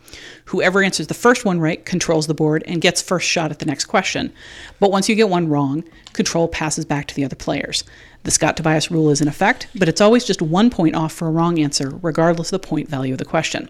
Whoever 0.46 0.82
answers 0.82 1.08
the 1.08 1.14
first 1.14 1.44
one 1.44 1.60
right 1.60 1.86
controls 1.86 2.28
the 2.28 2.34
board 2.34 2.64
and 2.66 2.80
gets 2.80 3.02
first 3.02 3.28
shot 3.28 3.52
at 3.52 3.60
the 3.60 3.66
next 3.66 3.86
question. 3.86 4.32
But 4.80 4.92
once 4.92 5.10
you 5.10 5.16
get 5.16 5.28
one 5.28 5.50
wrong, 5.50 5.84
control 6.14 6.48
passes 6.48 6.86
back 6.86 7.06
to 7.08 7.16
the 7.16 7.26
other 7.26 7.36
players. 7.36 7.84
The 8.24 8.32
Scott 8.32 8.56
Tobias 8.56 8.92
rule 8.92 9.10
is 9.10 9.22
in 9.22 9.28
effect, 9.28 9.68
but 9.76 9.90
it's 9.90 10.02
always 10.02 10.24
just 10.24 10.42
one 10.42 10.70
point 10.70 10.96
off 10.96 11.14
for 11.14 11.28
a 11.28 11.32
wrong 11.32 11.60
answer, 11.60 11.98
regardless 12.02 12.52
of 12.52 12.62
the 12.62 12.68
point 12.68 12.90
value 12.90 13.14
of 13.14 13.18
the 13.20 13.26
question. 13.26 13.70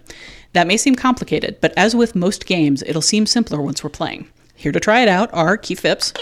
That 0.54 0.68
may 0.68 0.78
seem 0.78 0.96
complicated, 0.96 1.58
but 1.62 1.74
as 1.78 1.96
with 1.96 2.16
most 2.16 2.46
games, 2.46 2.84
it'll 2.84 3.02
seem 3.02 3.26
simpler 3.26 3.62
once 3.62 3.84
we're 3.84 3.90
playing. 3.90 4.28
Here 4.56 4.72
to 4.72 4.80
try 4.80 5.02
it 5.02 5.08
out 5.08 5.30
are 5.34 5.58
Keith 5.58 5.80
Phipps, 5.80 6.14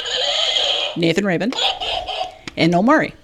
Nathan 0.97 1.25
Rabin, 1.25 1.53
and 2.55 2.71
Noel 2.71 2.83
Murray. 2.83 3.15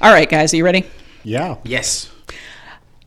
All 0.00 0.12
right, 0.12 0.28
guys, 0.28 0.54
are 0.54 0.56
you 0.56 0.64
ready? 0.64 0.84
Yeah. 1.22 1.56
Yes. 1.64 2.10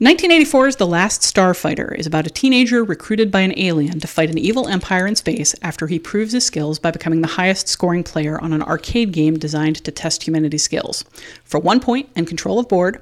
1984's 0.02 0.78
The 0.78 0.88
Last 0.88 1.22
Starfighter 1.22 1.96
is 1.96 2.08
about 2.08 2.26
a 2.26 2.32
teenager 2.32 2.84
recruited 2.84 3.32
by 3.32 3.42
an 3.42 3.58
alien 3.58 4.00
to 4.00 4.08
fight 4.08 4.32
an 4.32 4.38
evil 4.38 4.68
empire 4.68 5.06
in 5.06 5.16
space 5.16 5.54
after 5.62 5.88
he 5.88 6.00
proves 6.00 6.34
his 6.34 6.44
skills 6.44 6.80
by 6.80 6.90
becoming 6.90 7.22
the 7.22 7.28
highest 7.28 7.68
scoring 7.68 8.04
player 8.04 8.40
on 8.42 8.52
an 8.52 8.64
arcade 8.64 9.12
game 9.12 9.38
designed 9.38 9.84
to 9.84 9.92
test 9.92 10.24
humanity's 10.24 10.64
skills. 10.64 11.06
For 11.44 11.60
one 11.60 11.80
point 11.80 12.10
and 12.16 12.28
control 12.28 12.60
of 12.60 12.68
board, 12.68 13.02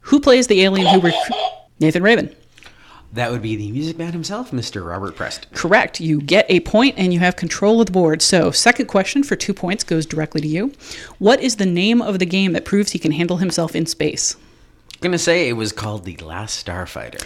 who 0.00 0.20
plays 0.20 0.46
the 0.46 0.62
alien 0.62 0.86
who 0.86 1.00
recruits 1.00 1.30
Nathan 1.80 2.02
Rabin. 2.02 2.34
That 3.12 3.30
would 3.30 3.40
be 3.40 3.56
the 3.56 3.70
music 3.70 3.96
man 3.96 4.12
himself, 4.12 4.50
Mr. 4.50 4.86
Robert 4.86 5.16
Preston. 5.16 5.48
Correct. 5.54 6.00
You 6.00 6.20
get 6.20 6.44
a 6.50 6.60
point 6.60 6.96
and 6.98 7.14
you 7.14 7.20
have 7.20 7.36
control 7.36 7.80
of 7.80 7.86
the 7.86 7.92
board. 7.92 8.20
So, 8.20 8.50
second 8.50 8.86
question 8.86 9.22
for 9.22 9.36
two 9.36 9.54
points 9.54 9.84
goes 9.84 10.04
directly 10.04 10.40
to 10.42 10.48
you. 10.48 10.72
What 11.18 11.40
is 11.40 11.56
the 11.56 11.66
name 11.66 12.02
of 12.02 12.18
the 12.18 12.26
game 12.26 12.52
that 12.52 12.64
proves 12.64 12.90
he 12.92 12.98
can 12.98 13.12
handle 13.12 13.38
himself 13.38 13.74
in 13.74 13.86
space? 13.86 14.36
gonna 15.00 15.18
say 15.18 15.48
it 15.48 15.52
was 15.52 15.72
called 15.72 16.04
the 16.04 16.16
Last 16.16 16.64
Starfighter. 16.64 17.24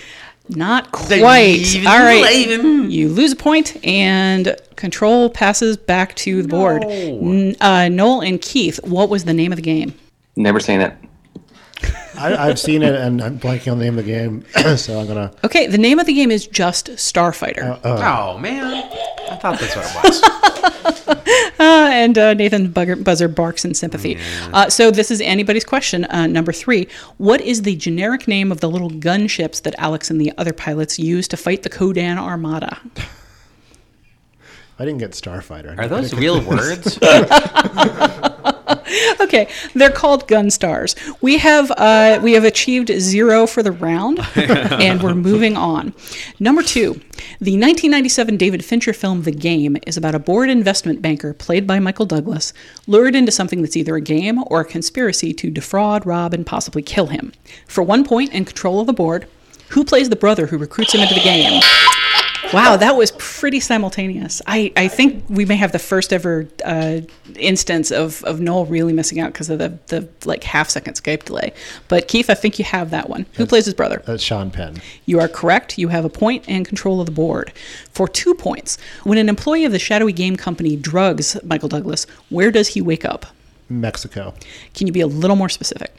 Not 0.48 0.90
quite. 0.90 1.86
All 1.86 1.98
right. 1.98 2.46
You 2.90 3.08
lose 3.08 3.32
a 3.32 3.36
point, 3.36 3.76
and 3.86 4.56
control 4.76 5.30
passes 5.30 5.76
back 5.76 6.14
to 6.16 6.42
the 6.42 6.48
board. 6.48 6.84
N- 6.84 7.56
uh, 7.60 7.88
Noel 7.88 8.22
and 8.22 8.40
Keith, 8.42 8.80
what 8.84 9.08
was 9.08 9.24
the 9.24 9.32
name 9.32 9.52
of 9.52 9.56
the 9.56 9.62
game? 9.62 9.94
Never 10.34 10.58
seen 10.58 10.80
it. 10.80 10.92
I, 12.16 12.46
have 12.46 12.58
seen 12.58 12.82
it, 12.82 12.94
and 12.94 13.22
I'm 13.22 13.38
blanking 13.38 13.72
on 13.72 13.78
the 13.78 13.84
name 13.84 13.98
of 13.98 14.04
the 14.04 14.10
game, 14.10 14.44
so 14.76 14.98
I'm 14.98 15.06
gonna. 15.06 15.32
Okay, 15.44 15.66
the 15.66 15.78
name 15.78 15.98
of 15.98 16.06
the 16.06 16.12
game 16.12 16.30
is 16.30 16.46
just 16.46 16.88
Starfighter. 16.90 17.62
Uh, 17.62 17.88
uh. 17.88 18.32
Oh 18.34 18.38
man, 18.38 18.84
I 19.30 19.36
thought 19.36 19.58
that's 19.58 19.74
what 19.76 19.86
it 19.86 20.04
was. 20.04 20.22
uh, 21.58 21.88
and 21.92 22.18
uh, 22.18 22.34
Nathan 22.34 22.70
Buzzer 22.70 23.28
barks 23.28 23.64
in 23.64 23.74
sympathy. 23.74 24.10
Yeah. 24.10 24.50
Uh, 24.52 24.70
so 24.70 24.90
this 24.90 25.10
is 25.10 25.20
anybody's 25.20 25.64
question. 25.64 26.04
Uh, 26.06 26.26
number 26.26 26.52
three: 26.52 26.88
What 27.16 27.40
is 27.40 27.62
the 27.62 27.76
generic 27.76 28.28
name 28.28 28.52
of 28.52 28.60
the 28.60 28.68
little 28.68 28.90
gunships 28.90 29.62
that 29.62 29.74
Alex 29.78 30.10
and 30.10 30.20
the 30.20 30.32
other 30.36 30.52
pilots 30.52 30.98
use 30.98 31.26
to 31.28 31.36
fight 31.36 31.62
the 31.62 31.70
Ko-Dan 31.70 32.18
Armada? 32.18 32.80
I 34.78 34.84
didn't 34.84 34.98
get 34.98 35.12
Starfighter. 35.12 35.78
Are 35.78 35.88
those 35.88 36.14
real 36.14 36.42
words? 36.42 36.98
Okay, 39.20 39.48
they're 39.74 39.90
called 39.90 40.26
gun 40.26 40.50
stars. 40.50 40.96
We 41.20 41.38
have 41.38 41.70
uh, 41.72 42.20
we 42.22 42.32
have 42.32 42.44
achieved 42.44 42.90
zero 42.98 43.46
for 43.46 43.62
the 43.62 43.70
round, 43.70 44.18
and 44.34 45.02
we're 45.02 45.14
moving 45.14 45.56
on. 45.56 45.94
Number 46.38 46.62
two, 46.62 46.94
the 47.38 47.52
1997 47.52 48.36
David 48.36 48.64
Fincher 48.64 48.92
film 48.92 49.22
*The 49.22 49.30
Game* 49.30 49.76
is 49.86 49.96
about 49.96 50.14
a 50.14 50.18
bored 50.18 50.48
investment 50.48 51.02
banker 51.02 51.34
played 51.34 51.66
by 51.66 51.78
Michael 51.78 52.06
Douglas, 52.06 52.52
lured 52.86 53.14
into 53.14 53.30
something 53.30 53.62
that's 53.62 53.76
either 53.76 53.94
a 53.94 54.00
game 54.00 54.42
or 54.46 54.60
a 54.60 54.64
conspiracy 54.64 55.32
to 55.34 55.50
defraud, 55.50 56.06
rob, 56.06 56.32
and 56.32 56.46
possibly 56.46 56.82
kill 56.82 57.06
him. 57.08 57.32
For 57.66 57.82
one 57.82 58.04
point 58.04 58.30
and 58.32 58.46
control 58.46 58.80
of 58.80 58.86
the 58.86 58.92
board, 58.92 59.26
who 59.70 59.84
plays 59.84 60.08
the 60.08 60.16
brother 60.16 60.46
who 60.46 60.58
recruits 60.58 60.94
him 60.94 61.02
into 61.02 61.14
the 61.14 61.20
game? 61.20 61.60
Wow, 62.52 62.76
that 62.76 62.96
was 62.96 63.12
pretty 63.12 63.60
simultaneous. 63.60 64.42
I, 64.46 64.72
I 64.76 64.88
think 64.88 65.24
we 65.28 65.44
may 65.44 65.54
have 65.56 65.70
the 65.70 65.78
first 65.78 66.12
ever 66.12 66.48
uh, 66.64 67.00
instance 67.36 67.92
of, 67.92 68.24
of 68.24 68.40
Noel 68.40 68.66
really 68.66 68.92
missing 68.92 69.20
out 69.20 69.32
because 69.32 69.50
of 69.50 69.58
the, 69.58 69.78
the 69.86 70.08
like 70.24 70.42
half 70.42 70.68
second 70.68 70.94
Skype 70.94 71.24
delay. 71.24 71.52
But 71.88 72.08
Keith, 72.08 72.28
I 72.28 72.34
think 72.34 72.58
you 72.58 72.64
have 72.64 72.90
that 72.90 73.08
one. 73.08 73.26
Who 73.34 73.46
plays 73.46 73.66
his 73.66 73.74
brother? 73.74 74.02
That's 74.04 74.22
Sean 74.22 74.50
Penn. 74.50 74.82
You 75.06 75.20
are 75.20 75.28
correct. 75.28 75.78
You 75.78 75.88
have 75.88 76.04
a 76.04 76.08
point 76.08 76.44
and 76.48 76.66
control 76.66 77.00
of 77.00 77.06
the 77.06 77.12
board. 77.12 77.52
For 77.92 78.08
two 78.08 78.34
points, 78.34 78.78
when 79.04 79.18
an 79.18 79.28
employee 79.28 79.64
of 79.64 79.72
the 79.72 79.78
shadowy 79.78 80.12
game 80.12 80.36
company 80.36 80.76
drugs 80.76 81.36
Michael 81.44 81.68
Douglas, 81.68 82.06
where 82.30 82.50
does 82.50 82.68
he 82.68 82.80
wake 82.80 83.04
up? 83.04 83.26
Mexico. 83.68 84.34
Can 84.74 84.88
you 84.88 84.92
be 84.92 85.00
a 85.00 85.06
little 85.06 85.36
more 85.36 85.48
specific? 85.48 85.94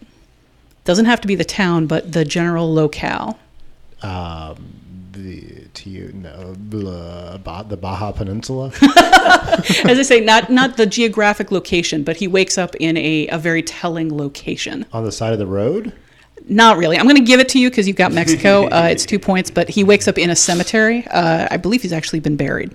Doesn't 0.83 1.05
have 1.05 1.21
to 1.21 1.27
be 1.27 1.35
the 1.35 1.45
town, 1.45 1.87
but 1.87 2.11
the 2.11 2.25
general 2.25 2.73
locale. 2.73 3.39
Um, 4.01 4.80
the 5.11 5.65
to 5.73 5.89
you 5.89 6.11
no 6.13 6.55
blah, 6.57 7.63
the 7.63 7.77
Baja 7.77 8.11
Peninsula. 8.11 8.71
As 8.81 9.99
I 9.99 10.01
say, 10.03 10.21
not 10.21 10.49
not 10.49 10.77
the 10.77 10.85
geographic 10.85 11.51
location, 11.51 12.03
but 12.03 12.17
he 12.17 12.27
wakes 12.27 12.57
up 12.57 12.75
in 12.75 12.97
a, 12.97 13.27
a 13.27 13.37
very 13.37 13.63
telling 13.63 14.15
location. 14.15 14.85
on 14.93 15.03
the 15.03 15.11
side 15.11 15.33
of 15.33 15.39
the 15.39 15.45
road. 15.45 15.93
Not 16.47 16.77
really. 16.77 16.97
I'm 16.97 17.05
going 17.05 17.17
to 17.17 17.23
give 17.23 17.39
it 17.39 17.49
to 17.49 17.59
you 17.59 17.69
because 17.69 17.87
you've 17.87 17.97
got 17.97 18.11
Mexico. 18.11 18.67
Uh, 18.71 18.87
it's 18.89 19.05
two 19.05 19.19
points, 19.19 19.51
but 19.51 19.69
he 19.69 19.83
wakes 19.83 20.07
up 20.07 20.17
in 20.17 20.29
a 20.29 20.35
cemetery. 20.35 21.05
Uh, 21.07 21.47
I 21.51 21.57
believe 21.57 21.81
he's 21.81 21.93
actually 21.93 22.19
been 22.21 22.37
buried. 22.37 22.73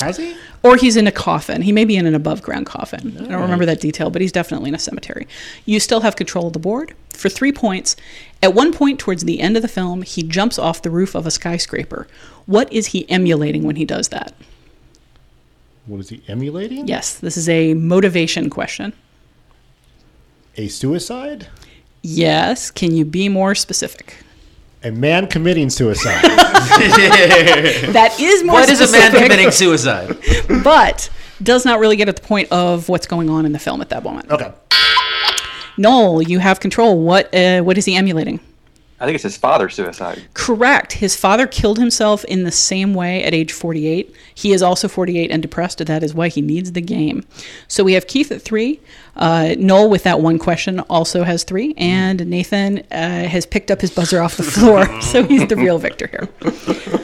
Has 0.00 0.16
he? 0.16 0.36
Or 0.62 0.76
he's 0.76 0.96
in 0.96 1.06
a 1.06 1.12
coffin. 1.12 1.60
He 1.62 1.72
may 1.72 1.84
be 1.84 1.96
in 1.96 2.06
an 2.06 2.14
above 2.14 2.40
ground 2.42 2.66
coffin. 2.66 3.16
I 3.18 3.24
don't 3.28 3.42
remember 3.42 3.66
that 3.66 3.80
detail, 3.80 4.10
but 4.10 4.22
he's 4.22 4.32
definitely 4.32 4.68
in 4.68 4.74
a 4.74 4.78
cemetery. 4.78 5.26
You 5.66 5.80
still 5.80 6.00
have 6.00 6.16
control 6.16 6.46
of 6.46 6.52
the 6.52 6.58
board. 6.58 6.94
For 7.10 7.28
three 7.28 7.52
points, 7.52 7.96
at 8.44 8.52
one 8.54 8.72
point 8.74 9.00
towards 9.00 9.24
the 9.24 9.40
end 9.40 9.56
of 9.56 9.62
the 9.62 9.68
film, 9.68 10.02
he 10.02 10.22
jumps 10.22 10.58
off 10.58 10.82
the 10.82 10.90
roof 10.90 11.14
of 11.14 11.26
a 11.26 11.30
skyscraper. 11.30 12.06
What 12.44 12.70
is 12.70 12.88
he 12.88 13.08
emulating 13.10 13.62
when 13.62 13.76
he 13.76 13.86
does 13.86 14.08
that? 14.08 14.34
What 15.86 16.00
is 16.00 16.10
he 16.10 16.22
emulating? 16.28 16.86
Yes, 16.86 17.14
this 17.18 17.38
is 17.38 17.48
a 17.48 17.72
motivation 17.72 18.50
question. 18.50 18.92
A 20.58 20.68
suicide? 20.68 21.48
Yes, 22.02 22.70
can 22.70 22.94
you 22.94 23.06
be 23.06 23.30
more 23.30 23.54
specific? 23.54 24.18
A 24.82 24.90
man 24.90 25.26
committing 25.26 25.70
suicide. 25.70 26.20
That 27.94 28.16
is 28.20 28.42
more 28.44 28.62
specific. 28.62 28.62
what 28.62 28.70
is 28.70 28.80
a 28.80 28.92
man 28.92 29.12
committing 29.22 29.50
suicide? 29.50 30.16
but 30.62 31.08
does 31.42 31.64
not 31.64 31.78
really 31.78 31.96
get 31.96 32.08
at 32.08 32.16
the 32.16 32.22
point 32.22 32.50
of 32.52 32.88
what's 32.88 33.06
going 33.06 33.30
on 33.30 33.46
in 33.46 33.52
the 33.52 33.58
film 33.58 33.80
at 33.80 33.88
that 33.88 34.02
moment. 34.02 34.30
okay. 34.30 34.52
Noel, 35.76 36.22
you 36.22 36.38
have 36.38 36.60
control. 36.60 37.00
What 37.00 37.34
uh, 37.34 37.62
what 37.62 37.78
is 37.78 37.84
he 37.84 37.96
emulating? 37.96 38.40
I 39.00 39.06
think 39.06 39.16
it's 39.16 39.24
his 39.24 39.36
father's 39.36 39.74
suicide. 39.74 40.22
Correct. 40.34 40.92
His 40.94 41.16
father 41.16 41.46
killed 41.46 41.78
himself 41.78 42.24
in 42.24 42.44
the 42.44 42.52
same 42.52 42.94
way 42.94 43.24
at 43.24 43.34
age 43.34 43.52
48. 43.52 44.14
He 44.34 44.52
is 44.52 44.62
also 44.62 44.88
48 44.88 45.30
and 45.30 45.42
depressed. 45.42 45.84
That 45.84 46.02
is 46.02 46.14
why 46.14 46.28
he 46.28 46.40
needs 46.40 46.72
the 46.72 46.80
game. 46.80 47.24
So 47.66 47.82
we 47.84 47.94
have 47.94 48.06
Keith 48.06 48.30
at 48.30 48.40
three. 48.40 48.80
Uh, 49.16 49.56
Noel, 49.58 49.90
with 49.90 50.04
that 50.04 50.20
one 50.20 50.38
question, 50.38 50.80
also 50.80 51.24
has 51.24 51.42
three. 51.42 51.74
And 51.76 52.24
Nathan 52.26 52.78
uh, 52.90 53.28
has 53.28 53.44
picked 53.46 53.70
up 53.70 53.80
his 53.80 53.90
buzzer 53.90 54.22
off 54.22 54.36
the 54.36 54.42
floor. 54.44 54.86
so 55.02 55.24
he's 55.24 55.46
the 55.48 55.56
real 55.56 55.78
victor 55.78 56.06
here. 56.06 56.28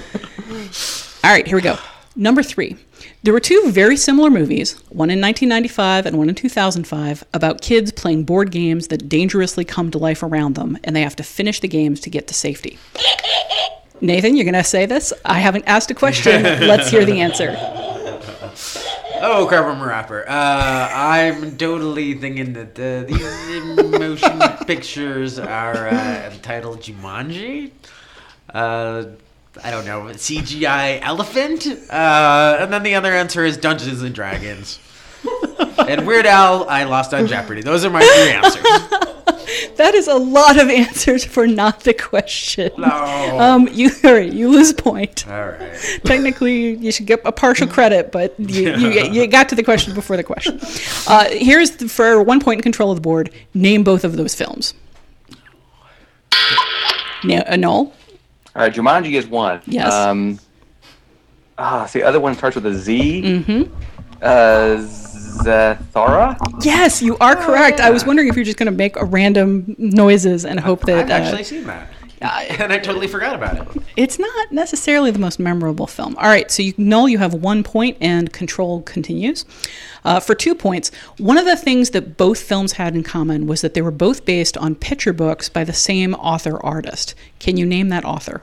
All 1.22 1.30
right, 1.30 1.46
here 1.46 1.56
we 1.56 1.62
go. 1.62 1.76
Number 2.14 2.42
three. 2.42 2.76
There 3.22 3.34
were 3.34 3.40
two 3.40 3.70
very 3.70 3.98
similar 3.98 4.30
movies, 4.30 4.72
one 4.88 5.10
in 5.10 5.20
1995 5.20 6.06
and 6.06 6.16
one 6.16 6.30
in 6.30 6.34
2005, 6.34 7.22
about 7.34 7.60
kids 7.60 7.92
playing 7.92 8.24
board 8.24 8.50
games 8.50 8.88
that 8.88 9.10
dangerously 9.10 9.62
come 9.62 9.90
to 9.90 9.98
life 9.98 10.22
around 10.22 10.54
them, 10.54 10.78
and 10.84 10.96
they 10.96 11.02
have 11.02 11.16
to 11.16 11.22
finish 11.22 11.60
the 11.60 11.68
games 11.68 12.00
to 12.00 12.08
get 12.10 12.28
to 12.28 12.34
safety. 12.34 12.78
Nathan, 14.00 14.36
you're 14.36 14.44
going 14.44 14.54
to 14.54 14.64
say 14.64 14.86
this? 14.86 15.12
I 15.22 15.38
haven't 15.38 15.64
asked 15.66 15.90
a 15.90 15.94
question. 15.94 16.42
Let's 16.44 16.88
hear 16.88 17.04
the 17.04 17.20
answer. 17.20 17.54
Oh, 19.22 19.44
crap, 19.46 19.66
I'm 19.66 19.82
a 19.82 19.86
rapper. 19.86 20.26
Uh, 20.26 20.88
I'm 20.90 21.58
totally 21.58 22.14
thinking 22.14 22.54
that 22.54 22.80
uh, 22.80 23.02
these 23.06 24.00
motion 24.00 24.40
pictures 24.66 25.38
are 25.38 25.88
uh, 25.88 26.30
entitled 26.32 26.80
Jumanji. 26.80 27.72
Uh, 28.48 29.04
I 29.62 29.70
don't 29.70 29.84
know, 29.84 30.02
CGI 30.02 31.00
elephant. 31.02 31.66
Uh, 31.66 32.58
and 32.60 32.72
then 32.72 32.82
the 32.82 32.94
other 32.94 33.12
answer 33.12 33.44
is 33.44 33.56
Dungeons 33.56 34.02
and 34.02 34.14
Dragons. 34.14 34.78
and 35.78 36.06
Weird 36.06 36.26
Al, 36.26 36.68
I 36.68 36.84
lost 36.84 37.12
on 37.12 37.26
Jeopardy. 37.26 37.62
Those 37.62 37.84
are 37.84 37.90
my 37.90 38.00
three 38.00 38.32
answers. 38.32 39.06
That 39.76 39.94
is 39.94 40.08
a 40.08 40.14
lot 40.14 40.60
of 40.60 40.68
answers 40.68 41.24
for 41.24 41.46
not 41.46 41.80
the 41.80 41.94
question. 41.94 42.70
No. 42.76 43.38
Um, 43.40 43.68
you, 43.72 43.90
right, 44.04 44.30
you 44.30 44.48
lose 44.50 44.72
point. 44.72 45.26
All 45.26 45.48
right. 45.48 46.00
Technically, 46.04 46.74
you 46.74 46.92
should 46.92 47.06
get 47.06 47.20
a 47.24 47.32
partial 47.32 47.66
credit, 47.76 48.12
but 48.12 48.38
you, 48.38 48.76
you, 48.76 48.90
you 48.90 49.26
got 49.26 49.48
to 49.48 49.54
the 49.54 49.62
question 49.62 49.94
before 49.94 50.16
the 50.16 50.22
question. 50.22 50.60
Uh, 51.08 51.28
here's 51.30 51.72
the, 51.72 51.88
for 51.88 52.22
one 52.22 52.40
point 52.40 52.58
in 52.58 52.62
control 52.62 52.90
of 52.90 52.96
the 52.98 53.00
board. 53.00 53.32
Name 53.54 53.82
both 53.82 54.04
of 54.04 54.16
those 54.16 54.34
films. 54.34 54.74
Na- 57.24 57.42
uh, 57.46 57.56
Noel. 57.56 57.92
All 58.54 58.62
right, 58.62 58.72
Jumanji 58.72 59.12
is 59.12 59.26
one. 59.26 59.60
Yes. 59.66 59.92
Um, 59.92 60.38
ah, 61.56 61.88
the 61.92 62.02
other 62.02 62.20
one 62.20 62.34
starts 62.34 62.56
with 62.56 62.66
a 62.66 62.74
Z. 62.74 63.22
Mm-hmm. 63.22 63.74
Uh, 64.20 64.86
Zathura? 65.40 66.36
Yes, 66.62 67.00
you 67.00 67.16
are 67.18 67.36
correct. 67.36 67.80
I 67.80 67.90
was 67.90 68.04
wondering 68.04 68.28
if 68.28 68.36
you're 68.36 68.44
just 68.44 68.58
going 68.58 68.70
to 68.70 68.76
make 68.76 68.96
a 68.96 69.04
random 69.04 69.76
noises 69.78 70.44
and 70.44 70.58
hope 70.58 70.82
that 70.82 70.98
I've 70.98 71.10
uh, 71.10 71.14
actually 71.14 71.44
seen 71.44 71.64
that. 71.64 71.88
and 72.60 72.70
I 72.70 72.78
totally 72.78 73.06
forgot 73.06 73.34
about 73.34 73.56
it. 73.56 73.82
it's 73.96 74.18
not 74.18 74.52
necessarily 74.52 75.10
the 75.10 75.18
most 75.18 75.38
memorable 75.38 75.86
film. 75.86 76.16
All 76.16 76.28
right, 76.28 76.50
so 76.50 76.62
you 76.62 76.74
Noel, 76.76 77.08
you 77.08 77.18
have 77.18 77.32
one 77.32 77.62
point, 77.62 77.96
and 78.00 78.30
Control 78.30 78.82
continues. 78.82 79.46
Uh, 80.04 80.20
for 80.20 80.34
two 80.34 80.54
points, 80.54 80.90
one 81.16 81.38
of 81.38 81.46
the 81.46 81.56
things 81.56 81.90
that 81.90 82.18
both 82.18 82.40
films 82.42 82.72
had 82.72 82.94
in 82.94 83.02
common 83.02 83.46
was 83.46 83.62
that 83.62 83.72
they 83.72 83.80
were 83.80 83.90
both 83.90 84.26
based 84.26 84.56
on 84.58 84.74
picture 84.74 85.14
books 85.14 85.48
by 85.48 85.64
the 85.64 85.72
same 85.72 86.14
author 86.14 86.62
artist. 86.64 87.14
Can 87.38 87.56
you 87.56 87.64
name 87.64 87.88
that 87.88 88.04
author? 88.04 88.42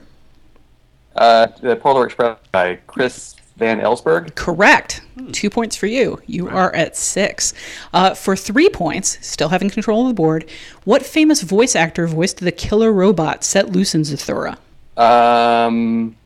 Uh, 1.14 1.46
the 1.60 1.76
Polar 1.76 2.06
Express 2.06 2.38
by 2.52 2.76
Chris 2.86 3.36
Van 3.58 3.80
Allsburg. 3.80 4.34
Correct. 4.36 5.02
Two 5.32 5.50
points 5.50 5.74
for 5.76 5.86
you. 5.86 6.22
You 6.26 6.48
are 6.48 6.72
at 6.74 6.96
six. 6.96 7.52
Uh, 7.92 8.14
for 8.14 8.36
three 8.36 8.68
points, 8.68 9.18
still 9.26 9.48
having 9.48 9.68
control 9.68 10.02
of 10.02 10.08
the 10.08 10.14
board, 10.14 10.48
what 10.84 11.04
famous 11.04 11.42
voice 11.42 11.74
actor 11.74 12.06
voiced 12.06 12.38
the 12.38 12.52
killer 12.52 12.92
robot 12.92 13.42
set 13.42 13.70
loose 13.70 13.94
in 13.96 14.02
Zathura? 14.02 14.56
Um, 14.96 16.16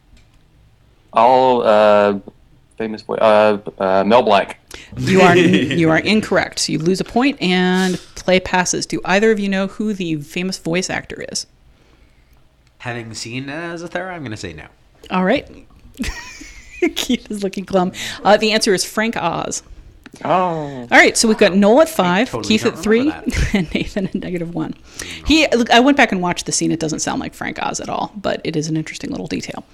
all 1.13 1.63
uh, 1.63 2.19
famous 2.77 3.01
voice, 3.03 3.19
Uh, 3.21 3.59
uh, 3.79 4.05
Mel 4.05 4.23
Blanc. 4.23 4.57
You 4.99 5.23
are 5.23 5.37
you 5.37 5.91
are 5.91 5.99
incorrect. 5.99 6.59
So 6.59 6.73
you 6.73 6.79
lose 6.79 7.01
a 7.01 7.05
point 7.05 7.41
and 7.41 7.97
play 8.15 8.41
passes. 8.41 8.85
Do 8.85 9.01
either 9.07 9.31
of 9.31 9.41
you 9.41 9.49
know 9.49 9.67
who 9.69 9.95
the 9.95 10.17
famous 10.17 10.59
voice 10.59 10.91
actor 10.91 11.25
is? 11.33 11.47
Having 12.79 13.15
seen 13.15 13.49
uh, 13.49 13.75
Zathura, 13.79 14.11
I'm 14.13 14.21
going 14.21 14.33
to 14.33 14.37
say 14.37 14.53
no. 14.53 14.67
All 15.11 15.25
right. 15.25 15.49
Keith 16.97 17.31
is 17.31 17.43
looking 17.43 17.65
glum. 17.65 17.93
Uh, 18.25 18.37
the 18.37 18.53
answer 18.53 18.75
is 18.75 18.85
Frank 18.85 19.17
Oz. 19.17 19.63
Oh. 20.25 20.31
All 20.31 20.87
right, 20.91 21.17
so 21.17 21.27
we've 21.27 21.39
got 21.39 21.55
Noel 21.55 21.83
at 21.83 21.89
five, 21.89 22.31
totally 22.31 22.49
Keith 22.49 22.67
at 22.67 22.79
three, 22.79 23.11
and 23.55 23.73
Nathan 23.75 24.07
at 24.09 24.15
negative 24.15 24.55
one. 24.55 24.75
He, 25.27 25.49
look, 25.49 25.71
I 25.71 25.81
went 25.81 25.97
back 25.97 26.13
and 26.13 26.21
watched 26.21 26.47
the 26.47 26.53
scene. 26.53 26.71
It 26.71 26.81
doesn't 26.81 27.01
sound 27.01 27.21
like 27.21 27.35
Frank 27.35 27.63
Oz 27.63 27.81
at 27.81 27.89
all, 27.89 28.13
but 28.15 28.41
it 28.45 28.55
is 28.55 28.69
an 28.69 28.77
interesting 28.77 29.11
little 29.11 29.27
detail. 29.27 29.65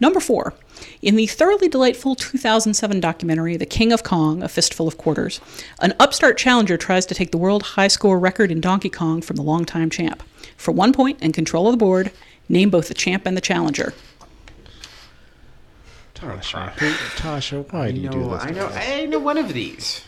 Number 0.00 0.20
four, 0.20 0.54
in 1.02 1.16
the 1.16 1.26
thoroughly 1.26 1.68
delightful 1.68 2.16
2007 2.16 2.98
documentary 2.98 3.56
*The 3.56 3.66
King 3.66 3.92
of 3.92 4.02
Kong: 4.02 4.42
A 4.42 4.48
Fistful 4.48 4.88
of 4.88 4.98
Quarters*, 4.98 5.40
an 5.80 5.94
upstart 6.00 6.38
challenger 6.38 6.76
tries 6.76 7.06
to 7.06 7.14
take 7.14 7.30
the 7.30 7.38
world 7.38 7.62
high 7.62 7.88
score 7.88 8.18
record 8.18 8.50
in 8.50 8.60
Donkey 8.60 8.90
Kong 8.90 9.20
from 9.20 9.36
the 9.36 9.42
longtime 9.42 9.90
champ. 9.90 10.22
For 10.56 10.72
one 10.72 10.92
point 10.92 11.18
and 11.20 11.34
control 11.34 11.68
of 11.68 11.72
the 11.72 11.78
board, 11.78 12.10
name 12.48 12.70
both 12.70 12.88
the 12.88 12.94
champ 12.94 13.26
and 13.26 13.36
the 13.36 13.40
challenger. 13.40 13.92
Tasha, 16.14 16.70
who- 16.78 16.90
Tasha, 17.20 17.72
why 17.72 17.90
do 17.90 18.00
you 18.00 18.08
do 18.08 18.18
No, 18.20 18.30
this? 18.34 18.42
I 18.44 18.48
to 18.48 18.54
know. 18.54 18.68
I 18.68 19.06
know 19.06 19.18
one 19.18 19.36
of 19.38 19.52
these. 19.52 20.02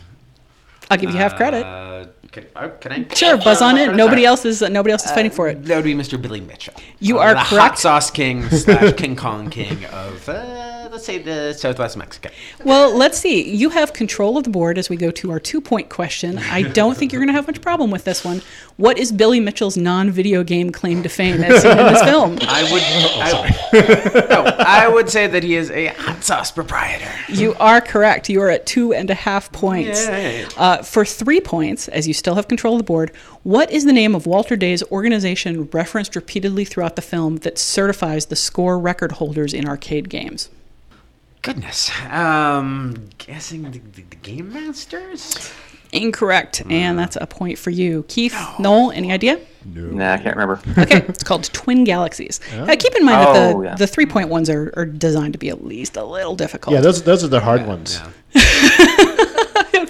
I'll 0.89 0.97
give 0.97 1.09
you 1.11 1.17
half 1.17 1.35
credit. 1.35 1.65
Uh, 1.65 2.05
can, 2.31 2.45
uh, 2.55 2.69
can 2.79 2.91
I? 2.93 3.13
Sure, 3.13 3.35
buzz 3.37 3.61
on 3.61 3.77
it. 3.77 3.93
Nobody 3.93 4.23
else 4.25 4.45
is 4.45 4.61
nobody 4.61 4.93
else 4.93 5.03
is 5.05 5.11
fighting 5.11 5.31
for 5.31 5.49
it. 5.49 5.65
That 5.65 5.75
would 5.75 5.83
be 5.83 5.93
Mr. 5.93 6.21
Billy 6.21 6.39
Mitchell. 6.39 6.73
You 6.99 7.19
Uh, 7.19 7.23
are 7.23 7.29
the 7.33 7.41
correct. 7.41 7.49
hot 7.49 7.79
sauce 7.79 8.09
king 8.09 8.47
slash 8.49 8.93
King 8.95 9.15
Kong 9.17 9.49
king 9.49 9.83
of 9.85 10.29
uh, 10.29 10.76
let's 10.97 11.05
say 11.05 11.19
the 11.19 11.53
Southwest 11.53 11.95
Mexico. 11.95 12.31
Well, 12.65 12.95
let's 12.97 13.19
see. 13.19 13.47
You 13.47 13.69
have 13.69 13.93
control 13.93 14.35
of 14.35 14.45
the 14.45 14.49
board 14.49 14.79
as 14.79 14.89
we 14.89 14.97
go 14.97 15.11
to 15.11 15.29
our 15.29 15.39
two 15.39 15.61
point 15.61 15.89
question. 15.89 16.39
I 16.39 16.63
don't 16.63 16.97
think 16.97 17.11
you're 17.11 17.19
going 17.19 17.27
to 17.27 17.33
have 17.33 17.45
much 17.45 17.61
problem 17.61 17.91
with 17.91 18.03
this 18.03 18.25
one. 18.25 18.41
What 18.77 18.97
is 18.97 19.11
Billy 19.11 19.39
Mitchell's 19.39 19.77
non 19.77 20.09
video 20.09 20.43
game 20.43 20.71
claim 20.71 21.03
to 21.03 21.09
fame 21.09 21.43
as 21.43 21.61
seen 21.61 21.77
in 21.77 21.77
this 21.77 22.01
film? 22.01 22.39
I 22.41 22.63
would. 22.71 22.81
I, 22.81 24.27
no, 24.29 24.55
I 24.57 24.87
would 24.87 25.07
say 25.07 25.27
that 25.27 25.43
he 25.43 25.55
is 25.55 25.69
a 25.69 25.87
hot 25.87 26.23
sauce 26.23 26.51
proprietor. 26.51 27.11
You 27.29 27.53
are 27.59 27.79
correct. 27.79 28.27
You 28.27 28.41
are 28.41 28.49
at 28.49 28.65
two 28.65 28.91
and 28.91 29.11
a 29.11 29.15
half 29.15 29.51
points. 29.51 30.07
Yay. 30.07 30.47
Uh, 30.57 30.81
for 30.81 31.05
three 31.05 31.41
points, 31.41 31.87
as 31.89 32.07
you 32.07 32.13
still 32.15 32.33
have 32.33 32.47
control 32.47 32.73
of 32.73 32.79
the 32.79 32.85
board, 32.85 33.15
what 33.43 33.69
is 33.71 33.85
the 33.85 33.93
name 33.93 34.15
of 34.15 34.25
Walter 34.25 34.55
Day's 34.55 34.81
organization 34.91 35.69
referenced 35.71 36.15
repeatedly 36.15 36.65
throughout 36.65 36.95
the 36.95 37.03
film 37.03 37.37
that 37.37 37.59
certifies 37.59 38.25
the 38.25 38.35
score 38.35 38.79
record 38.79 39.11
holders 39.13 39.53
in 39.53 39.67
arcade 39.67 40.09
games? 40.09 40.49
Goodness. 41.41 41.91
Um, 42.09 43.09
guessing 43.17 43.63
the, 43.71 43.79
the, 43.79 44.01
the 44.03 44.15
Game 44.17 44.51
Masters. 44.51 45.51
Incorrect, 45.93 46.63
and 46.69 46.99
that's 46.99 47.15
a 47.15 47.25
point 47.25 47.57
for 47.57 47.69
you. 47.69 48.03
Keith, 48.09 48.35
Noel, 48.59 48.91
any 48.91 49.09
idea? 49.09 49.39
No. 49.63 49.83
Nah, 49.83 50.13
I 50.13 50.17
can't 50.17 50.35
remember. 50.35 50.59
Okay, 50.81 50.97
it's 51.07 51.23
called 51.23 51.45
Twin 51.53 51.85
Galaxies. 51.85 52.41
Uh, 52.53 52.75
keep 52.77 52.93
in 52.95 53.05
mind 53.05 53.21
that 53.25 53.33
the, 53.33 53.55
Oh, 53.55 53.61
yeah. 53.61 53.75
the 53.75 53.87
three 53.87 54.05
point 54.05 54.27
ones 54.27 54.49
are, 54.49 54.73
are 54.75 54.85
designed 54.85 55.31
to 55.33 55.39
be 55.39 55.47
at 55.47 55.63
least 55.63 55.95
a 55.95 56.03
little 56.03 56.35
difficult. 56.35 56.73
Yeah, 56.73 56.81
those 56.81 57.03
those 57.03 57.23
are 57.23 57.29
the 57.29 57.39
hard 57.39 57.65
ones. 57.65 58.01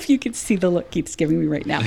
if 0.08 0.10
you 0.10 0.18
could 0.18 0.38
see 0.38 0.56
the 0.56 0.70
look 0.70 0.90
keeps 0.90 1.18
giving 1.18 1.38
me 1.38 1.48
right 1.48 1.66
now. 1.66 1.82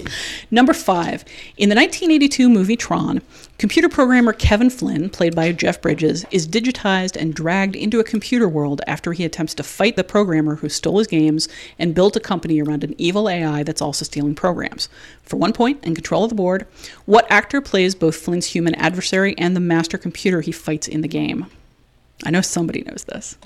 Number 0.50 0.72
five. 0.72 1.22
In 1.58 1.68
the 1.68 1.74
1982 1.74 2.48
movie 2.48 2.76
Tron, 2.76 3.20
computer 3.58 3.90
programmer 3.90 4.32
Kevin 4.32 4.70
Flynn, 4.70 5.10
played 5.10 5.36
by 5.36 5.52
Jeff 5.52 5.82
Bridges, 5.82 6.24
is 6.30 6.48
digitized 6.48 7.14
and 7.14 7.34
dragged 7.34 7.76
into 7.76 8.00
a 8.00 8.04
computer 8.04 8.48
world 8.48 8.80
after 8.86 9.12
he 9.12 9.22
attempts 9.22 9.52
to 9.56 9.62
fight 9.62 9.96
the 9.96 10.04
programmer 10.04 10.56
who 10.56 10.70
stole 10.70 10.96
his 10.96 11.06
games 11.06 11.46
and 11.78 11.94
built 11.94 12.16
a 12.16 12.20
company 12.20 12.62
around 12.62 12.84
an 12.84 12.94
evil 12.96 13.28
AI 13.28 13.62
that's 13.64 13.82
also 13.82 14.02
stealing 14.02 14.34
programs. 14.34 14.88
For 15.22 15.36
one 15.36 15.52
point 15.52 15.80
and 15.82 15.94
control 15.94 16.24
of 16.24 16.30
the 16.30 16.36
board, 16.36 16.66
what 17.04 17.30
actor 17.30 17.60
plays 17.60 17.94
both 17.94 18.16
Flynn's 18.16 18.46
human 18.46 18.76
adversary 18.76 19.36
and 19.36 19.54
the 19.54 19.60
master 19.60 19.98
computer 19.98 20.40
he 20.40 20.52
fights 20.52 20.88
in 20.88 21.02
the 21.02 21.08
game? 21.08 21.48
I 22.24 22.30
know 22.30 22.40
somebody 22.40 22.80
knows 22.80 23.04
this. 23.04 23.36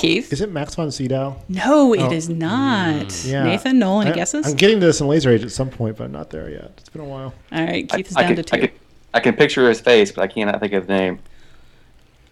Keith? 0.00 0.32
Is 0.32 0.40
it 0.40 0.50
Max 0.50 0.74
von 0.74 0.90
Sydow? 0.90 1.36
No, 1.48 1.92
it 1.92 2.00
oh. 2.00 2.10
is 2.10 2.28
not. 2.30 3.06
Mm, 3.06 3.30
yeah. 3.30 3.44
Nathan, 3.44 3.78
Nolan, 3.78 4.08
I- 4.08 4.12
guesses? 4.12 4.46
I'm 4.46 4.56
getting 4.56 4.80
to 4.80 4.86
this 4.86 5.00
in 5.00 5.08
Laser 5.08 5.30
Age 5.30 5.44
at 5.44 5.50
some 5.50 5.68
point, 5.68 5.98
but 5.98 6.04
I'm 6.04 6.12
not 6.12 6.30
there 6.30 6.48
yet. 6.48 6.72
It's 6.78 6.88
been 6.88 7.02
a 7.02 7.04
while. 7.04 7.34
All 7.52 7.64
right, 7.64 7.86
I, 7.92 7.96
Keith 7.96 8.10
is 8.10 8.16
I 8.16 8.22
down 8.22 8.36
can, 8.36 8.44
to 8.44 8.54
I, 8.56 8.60
two. 8.60 8.68
can, 8.68 8.76
I 9.12 9.20
can 9.20 9.34
picture 9.36 9.68
his 9.68 9.80
face, 9.80 10.10
but 10.10 10.22
I 10.22 10.26
cannot 10.26 10.58
think 10.58 10.72
of 10.72 10.84
his 10.84 10.88
name. 10.88 11.18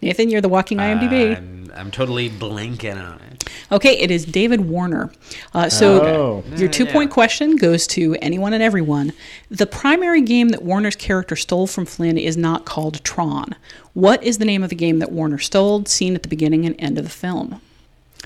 Nathan, 0.00 0.28
you're 0.30 0.40
the 0.40 0.48
walking 0.48 0.78
IMDb. 0.78 1.36
I'm, 1.36 1.70
I'm 1.74 1.90
totally 1.90 2.30
blanking 2.30 2.96
on 3.02 3.20
it. 3.20 3.48
okay, 3.72 3.98
it 3.98 4.10
is 4.10 4.24
David 4.24 4.62
Warner. 4.62 5.10
Uh, 5.54 5.68
so 5.68 6.02
Oh. 6.02 6.44
your 6.56 6.68
two 6.68 6.86
point 6.86 7.10
question 7.10 7.56
goes 7.56 7.86
to 7.88 8.14
anyone 8.22 8.52
and 8.52 8.62
everyone. 8.62 9.12
The 9.50 9.66
primary 9.66 10.20
game 10.20 10.50
that 10.50 10.62
Warner's 10.62 10.96
character 10.96 11.34
stole 11.36 11.66
from 11.66 11.84
Flynn 11.84 12.16
is 12.18 12.36
not 12.36 12.64
called 12.64 13.02
Tron. 13.04 13.54
What 13.94 14.22
is 14.22 14.38
the 14.38 14.44
name 14.44 14.62
of 14.62 14.70
the 14.70 14.76
game 14.76 15.00
that 15.00 15.10
Warner 15.10 15.38
stole, 15.38 15.84
seen 15.84 16.14
at 16.14 16.22
the 16.22 16.28
beginning 16.28 16.64
and 16.64 16.76
end 16.78 16.96
of 16.98 17.04
the 17.04 17.10
film? 17.10 17.60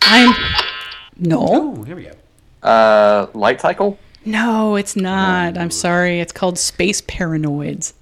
I'm. 0.03 0.35
No. 1.18 1.39
Oh, 1.79 1.83
here 1.85 1.97
we 1.97 2.05
go. 2.05 2.12
Uh, 2.68 3.27
Light 3.35 3.61
Cycle? 3.61 3.99
No, 4.25 4.77
it's 4.77 4.95
not. 4.95 5.59
I'm 5.59 5.70
sorry. 5.70 6.20
It's 6.20 6.33
called 6.33 6.59
Space 6.59 7.01
Paranoids. 7.03 7.93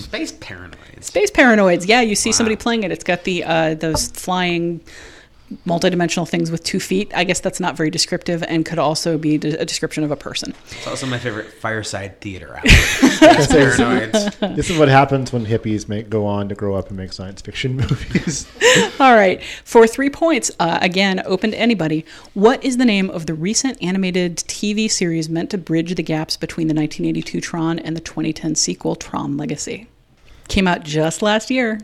Space 0.00 0.32
Paranoids. 0.32 1.04
Space 1.04 1.30
Paranoids. 1.30 1.86
Yeah, 1.86 2.00
you 2.00 2.14
see 2.14 2.32
somebody 2.32 2.56
playing 2.56 2.82
it. 2.84 2.92
It's 2.92 3.04
got 3.04 3.24
the 3.24 3.44
uh, 3.44 3.74
those 3.74 4.08
flying 4.08 4.80
multidimensional 5.66 6.28
things 6.28 6.50
with 6.50 6.62
two 6.62 6.80
feet. 6.80 7.10
I 7.14 7.24
guess 7.24 7.40
that's 7.40 7.60
not 7.60 7.76
very 7.76 7.90
descriptive 7.90 8.42
and 8.44 8.64
could 8.64 8.78
also 8.78 9.18
be 9.18 9.38
de- 9.38 9.60
a 9.60 9.64
description 9.64 10.04
of 10.04 10.10
a 10.10 10.16
person. 10.16 10.54
It's 10.70 10.86
also 10.86 11.06
my 11.06 11.18
favorite 11.18 11.60
Firesign 11.60 12.16
Theatre 12.16 12.56
out. 12.56 12.68
Space 12.68 13.20
Paranoids. 13.48 14.56
This 14.56 14.70
is 14.70 14.78
what 14.78 14.88
happens 14.88 15.32
when 15.32 15.46
hippies 15.46 15.88
make 15.88 16.08
go 16.08 16.26
on 16.26 16.48
to 16.48 16.54
grow 16.54 16.74
up 16.74 16.88
and 16.88 16.96
make 16.96 17.12
science 17.12 17.40
fiction 17.40 17.76
movies. 17.76 18.46
All 19.00 19.14
right, 19.14 19.42
for 19.64 19.86
three 19.86 20.10
points, 20.10 20.50
uh, 20.60 20.78
again, 20.80 21.22
open 21.24 21.50
to 21.50 21.58
anybody. 21.58 22.04
What 22.34 22.62
is 22.64 22.76
the 22.76 22.84
name 22.84 23.10
of 23.10 23.26
the 23.26 23.34
recent 23.34 23.82
animated 23.82 24.36
TV 24.36 24.90
series 24.90 25.28
meant 25.28 25.50
to 25.50 25.58
bridge 25.58 25.94
the 25.94 26.02
gaps 26.02 26.36
between 26.36 26.68
the 26.68 26.74
1982 26.74 27.40
Tron 27.40 27.78
and 27.78 27.96
the 27.96 28.00
2010 28.00 28.54
sequel 28.54 28.94
Tron 28.94 29.36
Legacy? 29.36 29.88
Came 30.48 30.68
out 30.68 30.84
just 30.84 31.22
last 31.22 31.50
year. 31.50 31.80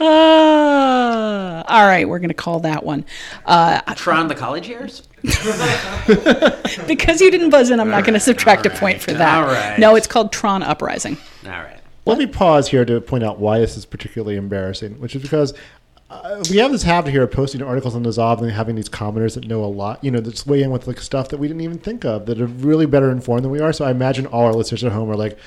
Ah, 0.00 1.64
all 1.68 1.86
right, 1.86 2.08
we're 2.08 2.18
going 2.18 2.28
to 2.28 2.34
call 2.34 2.60
that 2.60 2.84
one. 2.84 3.04
Uh, 3.44 3.80
Tron 3.94 4.28
the 4.28 4.34
college 4.34 4.66
years? 4.68 5.08
because 6.86 7.20
you 7.20 7.30
didn't 7.30 7.50
buzz 7.50 7.70
in, 7.70 7.78
I'm 7.78 7.90
not 7.90 8.04
going 8.04 8.14
to 8.14 8.20
subtract 8.20 8.64
a 8.64 8.70
point 8.70 8.94
right, 8.94 9.02
for 9.02 9.12
that. 9.12 9.44
all 9.44 9.44
right. 9.44 9.78
No, 9.78 9.94
it's 9.96 10.06
called 10.06 10.32
Tron 10.32 10.62
Uprising. 10.62 11.18
All 11.44 11.50
right. 11.50 11.80
Let 12.06 12.18
me 12.18 12.26
pause 12.26 12.68
here 12.68 12.84
to 12.86 13.00
point 13.00 13.24
out 13.24 13.38
why 13.38 13.58
this 13.58 13.76
is 13.76 13.84
particularly 13.84 14.36
embarrassing, 14.36 14.98
which 15.00 15.14
is 15.14 15.22
because 15.22 15.52
uh, 16.08 16.42
we 16.50 16.56
have 16.56 16.72
this 16.72 16.82
habit 16.82 17.12
here 17.12 17.22
of 17.22 17.30
posting 17.30 17.62
articles 17.62 17.94
on 17.94 18.02
the 18.02 18.08
Dissolve 18.08 18.42
and 18.42 18.50
having 18.50 18.74
these 18.74 18.88
commenters 18.88 19.34
that 19.34 19.46
know 19.46 19.62
a 19.62 19.66
lot, 19.66 20.02
you 20.02 20.10
know, 20.10 20.20
that's 20.20 20.46
weigh 20.46 20.62
in 20.62 20.70
with 20.70 20.86
like 20.86 20.98
stuff 20.98 21.28
that 21.28 21.36
we 21.36 21.46
didn't 21.46 21.60
even 21.60 21.78
think 21.78 22.04
of, 22.04 22.26
that 22.26 22.40
are 22.40 22.46
really 22.46 22.86
better 22.86 23.10
informed 23.10 23.44
than 23.44 23.52
we 23.52 23.60
are. 23.60 23.72
So 23.72 23.84
I 23.84 23.90
imagine 23.90 24.26
all 24.26 24.46
our 24.46 24.54
listeners 24.54 24.82
at 24.82 24.92
home 24.92 25.10
are 25.10 25.16
like, 25.16 25.38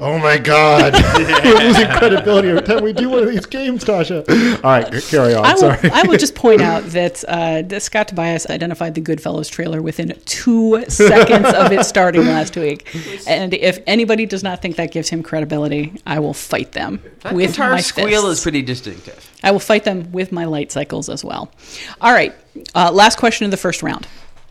"Oh 0.00 0.18
my 0.18 0.38
God, 0.38 0.92
we're 1.44 1.58
losing 1.58 1.88
credibility 1.88 2.48
every 2.48 2.62
time 2.62 2.82
we 2.82 2.92
do 2.92 3.08
one 3.10 3.22
of 3.22 3.28
these 3.28 3.46
games, 3.46 3.84
Tasha." 3.84 4.24
All 4.64 4.70
right, 4.70 4.90
carry 5.04 5.34
on. 5.34 5.44
I 5.44 5.52
will, 5.54 5.58
Sorry. 5.60 5.90
I 5.90 6.02
will 6.02 6.16
just 6.18 6.34
point 6.34 6.60
out 6.60 6.82
that 6.86 7.24
uh, 7.24 7.78
Scott 7.80 8.08
Tobias 8.08 8.46
identified 8.50 8.94
the 8.94 9.00
Goodfellas 9.00 9.50
trailer 9.50 9.80
within 9.82 10.18
two 10.24 10.84
seconds 10.88 11.46
of 11.54 11.72
it 11.72 11.84
starting 11.84 12.22
last 12.26 12.56
week. 12.56 12.94
And 13.26 13.54
if 13.54 13.78
anybody 13.86 14.26
does 14.26 14.42
not 14.42 14.60
think 14.62 14.76
that 14.76 14.90
gives 14.90 15.08
him 15.08 15.22
credibility, 15.22 16.00
I 16.06 16.18
will 16.18 16.34
fight 16.34 16.72
them 16.72 17.00
That 17.20 17.34
with 17.34 17.52
guitar 17.52 17.70
my 17.72 17.80
squeal 17.80 18.22
fists. 18.22 18.38
is 18.38 18.42
pretty 18.42 18.62
distinctive. 18.62 19.30
I 19.42 19.50
will 19.50 19.60
fight 19.60 19.84
them 19.84 20.10
with 20.12 20.32
my 20.32 20.44
light 20.46 20.72
cycles 20.72 21.08
as 21.08 21.24
well. 21.24 21.52
All 22.00 22.12
right, 22.12 22.34
uh, 22.74 22.90
last 22.92 23.18
question 23.18 23.44
of 23.44 23.50
the 23.50 23.56
first 23.56 23.82
round. 23.82 24.06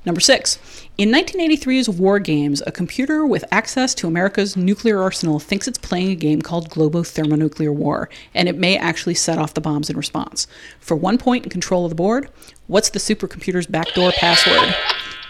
Number 0.05 0.19
six. 0.21 0.59
In 0.97 1.09
1983's 1.09 1.89
War 1.89 2.19
Games, 2.19 2.61
a 2.67 2.71
computer 2.71 3.25
with 3.25 3.43
access 3.51 3.95
to 3.95 4.07
America's 4.07 4.55
nuclear 4.57 5.01
arsenal 5.01 5.39
thinks 5.39 5.67
it's 5.67 5.77
playing 5.77 6.11
a 6.11 6.15
game 6.15 6.41
called 6.41 6.69
Global 6.69 7.03
Thermonuclear 7.03 7.71
War, 7.71 8.09
and 8.35 8.47
it 8.49 8.57
may 8.57 8.77
actually 8.77 9.15
set 9.15 9.37
off 9.39 9.53
the 9.53 9.61
bombs 9.61 9.89
in 9.89 9.97
response. 9.97 10.45
For 10.79 10.95
one 10.95 11.17
point 11.17 11.23
point 11.23 11.45
in 11.45 11.49
control 11.49 11.85
of 11.85 11.89
the 11.89 11.95
board, 11.95 12.29
what's 12.67 12.89
the 12.89 12.99
supercomputer's 12.99 13.65
backdoor 13.65 14.11
password? 14.11 14.75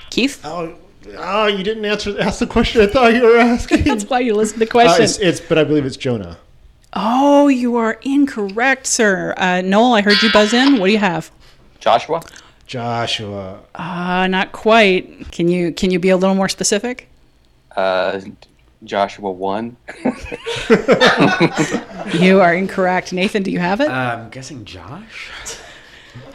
Keith? 0.10 0.42
oh, 0.44 0.74
oh, 1.18 1.46
you 1.48 1.64
didn't 1.64 1.86
answer 1.86 2.20
ask 2.20 2.40
the 2.40 2.48
question 2.48 2.82
I 2.82 2.88
thought 2.88 3.14
you 3.14 3.22
were 3.24 3.38
asking. 3.38 3.84
That's 3.86 4.06
why 4.06 4.20
you 4.22 4.34
listened 4.34 4.60
to 4.60 4.66
the 4.66 4.70
Uh, 4.70 4.72
question. 4.72 5.04
it's, 5.04 5.20
it's, 5.20 5.40
but 5.40 5.58
I 5.60 5.64
believe 5.64 5.86
it's 5.86 5.96
Jonah. 5.98 6.40
oh, 6.94 7.48
you 7.48 7.76
are 7.76 8.00
incorrect, 8.02 8.88
sir. 8.88 9.34
Uh, 9.38 9.62
Noel, 9.62 9.94
I 9.94 10.02
heard 10.02 10.22
you 10.24 10.32
buzz 10.32 10.52
in. 10.52 10.80
What 10.80 10.88
do 10.88 10.92
you 10.94 10.98
have? 10.98 11.32
Joshua? 11.80 12.22
Joshua. 12.66 13.60
Uh, 13.76 14.28
not 14.28 14.52
quite. 14.52 15.32
Can 15.32 15.48
you 15.48 15.72
can 15.72 15.92
you 15.92 16.00
be 16.00 16.10
a 16.10 16.18
little 16.18 16.36
more 16.36 16.50
specific? 16.50 17.08
Uh, 17.76 18.20
Joshua 18.84 19.32
1? 19.32 19.78
You 22.14 22.42
are 22.42 22.54
incorrect. 22.54 23.14
Nathan, 23.14 23.44
do 23.44 23.52
you 23.52 23.60
have 23.60 23.80
it? 23.80 23.88
Uh, 23.88 23.94
I'm 23.94 24.30
guessing 24.30 24.66
Josh? 24.66 25.30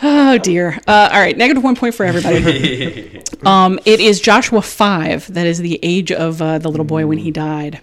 oh 0.03 0.39
dear. 0.39 0.79
Uh, 0.87 1.11
all 1.13 1.21
right, 1.21 1.37
negative 1.37 1.63
one 1.63 1.77
point 1.77 1.95
for 1.95 2.05
everybody. 2.05 3.23
um, 3.45 3.79
it 3.85 4.01
is 4.01 4.21
Joshua 4.21 4.63
five. 4.63 5.33
That 5.33 5.47
is 5.47 5.59
the 5.59 5.79
age 5.83 6.11
of 6.11 6.41
uh, 6.43 6.59
the 6.59 6.71
little 6.71 6.87
boy 6.87 7.07
when 7.07 7.19
he 7.19 7.31
died. 7.31 7.81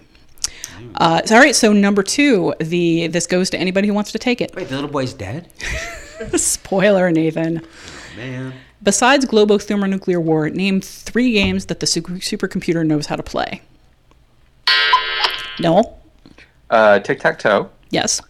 Uh, 0.96 1.22
so, 1.24 1.36
all 1.36 1.40
right, 1.40 1.54
so 1.54 1.72
number 1.72 2.02
two, 2.02 2.54
the 2.58 3.06
this 3.06 3.26
goes 3.26 3.48
to 3.50 3.58
anybody 3.58 3.88
who 3.88 3.94
wants 3.94 4.12
to 4.12 4.18
take 4.18 4.40
it. 4.40 4.54
Wait, 4.54 4.68
the 4.68 4.74
little 4.74 4.90
boy's 4.90 5.14
dead? 5.14 5.48
Spoiler, 6.36 7.10
Nathan. 7.10 7.62
Man. 8.16 8.54
Besides 8.82 9.24
global 9.24 9.58
Thermonuclear 9.58 10.20
War, 10.20 10.48
name 10.50 10.80
three 10.80 11.32
games 11.32 11.66
that 11.66 11.80
the 11.80 11.86
super- 11.86 12.14
supercomputer 12.14 12.86
knows 12.86 13.06
how 13.06 13.16
to 13.16 13.22
play. 13.22 13.62
Noel? 15.60 15.98
Uh, 16.70 16.98
Tic 16.98 17.20
Tac 17.20 17.38
Toe? 17.38 17.70
Yes, 17.90 18.20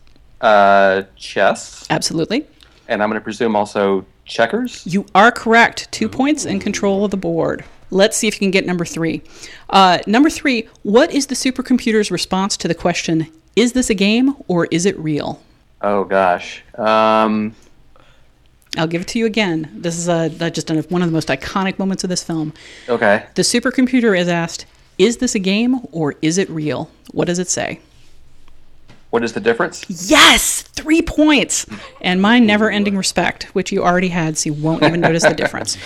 Uh, 0.41 1.03
chess? 1.16 1.87
absolutely. 1.91 2.47
And 2.89 3.03
I'm 3.03 3.09
going 3.09 3.18
to 3.20 3.24
presume 3.24 3.57
also 3.57 4.05
checkers? 4.24 4.82
You 4.87 5.07
are 5.14 5.32
correct. 5.32 5.91
Two 5.91 6.09
points 6.09 6.45
and 6.45 6.61
control 6.61 7.05
of 7.05 7.11
the 7.11 7.16
board. 7.16 7.64
Let's 7.91 8.16
see 8.16 8.28
if 8.28 8.34
you 8.34 8.41
can 8.41 8.51
get 8.51 8.66
number 8.66 8.84
three. 8.84 9.22
Uh, 9.70 9.99
number 10.07 10.28
three, 10.30 10.68
what 10.82 11.12
is 11.12 11.26
the 11.26 11.34
supercomputer's 11.34 12.11
response 12.11 12.57
to 12.59 12.68
the 12.68 12.74
question, 12.74 13.28
is 13.57 13.72
this 13.72 13.91
a 13.91 13.95
game 13.95 14.34
or 14.49 14.66
is 14.70 14.87
it 14.87 14.99
real? 14.99 15.41
Oh, 15.82 16.05
gosh. 16.05 16.62
Um, 16.76 17.55
I'll 18.77 18.87
give 18.87 19.03
it 19.03 19.09
to 19.09 19.18
you 19.18 19.27
again. 19.27 19.70
This 19.72 19.99
is 19.99 20.09
a, 20.09 20.29
just 20.51 20.70
one 20.91 21.03
of 21.03 21.09
the 21.09 21.12
most 21.12 21.29
iconic 21.29 21.79
moments 21.79 22.05
of 22.05 22.11
this 22.11 22.22
film. 22.22 22.53
okay. 22.89 23.27
The 23.35 23.43
supercomputer 23.43 24.18
is 24.18 24.29
asked, 24.29 24.66
is 24.99 25.18
this 25.18 25.35
a 25.35 25.39
game 25.39 25.81
or 25.93 26.14
is 26.22 26.39
it 26.39 26.49
real? 26.51 26.91
What 27.12 27.27
does 27.27 27.39
it 27.39 27.49
say? 27.49 27.81
What 29.11 29.23
is 29.23 29.33
the 29.33 29.41
difference? 29.41 29.85
Yes, 29.89 30.63
three 30.63 31.01
points. 31.01 31.65
And 32.01 32.21
my 32.21 32.39
never 32.39 32.71
ending 32.71 32.97
respect, 32.97 33.45
which 33.55 33.71
you 33.71 33.85
already 33.85 34.09
had, 34.09 34.37
so 34.37 34.51
you 34.51 34.55
won't 34.55 34.83
even 34.83 35.01
notice 35.01 35.23
the 35.23 35.35
difference. 35.35 35.79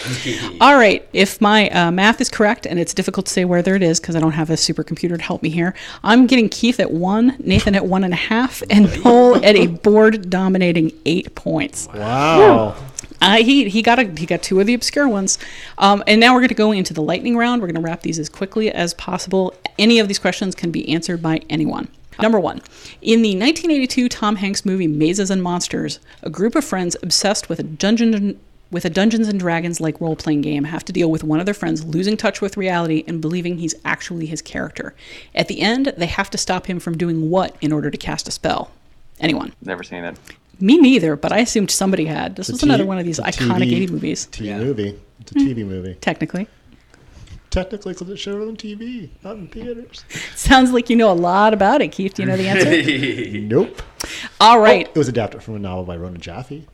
All 0.61 0.75
right, 0.75 1.07
if 1.13 1.41
my 1.41 1.69
uh, 1.69 1.91
math 1.91 2.21
is 2.21 2.31
correct, 2.31 2.67
and 2.67 2.79
it's 2.79 2.95
difficult 2.95 3.27
to 3.27 3.33
say 3.33 3.45
whether 3.45 3.75
it 3.75 3.83
is 3.83 4.01
because 4.01 4.17
I 4.17 4.21
don't 4.21 4.33
have 4.33 4.49
a 4.49 4.55
supercomputer 4.55 5.17
to 5.17 5.23
help 5.23 5.43
me 5.43 5.51
here, 5.51 5.75
I'm 6.03 6.27
getting 6.27 6.49
Keith 6.49 6.81
at 6.81 6.91
one, 6.91 7.37
Nathan 7.39 7.75
at 7.75 7.87
one 7.87 8.05
and 8.05 8.15
a 8.15 8.17
half, 8.17 8.63
and 8.71 9.05
Noel 9.05 9.45
at 9.45 9.55
a 9.55 9.67
board 9.67 10.31
dominating 10.31 10.93
eight 11.05 11.35
points. 11.35 11.89
Wow. 11.95 12.75
Uh, 13.21 13.37
he 13.37 13.69
he 13.69 13.83
got 13.83 13.99
a, 13.99 14.05
he 14.05 14.25
got 14.25 14.43
two 14.43 14.61
of 14.61 14.67
the 14.67 14.73
obscure 14.73 15.07
ones, 15.07 15.39
um, 15.77 16.03
and 16.07 16.21
now 16.21 16.33
we're 16.33 16.41
going 16.41 16.49
to 16.49 16.55
go 16.55 16.73
into 16.73 16.95
the 16.95 17.03
lightning 17.03 17.37
round. 17.37 17.61
We're 17.61 17.69
going 17.69 17.75
to 17.75 17.83
wrap 17.83 18.01
these 18.01 18.19
as 18.19 18.31
quickly 18.31 18.71
as 18.71 18.95
possible. 18.95 19.55
Any 19.79 19.99
of 19.99 20.09
these 20.09 20.19
questions 20.19 20.55
can 20.55 20.71
be 20.71 20.89
answered 20.89 21.21
by 21.21 21.43
anyone. 21.51 21.89
Number 22.23 22.41
one, 22.41 22.59
in 23.01 23.23
the 23.23 23.31
1982 23.31 24.09
Tom 24.09 24.37
Hanks 24.37 24.65
movie 24.65 24.87
Mazes 24.87 25.31
and 25.31 25.43
Monsters, 25.43 26.01
a 26.23 26.31
group 26.31 26.55
of 26.55 26.65
friends 26.65 26.97
obsessed 27.03 27.49
with 27.49 27.59
a 27.59 27.65
dungeon 27.65 28.39
with 28.71 28.85
a 28.85 28.91
Dungeons 28.91 29.27
and 29.27 29.41
Dragons 29.41 29.81
like 29.81 30.01
role 30.01 30.15
playing 30.15 30.43
game 30.43 30.65
have 30.65 30.85
to 30.85 30.93
deal 30.93 31.11
with 31.11 31.25
one 31.25 31.41
of 31.41 31.45
their 31.45 31.55
friends 31.55 31.85
losing 31.85 32.17
touch 32.17 32.41
with 32.41 32.57
reality 32.57 33.03
and 33.09 33.21
believing 33.21 33.59
he's 33.59 33.75
actually 33.85 34.27
his 34.27 34.41
character. 34.41 34.95
At 35.35 35.49
the 35.49 35.61
end, 35.61 35.93
they 35.97 36.07
have 36.07 36.31
to 36.31 36.39
stop 36.39 36.67
him 36.67 36.79
from 36.79 36.97
doing 36.97 37.31
what 37.31 37.57
in 37.61 37.73
order 37.73 37.91
to 37.91 37.99
cast 37.99 38.29
a 38.29 38.31
spell? 38.31 38.71
Anyone? 39.19 39.53
Never 39.63 39.83
seen 39.83 40.05
it. 40.05 40.17
Me 40.61 40.79
neither, 40.79 41.17
but 41.17 41.33
I 41.33 41.39
assumed 41.39 41.71
somebody 41.71 42.05
had. 42.05 42.37
This 42.37 42.49
It's 42.49 42.51
a 42.51 42.53
was 42.53 42.63
another 42.63 42.85
T- 42.85 42.89
one 42.89 42.99
of 42.99 43.05
these 43.05 43.19
iconic 43.19 43.69
TV 43.71 43.83
80 43.83 43.87
movies. 43.89 44.29
TV 44.31 44.45
Yeah. 44.47 44.59
movie. 44.59 44.99
It's 45.21 45.33
a 45.33 45.35
hmm. 45.35 45.49
TV 45.49 45.67
movie. 45.67 45.95
Technically. 46.01 46.47
Technically, 47.51 47.95
because 47.95 48.09
it's 48.09 48.21
showed 48.21 48.47
on 48.47 48.57
TV, 48.57 49.11
not 49.25 49.37
in 49.37 49.49
theaters. 49.49 50.05
Sounds 50.37 50.71
like 50.71 50.89
you 50.89 50.95
know 50.97 51.11
a 51.11 51.15
lot 51.15 51.53
about 51.53 51.83
it, 51.83 51.89
Keith. 51.89 52.15
Do 52.15 52.23
you 52.23 52.29
know 52.29 52.37
the 52.37 52.47
answer? 52.47 53.41
Nope. 53.41 53.83
All 54.41 54.61
right. 54.61 54.87
It 54.87 54.97
was 54.97 55.09
adapted 55.09 55.43
from 55.43 55.57
a 55.57 55.59
novel 55.59 55.83
by 55.85 55.97
Rona 55.97 56.19
Jaffe. 56.19 56.67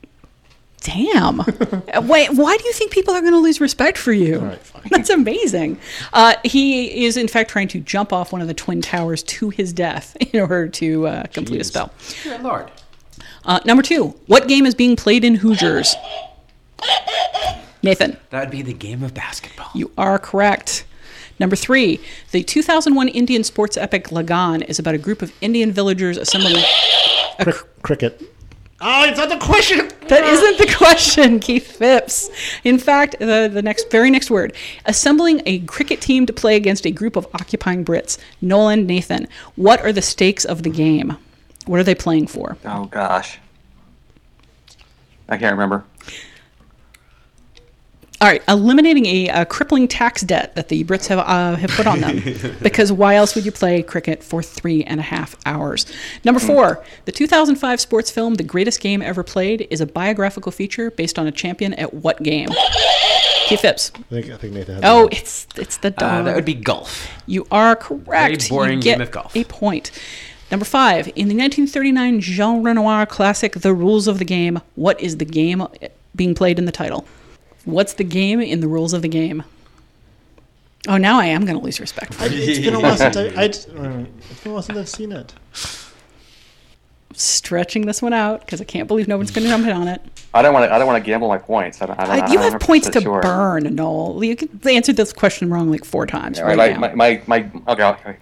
Damn. 0.81 1.41
Uh, 1.93 2.01
Wait, 2.01 2.29
why 2.31 2.57
do 2.57 2.65
you 2.65 2.73
think 2.73 2.91
people 2.91 3.13
are 3.13 3.21
going 3.21 3.31
to 3.31 3.39
lose 3.39 3.61
respect 3.61 3.97
for 3.97 4.11
you? 4.11 4.39
All 4.39 4.45
right, 4.45 4.59
fine. 4.59 4.83
That's 4.91 5.09
amazing. 5.09 5.79
Uh, 6.11 6.33
he 6.43 7.05
is, 7.05 7.15
in 7.15 7.29
fact, 7.29 7.49
trying 7.49 7.69
to 7.69 7.79
jump 7.79 8.11
off 8.11 8.33
one 8.33 8.41
of 8.41 8.47
the 8.47 8.53
twin 8.53 8.81
towers 8.81 9.23
to 9.23 9.49
his 9.49 9.71
death 9.71 10.17
in 10.17 10.41
order 10.41 10.67
to 10.67 11.07
uh, 11.07 11.23
complete 11.27 11.61
a 11.61 11.63
spell. 11.63 11.91
Dear 12.23 12.39
Lord. 12.39 12.69
Uh, 13.45 13.61
number 13.63 13.81
two, 13.81 14.07
what 14.27 14.49
game 14.49 14.65
is 14.65 14.75
being 14.75 14.97
played 14.97 15.23
in 15.23 15.35
Hoosiers? 15.35 15.95
Nathan, 17.87 18.17
That 18.31 18.41
would 18.41 18.51
be 18.51 18.61
the 18.61 18.73
game 18.73 19.01
of 19.01 19.13
basketball. 19.13 19.69
you 19.73 19.91
are 19.97 20.19
correct. 20.19 20.85
Number 21.39 21.55
three, 21.55 21.99
the 22.31 22.43
2001 22.43 23.07
Indian 23.09 23.43
sports 23.43 23.77
epic 23.77 24.09
Lagaan 24.09 24.63
is 24.67 24.77
about 24.79 24.93
a 24.95 24.97
group 24.97 25.21
of 25.21 25.31
Indian 25.39 25.71
villagers 25.71 26.17
assembling. 26.17 26.63
Crick, 27.39 27.55
cricket. 27.83 28.21
Oh, 28.81 29.05
it's 29.05 29.17
not 29.17 29.29
the 29.29 29.37
question. 29.37 29.89
That 30.07 30.23
isn't 30.23 30.57
the 30.67 30.73
question, 30.75 31.39
Keith 31.45 31.77
Phipps. 31.77 32.29
In 32.63 32.77
fact, 32.77 33.17
the, 33.19 33.49
the 33.51 33.61
next 33.61 33.89
very 33.89 34.09
next 34.11 34.29
word, 34.29 34.53
assembling 34.85 35.41
a 35.45 35.59
cricket 35.59 36.01
team 36.01 36.25
to 36.25 36.33
play 36.33 36.55
against 36.55 36.85
a 36.85 36.91
group 36.91 37.15
of 37.15 37.25
occupying 37.33 37.85
Brits. 37.85 38.17
Nolan, 38.41 38.85
Nathan, 38.85 39.27
what 39.55 39.79
are 39.81 39.91
the 39.93 40.01
stakes 40.01 40.43
of 40.45 40.63
the 40.63 40.69
game? 40.69 41.17
What 41.65 41.79
are 41.79 41.83
they 41.83 41.95
playing 41.95 42.27
for? 42.27 42.57
Oh 42.65 42.85
gosh. 42.85 43.39
I 45.29 45.37
can't 45.37 45.53
remember. 45.53 45.83
All 48.19 48.27
right, 48.27 48.41
eliminating 48.47 49.05
a, 49.05 49.29
uh 49.29 49.45
crippling 49.45 49.87
tax 49.87 50.21
debt 50.23 50.55
that 50.55 50.69
the 50.69 50.83
Brits 50.83 51.05
have 51.07 51.19
uh, 51.19 51.55
have 51.55 51.69
put 51.71 51.85
on 51.85 51.99
them. 52.01 52.21
because 52.63 52.91
why 52.91 53.15
else 53.15 53.35
would 53.35 53.45
you 53.45 53.51
play 53.51 53.83
cricket 53.83 54.23
for 54.23 54.41
three 54.41 54.83
and 54.83 54.99
a 54.99 55.03
half 55.03 55.35
hours? 55.45 55.85
Number 56.23 56.39
four, 56.39 56.83
the 57.05 57.11
2005 57.11 57.79
sports 57.79 58.09
film 58.09 58.33
"The 58.35 58.43
Greatest 58.43 58.79
Game 58.81 59.03
Ever 59.03 59.21
Played" 59.23 59.67
is 59.69 59.81
a 59.81 59.85
biographical 59.85 60.51
feature 60.51 60.89
based 60.89 61.19
on 61.19 61.27
a 61.27 61.31
champion 61.31 61.75
at 61.75 61.93
what 61.93 62.23
game? 62.23 62.49
Keith 63.47 63.61
Phipps. 63.61 63.91
I 63.95 64.01
think, 64.09 64.29
I 64.31 64.37
think 64.37 64.53
Nathan 64.53 64.75
had 64.75 64.85
Oh, 64.85 65.07
that. 65.07 65.17
it's 65.19 65.47
it's 65.55 65.77
the 65.77 65.93
Uh, 66.03 66.23
that 66.23 66.35
would 66.35 66.43
be 66.43 66.55
golf. 66.55 67.07
You 67.27 67.45
are 67.51 67.75
correct. 67.75 68.41
Very 68.41 68.49
boring 68.49 68.77
you 68.79 68.83
get 68.83 68.93
game 68.93 69.01
of 69.01 69.11
golf. 69.11 69.35
A 69.35 69.43
point. 69.43 69.91
Number 70.49 70.65
five, 70.65 71.07
in 71.09 71.27
the 71.27 71.35
1939 71.35 72.19
Jean 72.21 72.63
Renoir 72.63 73.05
classic 73.05 73.53
"The 73.53 73.73
Rules 73.75 74.07
of 74.07 74.17
the 74.17 74.25
Game," 74.25 74.59
what 74.75 74.99
is 74.99 75.17
the 75.17 75.25
game 75.25 75.67
being 76.15 76.33
played 76.33 76.57
in 76.57 76.65
the 76.65 76.71
title? 76.71 77.05
What's 77.67 77.93
the 77.95 78.05
game 78.05 78.39
in 78.39 78.61
the 78.61 78.67
rules 78.69 78.93
of 78.93 79.01
the 79.01 79.09
game? 79.09 79.43
Oh, 80.87 80.95
now 80.95 81.19
I 81.19 81.25
am 81.25 81.43
going 81.43 81.57
to 81.57 81.63
lose 81.63 81.81
respect. 81.81 82.13
For 82.13 82.23
I, 82.23 82.27
you. 82.27 82.41
it's 82.49 82.59
been 82.59 82.75
a 82.75 82.79
while 82.79 82.95
since 82.95 83.17
I, 83.17 83.23
I, 83.23 83.25
uh, 83.25 83.41
it's 83.43 83.65
been 83.65 84.51
a 84.51 84.53
while 84.53 84.61
since 84.61 84.77
I've 84.77 84.87
seen 84.87 85.11
it. 85.11 85.33
Stretching 87.13 87.85
this 87.85 88.01
one 88.01 88.13
out 88.13 88.39
because 88.45 88.61
I 88.61 88.63
can't 88.63 88.87
believe 88.87 89.09
no 89.09 89.17
one's 89.17 89.31
going 89.31 89.43
to 89.43 89.49
jump 89.49 89.65
in 89.67 89.73
on 89.73 89.89
it. 89.89 90.01
I 90.33 90.41
don't 90.41 90.53
want 90.53 90.69
to. 90.69 90.73
I 90.73 90.77
don't 90.77 90.87
want 90.87 91.03
to 91.03 91.05
gamble 91.05 91.27
my 91.27 91.39
points. 91.39 91.81
I 91.81 91.87
don't. 91.87 91.99
I 91.99 92.05
don't, 92.05 92.19
Uh, 92.19 92.23
I'm 92.23 92.31
you 92.31 92.39
not 92.39 92.51
have 92.53 92.61
points 92.61 92.87
to 92.89 93.01
sure. 93.01 93.21
burn, 93.21 93.75
Noel. 93.75 94.23
You 94.23 94.37
answered 94.69 94.95
this 94.95 95.11
question 95.11 95.49
wrong 95.49 95.69
like 95.69 95.83
four 95.83 96.05
times 96.07 96.39
All 96.39 96.45
right, 96.45 96.57
right, 96.57 96.73
now. 96.73 96.79
my, 96.79 96.93
my, 96.95 97.21
my, 97.27 97.51
okay, 97.73 97.83
okay. 97.83 98.17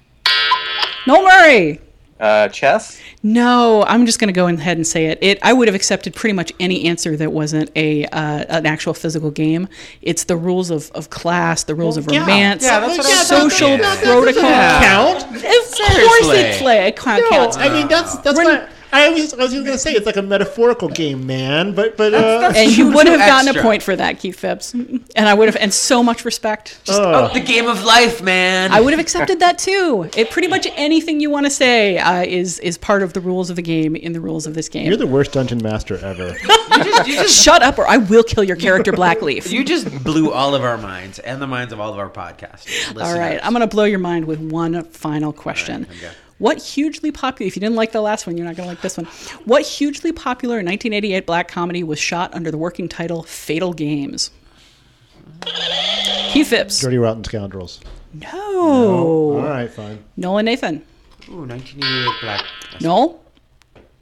Noel 1.06 1.22
Murray. 1.22 1.82
Uh, 2.18 2.48
chess. 2.48 3.02
No, 3.24 3.84
I'm 3.88 4.06
just 4.06 4.20
going 4.20 4.30
to 4.30 4.34
go 4.34 4.48
ahead 4.48 4.78
and 4.78 4.88
say 4.88 5.08
it. 5.08 5.20
It 5.22 5.38
I 5.44 5.52
would 5.52 5.68
have 5.68 5.76
accepted 5.76 6.16
pretty 6.16 6.32
much 6.32 6.54
any 6.62 6.86
answer 6.86 7.18
that 7.18 7.34
wasn't 7.34 7.72
a 7.76 8.06
uh, 8.06 8.46
an 8.48 8.66
actual 8.66 8.94
physical 8.94 9.32
game. 9.32 9.68
It's 10.02 10.24
the 10.24 10.38
rules 10.38 10.70
of, 10.70 10.90
of 10.92 11.10
class, 11.10 11.66
the 11.66 11.76
rules 11.76 11.98
of 11.98 12.10
yeah. 12.10 12.22
romance, 12.22 12.64
Yeah, 12.64 12.80
that's 12.80 12.98
what 12.98 13.06
I 13.06 13.10
was 13.10 13.28
social 13.28 13.68
thinking. 13.68 13.82
Yeah. 13.84 14.02
protocol. 14.02 14.42
Count? 14.44 15.24
Of 15.26 15.42
course, 15.42 16.38
it 16.38 16.58
play. 16.62 16.88
It 16.88 16.96
count- 16.96 17.22
No, 17.24 17.30
counts. 17.32 17.58
I 17.58 17.68
mean 17.70 17.88
that's 17.90 18.18
that's 18.20 18.38
We're- 18.38 18.60
what 18.60 18.70
I 18.96 19.10
was 19.10 19.34
I 19.34 19.38
was 19.38 19.54
going 19.54 19.66
to 19.66 19.78
say. 19.78 19.94
It's 19.94 20.06
like 20.06 20.16
a 20.18 20.22
metaphorical 20.22 20.90
game, 20.90 21.26
man. 21.28 21.74
But 21.74 21.98
but 21.98 22.14
uh, 22.14 22.54
and 22.56 22.76
you 22.76 22.92
would 22.92 23.06
too 23.06 23.12
have 23.18 23.20
gotten 23.20 23.56
a 23.56 23.62
point 23.62 23.84
for 23.84 23.96
that, 23.96 24.20
Keith 24.20 24.40
Phipps, 24.40 24.74
and 24.74 25.04
I 25.18 25.34
would 25.34 25.48
have, 25.48 25.56
and 25.58 25.74
so 25.74 26.02
much 26.04 26.24
respect. 26.26 26.80
Just, 26.86 27.02
uh, 27.02 27.34
The 27.34 27.40
game 27.42 27.68
of 27.68 27.84
life, 27.84 28.22
man. 28.22 28.72
I 28.72 28.80
would 28.82 28.94
have 28.94 29.00
accepted 29.00 29.40
that 29.42 29.58
too. 29.58 30.10
It 30.16 30.30
pretty 30.32 30.48
much 30.48 30.68
anything 30.76 31.20
you 31.20 31.30
want 31.30 31.46
to 31.46 31.50
say 31.50 31.98
uh, 31.98 32.24
is 32.24 32.60
is 32.60 32.78
part 32.78 33.04
of 33.04 33.14
the 33.14 33.22
rules 33.22 33.50
of 33.50 33.56
the 33.56 33.62
game 33.62 33.96
in 33.96 34.14
the 34.14 34.22
rules 34.22 34.48
of 34.48 34.54
this 34.54 34.70
game. 34.70 34.88
you're 34.88 34.98
the 34.98 35.08
worst 35.08 35.34
dungeon 35.34 35.62
master 35.62 35.98
ever. 35.98 36.36
You 36.76 36.84
just, 36.84 37.08
you 37.08 37.16
just, 37.16 37.42
Shut 37.42 37.62
up, 37.64 37.78
or 37.78 37.88
I 37.88 37.96
will 37.98 38.24
kill 38.24 38.44
your 38.44 38.58
character, 38.58 38.92
Blackleaf. 38.92 39.50
you 39.50 39.64
just 39.64 40.04
blew 40.04 40.34
all 40.34 40.56
of 40.56 40.64
our 40.64 40.78
minds 40.78 41.20
and 41.20 41.42
the 41.42 41.48
minds 41.48 41.72
of 41.72 41.80
all 41.80 41.94
of 41.94 42.00
our 42.00 42.10
podcast. 42.10 42.66
All 43.02 43.18
right, 43.18 43.40
I'm 43.42 43.54
going 43.54 43.62
to 43.62 43.68
blow 43.74 43.86
your 43.86 44.00
mind 44.00 44.26
with 44.26 44.40
one 44.40 44.84
final 44.84 45.32
question. 45.32 45.88
okay. 45.90 46.12
What 46.38 46.62
hugely 46.62 47.12
popular, 47.12 47.48
if 47.48 47.56
you 47.56 47.60
didn't 47.62 47.76
like 47.78 47.94
the 47.94 48.02
last 48.02 48.28
one, 48.28 48.38
you're 48.38 48.46
not 48.46 48.56
going 48.58 48.68
to 48.68 48.72
like 48.72 48.82
this 48.82 48.98
one. 48.98 49.06
What 49.46 49.64
hugely 49.64 50.12
popular 50.12 50.56
1988 50.56 51.26
black 51.26 51.48
comedy 51.48 51.84
was 51.84 51.98
shot 51.98 52.34
under 52.34 52.52
the 52.52 52.58
working 52.58 52.90
title 52.90 53.24
Fatal 53.24 53.74
Games? 53.74 54.32
Keith 56.32 56.48
Phipps. 56.48 56.82
Dirty 56.82 56.98
Rotten 56.98 57.24
Scoundrels. 57.24 57.80
No. 58.14 59.38
All 59.38 59.42
right, 59.42 59.70
fine. 59.70 60.04
Noel 60.18 60.40
and 60.40 60.46
Nathan. 60.46 60.86
Ooh, 61.30 61.46
1988 61.46 62.22
Black. 62.22 62.46
Noel? 62.82 63.22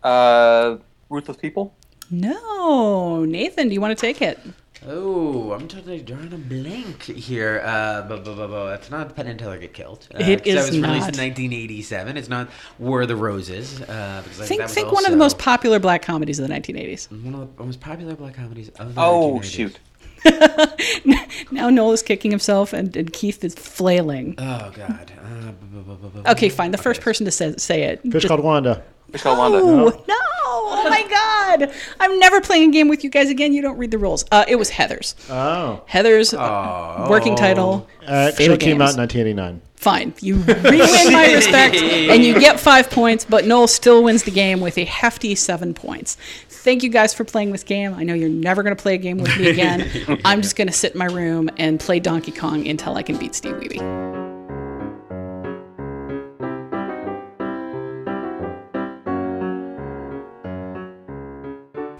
Uh, 0.03 0.77
ruthless 1.09 1.37
people. 1.37 1.73
No. 2.11 3.25
Nathan, 3.25 3.69
do 3.69 3.73
you 3.73 3.81
want 3.81 3.97
to 3.97 4.01
take 4.01 4.21
it? 4.21 4.39
Oh, 4.87 5.51
I'm 5.53 5.67
totally 5.67 6.01
drawing 6.01 6.33
a 6.33 6.37
blank 6.37 7.03
here. 7.03 7.61
Uh, 7.63 8.05
it's 8.77 8.89
not 8.91 9.15
Penn 9.15 9.27
and 9.27 9.39
Teller 9.39 9.57
get 9.57 9.73
killed. 9.73 10.07
Uh, 10.13 10.17
It 10.19 10.43
'cause 10.43 10.53
That 10.53 10.59
is 10.59 10.71
was 10.71 10.79
released 10.81 11.07
not. 11.07 11.13
in 11.15 11.19
1987. 11.19 12.17
It's 12.17 12.27
not 12.29 12.49
War 12.79 13.03
of 13.03 13.07
the 13.07 13.15
Roses. 13.15 13.79
Uh, 13.81 14.21
because 14.23 14.41
I 14.41 14.45
Think, 14.45 14.59
that 14.59 14.65
was 14.65 14.73
think 14.73 14.91
one 14.91 15.05
of 15.05 15.11
the 15.11 15.17
also 15.17 15.25
most 15.25 15.37
popular 15.37 15.79
black 15.79 16.01
comedies 16.01 16.39
of 16.39 16.47
the 16.47 16.53
1980s. 16.53 17.09
one 17.11 17.33
of 17.35 17.55
the 17.57 17.63
most 17.63 17.79
popular 17.79 18.15
black 18.15 18.35
comedies 18.35 18.69
of 18.79 18.93
the 18.95 19.01
Oh 19.01 19.39
1980s. 19.39 19.43
shoot. 19.51 19.79
Now 21.51 21.69
Noel 21.69 21.91
is 21.93 22.01
kicking 22.01 22.31
himself 22.31 22.73
and, 22.73 22.95
and 22.95 23.11
Keith 23.13 23.43
is 23.43 23.53
flailing. 23.55 24.35
Oh 24.37 24.71
God. 24.75 25.11
Uh, 25.19 25.51
bu- 25.51 25.65
bu- 25.67 25.81
bu- 25.83 25.95
bu- 26.09 26.21
bu- 26.23 26.29
Okay, 26.31 26.49
fine. 26.49 26.71
The 26.71 26.77
first 26.77 27.01
person 27.01 27.25
to 27.25 27.31
say, 27.31 27.53
say 27.57 27.83
it. 27.83 28.01
Fish 28.03 28.13
Just- 28.13 28.27
called 28.27 28.41
Wanda. 28.43 28.81
Fish 29.13 29.21
called 29.21 29.37
Wanda. 29.37 29.59
Oh, 29.59 30.03
no. 30.07 30.15
Oh 30.45 30.89
my 30.89 31.03
God. 31.07 31.71
I'm 31.99 32.17
never 32.19 32.41
playing 32.41 32.69
a 32.69 32.73
game 32.73 32.87
with 32.89 33.03
you 33.03 33.09
guys 33.11 33.29
again. 33.29 33.53
You 33.53 33.61
don't 33.61 33.77
read 33.77 33.91
the 33.91 33.97
rules. 33.99 34.25
Uh, 34.31 34.43
it 34.47 34.55
was 34.55 34.69
Heather's. 34.71 35.15
Oh, 35.29 35.83
Heather's 35.85 36.33
uh, 36.33 37.07
working 37.09 37.35
title. 37.35 37.87
actually 38.07 38.31
Fatal 38.37 38.57
came 38.57 38.81
out 38.81 38.95
Games. 38.95 38.95
in 38.95 39.01
1989. 39.01 39.61
Fine. 39.75 40.13
You 40.21 40.35
re-win 40.37 41.13
my 41.13 41.31
respect, 41.35 41.75
and 41.75 42.23
you 42.23 42.39
get 42.39 42.59
five 42.59 42.89
points, 42.89 43.23
but 43.25 43.45
Noel 43.45 43.67
still 43.67 44.01
wins 44.03 44.23
the 44.23 44.31
game 44.31 44.61
with 44.61 44.77
a 44.77 44.85
hefty 44.85 45.35
seven 45.35 45.73
points. 45.73 46.17
Thank 46.49 46.81
you 46.83 46.89
guys 46.89 47.13
for 47.13 47.23
playing 47.25 47.51
this 47.51 47.63
game. 47.63 47.93
I 47.93 48.03
know 48.03 48.13
you're 48.13 48.29
never 48.29 48.63
going 48.63 48.75
to 48.75 48.81
play 48.81 48.95
a 48.95 48.97
game 48.97 49.17
with 49.19 49.37
me 49.37 49.49
again. 49.49 50.21
I'm 50.25 50.41
just 50.41 50.55
going 50.55 50.67
to 50.69 50.73
sit 50.73 50.93
in 50.93 50.97
my 50.99 51.05
room 51.07 51.49
and 51.57 51.79
play 51.79 51.99
Donkey 51.99 52.31
Kong 52.31 52.65
until 52.67 52.95
I 52.95 53.03
can 53.03 53.17
beat 53.17 53.35
Steve 53.35 53.55
Wiebe. 53.55 54.12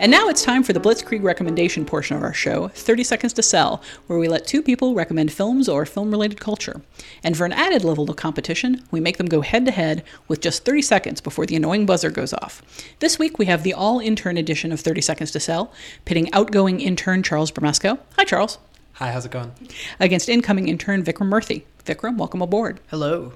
And 0.03 0.11
now 0.11 0.27
it's 0.27 0.43
time 0.43 0.63
for 0.63 0.73
the 0.73 0.81
Blitzkrieg 0.81 1.23
recommendation 1.23 1.85
portion 1.85 2.17
of 2.17 2.23
our 2.23 2.33
show, 2.33 2.67
30 2.67 3.05
Seconds 3.05 3.31
to 3.31 3.41
Sell, 3.41 3.81
where 4.07 4.19
we 4.19 4.27
let 4.27 4.45
two 4.45 4.61
people 4.61 4.95
recommend 4.95 5.31
films 5.31 5.69
or 5.69 5.85
film 5.85 6.11
related 6.11 6.41
culture. 6.41 6.81
And 7.23 7.37
for 7.37 7.45
an 7.45 7.53
added 7.53 7.85
level 7.85 8.09
of 8.09 8.17
competition, 8.17 8.83
we 8.91 8.99
make 8.99 9.15
them 9.15 9.27
go 9.27 9.39
head 9.39 9.65
to 9.65 9.71
head 9.71 10.03
with 10.27 10.41
just 10.41 10.65
30 10.65 10.81
seconds 10.81 11.21
before 11.21 11.45
the 11.45 11.55
annoying 11.55 11.85
buzzer 11.85 12.11
goes 12.11 12.33
off. 12.33 12.61
This 12.99 13.17
week 13.17 13.39
we 13.39 13.45
have 13.45 13.63
the 13.63 13.73
all 13.73 14.01
intern 14.01 14.35
edition 14.35 14.73
of 14.73 14.81
30 14.81 14.99
Seconds 14.99 15.31
to 15.31 15.39
Sell, 15.39 15.71
pitting 16.03 16.29
outgoing 16.33 16.81
intern 16.81 17.23
Charles 17.23 17.53
Bramesco. 17.53 17.97
Hi, 18.17 18.25
Charles. 18.25 18.57
Hi, 18.95 19.09
how's 19.09 19.25
it 19.25 19.31
going? 19.31 19.53
Against 20.01 20.27
incoming 20.27 20.67
intern 20.67 21.01
Vikram 21.05 21.29
Murthy. 21.29 21.63
Vikram, 21.85 22.17
welcome 22.17 22.41
aboard. 22.41 22.81
Hello. 22.89 23.31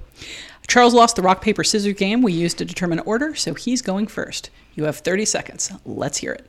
Charles 0.68 0.93
lost 0.93 1.15
the 1.15 1.22
rock, 1.22 1.41
paper, 1.41 1.63
scissors 1.63 1.93
game 1.93 2.22
we 2.22 2.34
used 2.34 2.57
to 2.57 2.65
determine 2.65 2.99
order, 2.99 3.34
so 3.36 3.53
he's 3.53 3.82
going 3.82 4.07
first. 4.07 4.49
You 4.76 4.84
have 4.84 4.97
30 4.97 5.26
seconds. 5.26 5.72
Let's 5.86 6.18
hear 6.18 6.34
it. 6.34 6.45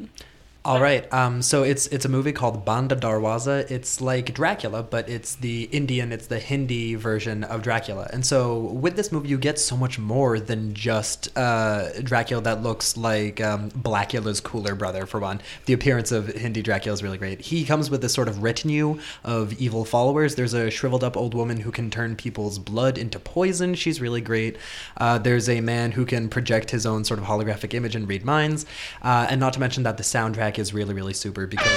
All 0.68 0.80
right. 0.82 1.10
Um, 1.14 1.40
so 1.40 1.62
it's 1.62 1.86
it's 1.86 2.04
a 2.04 2.10
movie 2.10 2.30
called 2.30 2.66
Bandh 2.66 2.90
Darwaza. 2.90 3.70
It's 3.70 4.02
like 4.02 4.34
Dracula, 4.34 4.82
but 4.82 5.08
it's 5.08 5.36
the 5.36 5.62
Indian, 5.72 6.12
it's 6.12 6.26
the 6.26 6.38
Hindi 6.38 6.94
version 6.94 7.42
of 7.44 7.62
Dracula. 7.62 8.06
And 8.12 8.26
so 8.26 8.58
with 8.58 8.94
this 8.94 9.10
movie, 9.10 9.30
you 9.30 9.38
get 9.38 9.58
so 9.58 9.78
much 9.78 9.98
more 9.98 10.38
than 10.38 10.74
just 10.74 11.34
uh, 11.38 11.88
Dracula 12.02 12.42
that 12.42 12.62
looks 12.62 12.98
like 12.98 13.40
um, 13.40 13.70
Blackula's 13.76 14.42
cooler 14.42 14.74
brother. 14.74 15.06
For 15.06 15.20
one, 15.20 15.40
the 15.64 15.72
appearance 15.72 16.12
of 16.12 16.26
Hindi 16.34 16.60
Dracula 16.60 16.92
is 16.92 17.02
really 17.02 17.16
great. 17.16 17.40
He 17.40 17.64
comes 17.64 17.88
with 17.88 18.02
this 18.02 18.12
sort 18.12 18.28
of 18.28 18.42
retinue 18.42 19.00
of 19.24 19.54
evil 19.54 19.86
followers. 19.86 20.34
There's 20.34 20.52
a 20.52 20.68
shriveled 20.68 21.02
up 21.02 21.16
old 21.16 21.32
woman 21.32 21.60
who 21.60 21.70
can 21.70 21.90
turn 21.90 22.14
people's 22.14 22.58
blood 22.58 22.98
into 22.98 23.18
poison. 23.18 23.74
She's 23.74 24.02
really 24.02 24.20
great. 24.20 24.58
Uh, 24.98 25.16
there's 25.16 25.48
a 25.48 25.62
man 25.62 25.92
who 25.92 26.04
can 26.04 26.28
project 26.28 26.72
his 26.72 26.84
own 26.84 27.04
sort 27.04 27.18
of 27.18 27.24
holographic 27.24 27.72
image 27.72 27.96
and 27.96 28.06
read 28.06 28.22
minds. 28.22 28.66
Uh, 29.00 29.26
and 29.30 29.40
not 29.40 29.54
to 29.54 29.60
mention 29.60 29.82
that 29.84 29.96
the 29.96 30.02
soundtrack 30.02 30.57
is 30.58 30.74
really 30.74 30.94
really 30.94 31.14
super 31.14 31.46
because 31.46 31.68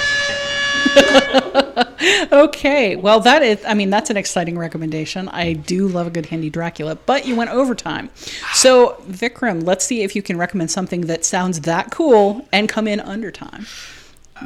Okay, 2.32 2.96
well, 2.96 3.20
that 3.20 3.42
is, 3.42 3.62
I 3.64 3.74
mean, 3.74 3.90
that's 3.90 4.10
an 4.10 4.16
exciting 4.16 4.58
recommendation. 4.58 5.28
I 5.28 5.52
do 5.52 5.86
love 5.86 6.06
a 6.06 6.10
good 6.10 6.26
Hindi 6.26 6.50
Dracula, 6.50 6.96
but 6.96 7.26
you 7.26 7.36
went 7.36 7.50
overtime. 7.50 8.10
So, 8.54 9.02
Vikram, 9.08 9.64
let's 9.64 9.84
see 9.84 10.02
if 10.02 10.16
you 10.16 10.22
can 10.22 10.38
recommend 10.38 10.70
something 10.70 11.02
that 11.02 11.24
sounds 11.24 11.60
that 11.60 11.90
cool 11.90 12.48
and 12.52 12.68
come 12.68 12.88
in 12.88 13.00
under 13.00 13.30
time. 13.30 13.66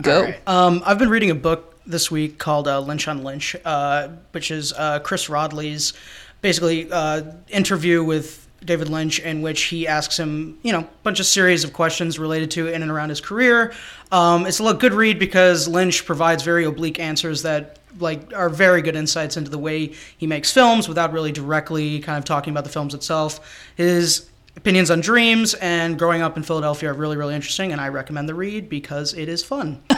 Go. 0.03 0.17
All 0.17 0.23
right. 0.25 0.49
Um, 0.49 0.83
I've 0.85 0.99
been 0.99 1.09
reading 1.09 1.31
a 1.31 1.35
book 1.35 1.81
this 1.87 2.11
week 2.11 2.39
called 2.39 2.69
uh, 2.69 2.81
Lynch 2.81 3.09
on 3.09 3.23
Lynch, 3.23 3.57
uh, 3.65 4.09
which 4.33 4.51
is 4.51 4.73
uh, 4.73 4.99
Chris 4.99 5.29
Rodley's 5.29 5.95
basically 6.43 6.91
uh, 6.91 7.23
interview 7.49 8.05
with 8.05 8.46
David 8.67 8.89
Lynch, 8.89 9.21
in 9.21 9.43
which 9.43 9.65
he 9.65 9.87
asks 9.87 10.19
him, 10.19 10.59
you 10.63 10.73
know, 10.73 10.81
a 10.81 10.89
bunch 11.03 11.21
of 11.21 11.27
series 11.27 11.65
of 11.65 11.73
questions 11.73 12.19
related 12.19 12.51
to 12.53 12.69
in 12.69 12.83
and 12.83 12.91
around 12.91 13.09
his 13.09 13.21
career. 13.21 13.73
Um, 14.13 14.47
it's 14.47 14.61
a 14.61 14.75
good 14.75 14.93
read 14.93 15.19
because 15.19 15.67
Lynch 15.69 16.05
provides 16.05 16.43
very 16.43 16.65
oblique 16.65 17.01
answers 17.01 17.43
that 17.43 17.79
like 17.99 18.35
are 18.35 18.51
very 18.51 18.83
good 18.83 18.95
insights 18.95 19.37
into 19.37 19.51
the 19.51 19.59
way 19.59 19.93
he 20.19 20.27
makes 20.27 20.53
films 20.53 20.89
without 20.89 21.13
really 21.13 21.33
directly 21.33 22.01
kind 22.01 22.19
of 22.19 22.25
talking 22.25 22.51
about 22.51 22.65
the 22.65 22.71
films 22.71 22.95
itself. 22.95 23.41
His 23.77 24.29
opinions 24.57 24.91
on 24.91 25.01
dreams 25.01 25.55
and 25.55 25.99
growing 25.99 26.23
up 26.23 26.37
in 26.37 26.43
Philadelphia 26.43 26.91
are 26.91 26.95
really, 26.95 27.17
really 27.17 27.35
interesting, 27.35 27.73
and 27.73 27.81
I 27.81 27.89
recommend 27.89 28.29
the 28.29 28.35
read 28.35 28.69
because 28.69 29.15
it 29.15 29.29
is 29.29 29.45
fun. 29.45 29.83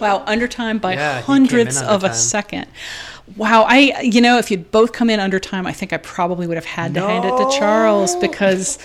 Wow, 0.00 0.24
under 0.26 0.48
time 0.48 0.78
by 0.78 0.94
Yeah, 0.94 1.18
he 1.20 1.26
came 1.26 1.26
hundredths 1.26 1.80
in 1.80 1.86
under 1.86 2.06
of 2.06 2.10
a 2.10 2.14
second. 2.14 2.66
Wow, 3.36 3.62
I 3.62 4.00
you 4.02 4.20
know 4.20 4.38
if 4.38 4.50
you'd 4.50 4.70
both 4.70 4.92
come 4.92 5.10
in 5.10 5.20
under 5.20 5.38
time, 5.38 5.66
I 5.66 5.72
think 5.72 5.92
I 5.92 5.96
probably 5.98 6.46
would 6.46 6.56
have 6.56 6.64
had 6.64 6.94
to 6.94 7.00
hand 7.00 7.24
it 7.24 7.30
to 7.30 7.58
Charles 7.58 8.16
because 8.16 8.78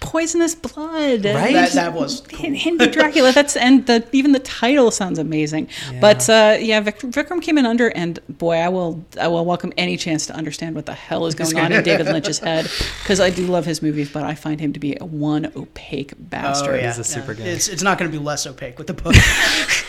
poisonous 0.00 0.54
blood. 0.54 1.24
Right? 1.24 1.52
That, 1.52 1.72
that 1.72 1.92
was 1.94 2.24
Hin- 2.30 2.54
Hindi 2.54 2.88
Dracula. 2.88 3.32
That's 3.32 3.56
and 3.56 3.86
the 3.86 4.06
even 4.12 4.32
the 4.32 4.38
title 4.40 4.90
sounds 4.90 5.18
amazing. 5.18 5.68
But 6.00 6.28
uh, 6.28 6.56
yeah, 6.60 6.80
Vic- 6.80 6.98
Vikram 7.00 7.42
came 7.42 7.58
in 7.58 7.66
under, 7.66 7.88
and 7.88 8.18
boy, 8.28 8.56
I 8.56 8.68
will 8.68 9.04
I 9.20 9.28
will 9.28 9.44
welcome 9.44 9.72
any 9.76 9.96
chance 9.96 10.26
to 10.26 10.34
understand 10.34 10.74
what 10.74 10.86
the 10.86 10.94
hell 10.94 11.26
is 11.26 11.34
going 11.34 11.58
on 11.58 11.72
in 11.72 11.82
David 11.88 12.06
Lynch's 12.06 12.38
head 12.38 12.70
because 13.02 13.20
I 13.20 13.30
do 13.30 13.46
love 13.46 13.64
his 13.64 13.82
movies, 13.82 14.10
but 14.10 14.22
I 14.24 14.34
find 14.34 14.60
him 14.60 14.72
to 14.72 14.80
be 14.80 14.96
a 15.00 15.04
one 15.04 15.52
opaque 15.56 16.12
bastard. 16.18 16.74
Oh, 16.74 16.78
yeah. 16.78 16.88
He's 16.88 16.98
a 16.98 17.04
super 17.04 17.34
guy. 17.34 17.44
It's, 17.44 17.68
it's 17.68 17.82
not 17.82 17.98
going 17.98 18.10
to 18.10 18.18
be 18.18 18.22
less 18.22 18.46
opaque 18.46 18.78
with 18.78 18.86
the 18.86 18.94
book. 18.94 19.14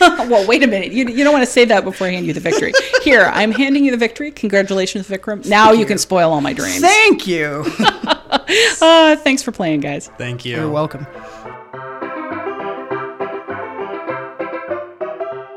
well, 0.00 0.46
wait 0.46 0.62
a 0.62 0.66
minute. 0.66 0.92
You, 0.92 1.08
you 1.08 1.24
don't 1.24 1.32
want 1.32 1.44
to 1.44 1.50
say 1.50 1.64
that 1.66 1.84
before 1.84 2.06
I 2.06 2.10
hand 2.10 2.26
you 2.26 2.32
the 2.32 2.40
victory. 2.40 2.72
Here, 3.02 3.30
I'm 3.32 3.52
handing 3.52 3.84
you 3.84 3.89
the 3.90 3.98
victory. 3.98 4.30
Congratulations, 4.30 5.08
Vikram. 5.08 5.46
Now 5.46 5.72
you 5.72 5.86
can 5.86 5.98
spoil 5.98 6.32
all 6.32 6.40
my 6.40 6.52
dreams. 6.52 6.80
Thank 6.80 7.26
you. 7.26 7.64
Uh, 8.82 9.16
thanks 9.16 9.42
for 9.42 9.52
playing, 9.52 9.80
guys. 9.80 10.08
Thank 10.18 10.44
you. 10.44 10.56
You're 10.56 10.70
welcome. 10.70 11.06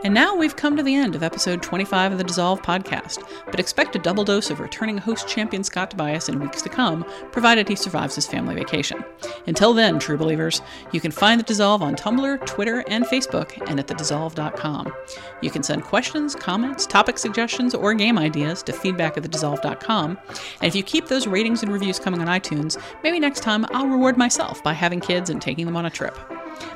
And 0.04 0.14
now 0.14 0.36
we've 0.36 0.58
come 0.58 0.76
to 0.76 0.84
the 0.84 0.96
end 0.96 1.16
of 1.16 1.24
episode 1.24 1.64
25 1.64 2.12
of 2.12 2.18
the 2.18 2.26
Dissolve 2.26 2.62
podcast, 2.62 3.26
but 3.46 3.58
expect 3.58 3.96
a 3.96 4.00
double 4.00 4.26
dose 4.26 4.50
of 4.50 4.60
returning 4.60 4.98
host 4.98 5.30
champion 5.30 5.64
Scott 5.64 5.92
Tobias 5.92 6.28
in 6.28 6.42
weeks 6.42 6.62
to 6.64 6.70
come, 6.70 7.06
provided 7.32 7.70
he 7.70 7.76
survives 7.78 8.16
his 8.16 8.28
family 8.28 8.54
vacation. 8.54 9.02
Until 9.48 9.74
then, 9.74 10.00
true 10.00 10.18
believers, 10.18 10.62
you 10.92 11.00
can 11.00 11.12
find 11.12 11.40
the 11.40 11.46
Dissolve 11.46 11.82
on 11.82 11.96
Tumblr, 11.96 12.46
Twitter, 12.46 12.84
and 12.90 13.06
Facebook, 13.06 13.58
and 13.70 13.80
at 13.80 13.88
thedissolve.com. 13.88 14.94
You 15.42 15.50
can 15.50 15.64
send 15.64 15.84
questions, 15.84 16.36
comments, 16.36 16.86
topic 16.86 17.18
suggestions, 17.18 17.74
or 17.74 17.94
game 17.94 18.18
ideas 18.18 18.62
to 18.64 18.74
feedback 18.74 19.16
at 19.16 19.24
thedissolve.com. 19.24 20.18
And 20.28 20.68
if 20.68 20.76
you 20.76 20.84
keep 20.84 21.08
those 21.08 21.28
ratings 21.28 21.64
and 21.64 21.72
reviews 21.72 21.98
coming 21.98 22.20
on 22.20 22.28
iTunes, 22.28 22.78
maybe 23.04 23.22
next 23.22 23.40
time 23.40 23.66
I'll 23.72 23.88
reward 23.88 24.18
myself 24.18 24.62
by 24.64 24.74
having 24.74 25.00
kids 25.00 25.30
and 25.30 25.42
taking 25.42 25.66
them 25.66 25.78
on 25.78 25.86
a 25.86 25.90
trip. 25.90 26.18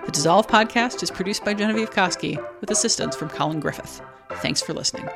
The 0.06 0.12
Dissolve 0.12 0.48
podcast 0.48 1.04
is 1.04 1.12
produced 1.12 1.44
by 1.44 1.54
Genevieve 1.54 1.92
Koski 1.92 2.38
with 2.62 2.72
assistance 2.72 3.16
from 3.16 3.30
Colin 3.30 3.60
Griffith. 3.60 4.02
Thanks 4.42 4.62
for 4.62 4.74
listening. 4.74 5.10